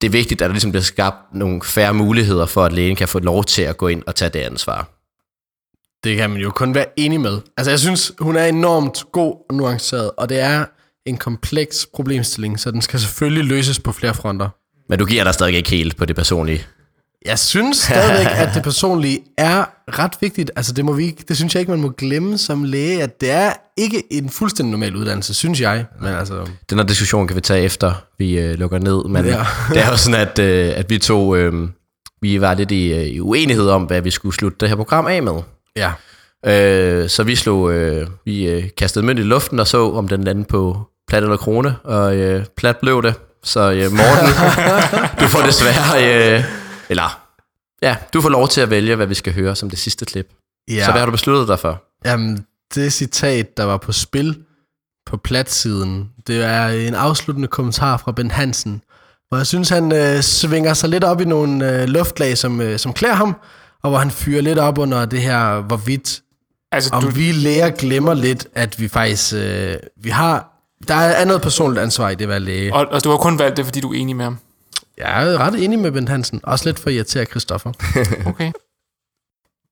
det 0.00 0.06
er 0.06 0.10
vigtigt, 0.10 0.42
at 0.42 0.46
der 0.46 0.52
ligesom 0.52 0.70
bliver 0.70 0.82
skabt 0.82 1.34
nogle 1.34 1.62
færre 1.62 1.94
muligheder 1.94 2.46
for, 2.46 2.64
at 2.64 2.72
lægen 2.72 2.96
kan 2.96 3.08
få 3.08 3.18
lov 3.18 3.44
til 3.44 3.62
at 3.62 3.76
gå 3.76 3.88
ind 3.88 4.02
og 4.06 4.14
tage 4.14 4.28
det 4.28 4.38
ansvar. 4.38 4.90
Det 6.04 6.16
kan 6.16 6.30
man 6.30 6.40
jo 6.40 6.50
kun 6.50 6.74
være 6.74 6.86
enig 6.96 7.20
med. 7.20 7.40
Altså, 7.56 7.70
jeg 7.70 7.80
synes, 7.80 8.12
hun 8.18 8.36
er 8.36 8.44
enormt 8.44 9.04
god 9.12 9.36
og 9.48 9.54
nuanceret, 9.54 10.10
og 10.16 10.28
det 10.28 10.40
er 10.40 10.64
en 11.06 11.16
kompleks 11.16 11.86
problemstilling, 11.94 12.60
så 12.60 12.70
den 12.70 12.82
skal 12.82 13.00
selvfølgelig 13.00 13.44
løses 13.44 13.80
på 13.80 13.92
flere 13.92 14.14
fronter. 14.14 14.48
Men 14.88 14.98
du 14.98 15.04
giver 15.04 15.24
dig 15.24 15.34
stadig 15.34 15.54
ikke 15.54 15.70
helt 15.70 15.96
på 15.96 16.04
det 16.04 16.16
personlige. 16.16 16.66
Jeg 17.26 17.38
synes 17.38 17.76
stadigvæk, 17.76 18.26
at 18.36 18.48
det 18.54 18.62
personlige 18.70 19.18
er 19.38 19.64
ret 19.88 20.12
vigtigt. 20.20 20.50
Altså, 20.56 20.72
det, 20.72 20.84
må 20.84 20.92
vi 20.92 21.04
ikke, 21.04 21.24
det 21.28 21.36
synes 21.36 21.54
jeg 21.54 21.60
ikke, 21.60 21.70
man 21.70 21.80
må 21.80 21.88
glemme 21.88 22.38
som 22.38 22.64
læge, 22.64 23.02
at 23.02 23.20
det 23.20 23.30
er 23.30 23.52
ikke 23.76 24.02
en 24.10 24.30
fuldstændig 24.30 24.70
normal 24.70 24.96
uddannelse, 24.96 25.34
synes 25.34 25.60
jeg. 25.60 25.84
Men 26.00 26.14
altså, 26.14 26.46
Den 26.70 26.78
her 26.78 26.86
diskussion 26.86 27.26
kan 27.26 27.36
vi 27.36 27.40
tage 27.40 27.62
efter, 27.62 27.92
vi 28.18 28.38
øh, 28.38 28.58
lukker 28.58 28.78
ned. 28.78 29.04
Men 29.08 29.24
Ja. 29.24 29.44
det 29.74 29.82
er 29.82 29.90
jo 29.90 29.96
sådan, 29.96 30.20
at, 30.20 30.38
øh, 30.38 30.72
at 30.76 30.90
vi 30.90 30.98
to 30.98 31.36
øh, 31.36 31.68
vi 32.22 32.40
var 32.40 32.54
lidt 32.54 32.70
i, 32.70 32.92
øh, 32.92 33.02
i 33.02 33.20
uenighed 33.20 33.68
om, 33.68 33.82
hvad 33.82 34.00
vi 34.00 34.10
skulle 34.10 34.34
slutte 34.34 34.56
det 34.60 34.68
her 34.68 34.76
program 34.76 35.06
af 35.06 35.22
med. 35.22 35.34
ja. 35.76 35.90
Øh, 36.46 37.08
så 37.08 37.22
vi 37.22 37.36
slog, 37.36 37.72
øh, 37.72 38.06
vi 38.24 38.48
øh, 38.48 38.64
kastede 38.78 39.06
mønt 39.06 39.18
i 39.18 39.22
luften 39.22 39.60
og 39.60 39.66
så, 39.66 39.90
om 39.92 40.08
den 40.08 40.24
landede 40.24 40.46
på 40.48 40.80
plat 41.08 41.22
eller 41.22 41.36
krone, 41.36 41.76
og 41.84 42.16
øh, 42.16 42.44
plat 42.56 42.76
blev 42.76 43.02
det. 43.02 43.14
Så 43.44 43.60
øh, 43.72 43.92
Morten, 43.92 44.28
du 45.20 45.26
får 45.26 45.46
desværre, 45.46 46.34
øh, 46.34 46.44
eller 46.88 47.20
ja, 47.82 47.96
du 48.12 48.20
får 48.20 48.28
lov 48.28 48.48
til 48.48 48.60
at 48.60 48.70
vælge, 48.70 48.96
hvad 48.96 49.06
vi 49.06 49.14
skal 49.14 49.34
høre 49.34 49.56
som 49.56 49.70
det 49.70 49.78
sidste 49.78 50.04
klip. 50.04 50.28
ja. 50.68 50.84
Så 50.84 50.90
hvad 50.90 51.00
har 51.00 51.06
du 51.06 51.12
besluttet 51.12 51.48
dig 51.48 51.58
for? 51.58 51.82
Jamen, 52.04 52.46
det 52.74 52.92
citat, 52.92 53.56
der 53.56 53.64
var 53.64 53.76
på 53.76 53.92
spil 53.92 54.38
på 55.06 55.16
platsiden, 55.16 56.08
det 56.26 56.44
er 56.44 56.66
en 56.68 56.94
afsluttende 56.94 57.48
kommentar 57.48 57.96
fra 57.96 58.12
Ben 58.12 58.30
Hansen, 58.30 58.82
hvor 59.28 59.36
jeg 59.36 59.46
synes, 59.46 59.68
han 59.68 59.92
øh, 59.92 60.20
svinger 60.20 60.74
sig 60.74 60.88
lidt 60.88 61.04
op 61.04 61.20
i 61.20 61.24
nogle 61.24 61.72
øh, 61.72 61.88
luftlag, 61.88 62.38
som, 62.38 62.60
øh, 62.60 62.78
som 62.78 62.92
klæder 62.92 63.14
ham, 63.14 63.36
og 63.82 63.90
hvor 63.90 63.98
han 63.98 64.10
fyrer 64.10 64.42
lidt 64.42 64.58
op 64.58 64.78
under 64.78 65.04
det 65.04 65.20
her, 65.20 65.60
hvorvidt 65.60 66.22
Altså, 66.72 66.90
om 66.92 67.02
du, 67.02 67.10
vi 67.10 67.32
læger 67.32 67.70
glemmer 67.70 68.14
lidt, 68.14 68.46
at 68.54 68.80
vi 68.80 68.88
faktisk, 68.88 69.34
øh, 69.34 69.76
vi 70.02 70.10
har, 70.10 70.48
der 70.88 70.94
er 70.94 71.24
noget 71.24 71.42
personligt 71.42 71.82
ansvar 71.82 72.10
i 72.10 72.14
det 72.14 72.24
at 72.24 72.28
være 72.28 72.40
læge. 72.40 72.74
og, 72.74 72.86
og 72.90 73.04
du 73.04 73.10
har 73.10 73.16
kun 73.16 73.38
valgt 73.38 73.56
det, 73.56 73.64
fordi 73.64 73.80
du 73.80 73.92
er 73.92 73.98
enig 73.98 74.16
med 74.16 74.24
ham. 74.24 74.38
Jeg 74.98 75.32
er 75.32 75.38
ret 75.38 75.64
enig 75.64 75.78
med 75.78 75.92
Bent 75.92 76.08
Hansen, 76.08 76.40
også 76.42 76.64
lidt 76.64 76.78
for 76.78 76.88
at 76.88 76.94
irritere 76.94 77.24
Christoffer. 77.24 77.72
Okay. 78.30 78.52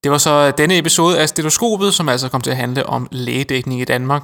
Det 0.05 0.11
var 0.11 0.19
så 0.19 0.51
denne 0.51 0.79
episode 0.79 1.21
af 1.21 1.29
Stetoskopet, 1.29 1.95
som 1.95 2.09
altså 2.09 2.29
kom 2.29 2.41
til 2.41 2.51
at 2.51 2.57
handle 2.57 2.87
om 2.87 3.09
lægedækning 3.11 3.81
i 3.81 3.85
Danmark. 3.85 4.23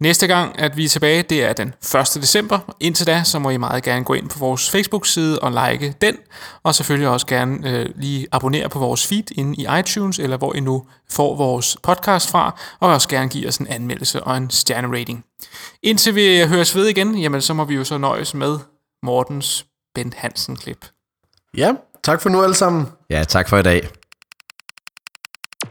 Næste 0.00 0.26
gang, 0.26 0.58
at 0.58 0.76
vi 0.76 0.84
er 0.84 0.88
tilbage, 0.88 1.22
det 1.22 1.44
er 1.44 1.52
den 1.52 1.68
1. 1.68 1.74
december. 2.14 2.58
Indtil 2.80 3.06
da, 3.06 3.22
så 3.24 3.38
må 3.38 3.50
I 3.50 3.56
meget 3.56 3.82
gerne 3.82 4.04
gå 4.04 4.14
ind 4.14 4.28
på 4.28 4.38
vores 4.38 4.70
Facebook-side 4.70 5.38
og 5.38 5.52
like 5.52 5.94
den. 6.00 6.16
Og 6.62 6.74
selvfølgelig 6.74 7.08
også 7.08 7.26
gerne 7.26 7.70
øh, 7.70 7.88
lige 7.96 8.26
abonnere 8.32 8.68
på 8.68 8.78
vores 8.78 9.06
feed 9.06 9.38
inde 9.38 9.62
i 9.62 9.66
iTunes, 9.80 10.18
eller 10.18 10.36
hvor 10.36 10.54
I 10.54 10.60
nu 10.60 10.86
får 11.10 11.36
vores 11.36 11.76
podcast 11.82 12.30
fra. 12.30 12.60
Og 12.80 12.90
også 12.92 13.08
gerne 13.08 13.28
give 13.28 13.48
os 13.48 13.56
en 13.56 13.66
anmeldelse 13.66 14.22
og 14.22 14.36
en 14.36 14.50
stjernerating. 14.50 15.24
Indtil 15.82 16.14
vi 16.14 16.44
høres 16.46 16.76
ved 16.76 16.86
igen, 16.86 17.18
jamen 17.18 17.40
så 17.40 17.54
må 17.54 17.64
vi 17.64 17.74
jo 17.74 17.84
så 17.84 17.98
nøjes 17.98 18.34
med 18.34 18.58
Mortens 19.02 19.66
Bent 19.94 20.14
Hansen-klip. 20.14 20.86
Ja, 21.56 21.74
tak 22.04 22.22
for 22.22 22.28
nu 22.28 22.42
alle 22.42 22.54
sammen. 22.54 22.86
Ja, 23.10 23.24
tak 23.24 23.48
for 23.48 23.58
i 23.58 23.62
dag. 23.62 23.88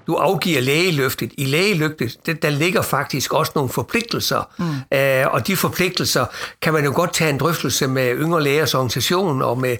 Du 0.08 0.16
afgiver 0.16 0.62
lægeløftet. 0.62 1.32
I 1.38 1.46
lægeløftet, 1.46 2.26
det, 2.26 2.42
der 2.42 2.50
ligger 2.50 2.82
faktisk 2.82 3.34
også 3.34 3.52
nogle 3.56 3.70
forpligtelser. 3.70 4.54
Mm. 4.58 4.98
Øh, 4.98 5.34
og 5.34 5.48
de 5.48 5.56
forpligtelser 5.56 6.26
kan 6.62 6.74
man 6.74 6.84
jo 6.84 6.92
godt 6.96 7.14
tage 7.14 7.30
en 7.30 7.38
drøftelse 7.38 7.88
med 7.88 8.16
Yngre 8.16 8.44
Lægers 8.44 8.74
organisation 8.74 9.42
og 9.42 9.58
med 9.58 9.78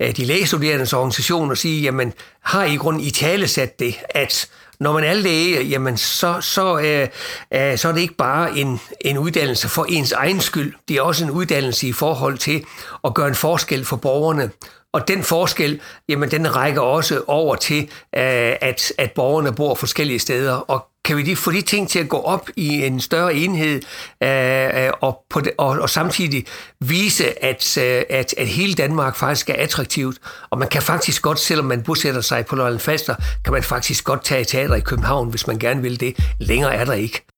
øh, 0.00 0.16
de 0.16 0.24
lægestuderendes 0.24 0.92
organisation 0.92 1.50
og 1.50 1.58
sige, 1.58 1.82
jamen, 1.82 2.12
har 2.40 2.64
I 2.64 2.74
i 2.74 2.76
grunden 2.76 3.02
i 3.02 3.10
tale 3.10 3.48
sat 3.48 3.78
det, 3.78 3.94
at 4.10 4.48
når 4.80 4.92
man 4.92 5.04
er 5.04 5.14
læge, 5.14 5.62
jamen, 5.62 5.96
så, 5.96 6.40
så, 6.40 6.78
øh, 6.78 7.08
øh, 7.54 7.78
så 7.78 7.88
er 7.88 7.92
det 7.92 8.00
ikke 8.00 8.14
bare 8.14 8.58
en, 8.58 8.80
en 9.00 9.18
uddannelse 9.18 9.68
for 9.68 9.86
ens 9.88 10.12
egen 10.12 10.40
skyld. 10.40 10.74
Det 10.88 10.96
er 10.96 11.02
også 11.02 11.24
en 11.24 11.30
uddannelse 11.30 11.88
i 11.88 11.92
forhold 11.92 12.38
til 12.38 12.64
at 13.04 13.14
gøre 13.14 13.28
en 13.28 13.34
forskel 13.34 13.84
for 13.84 13.96
borgerne. 13.96 14.50
Og 14.92 15.08
den 15.08 15.22
forskel, 15.22 15.80
jamen 16.08 16.30
den 16.30 16.56
rækker 16.56 16.80
også 16.80 17.22
over 17.26 17.54
til, 17.54 17.82
øh, 18.16 18.56
at, 18.60 18.92
at 18.98 19.12
borgerne 19.12 19.52
bor 19.52 19.74
forskellige 19.74 20.18
steder. 20.18 20.52
Og 20.52 20.86
kan 21.04 21.16
vi 21.16 21.22
lige 21.22 21.36
få 21.36 21.50
de 21.50 21.62
ting 21.62 21.88
til 21.88 21.98
at 21.98 22.08
gå 22.08 22.20
op 22.20 22.50
i 22.56 22.84
en 22.84 23.00
større 23.00 23.34
enhed, 23.34 23.82
øh, 24.22 24.84
øh 24.84 24.92
og, 25.00 25.24
på 25.30 25.40
det, 25.40 25.52
og, 25.58 25.68
og 25.68 25.90
samtidig 25.90 26.44
vise, 26.80 27.44
at, 27.44 27.78
øh, 27.78 28.02
at, 28.10 28.34
at 28.38 28.46
hele 28.48 28.74
Danmark 28.74 29.16
faktisk 29.16 29.50
er 29.50 29.54
attraktivt. 29.58 30.18
Og 30.50 30.58
man 30.58 30.68
kan 30.68 30.82
faktisk 30.82 31.22
godt, 31.22 31.38
selvom 31.38 31.66
man 31.66 31.82
bosætter 31.82 32.20
sig 32.20 32.46
på 32.46 32.56
Lolland 32.56 32.80
Falster, 32.80 33.14
kan 33.44 33.52
man 33.52 33.62
faktisk 33.62 34.04
godt 34.04 34.24
tage 34.24 34.40
et 34.40 34.48
teater 34.48 34.74
i 34.74 34.80
København, 34.80 35.30
hvis 35.30 35.46
man 35.46 35.58
gerne 35.58 35.82
vil 35.82 36.00
det. 36.00 36.16
Længere 36.40 36.74
er 36.74 36.84
der 36.84 36.92
ikke. 36.92 37.33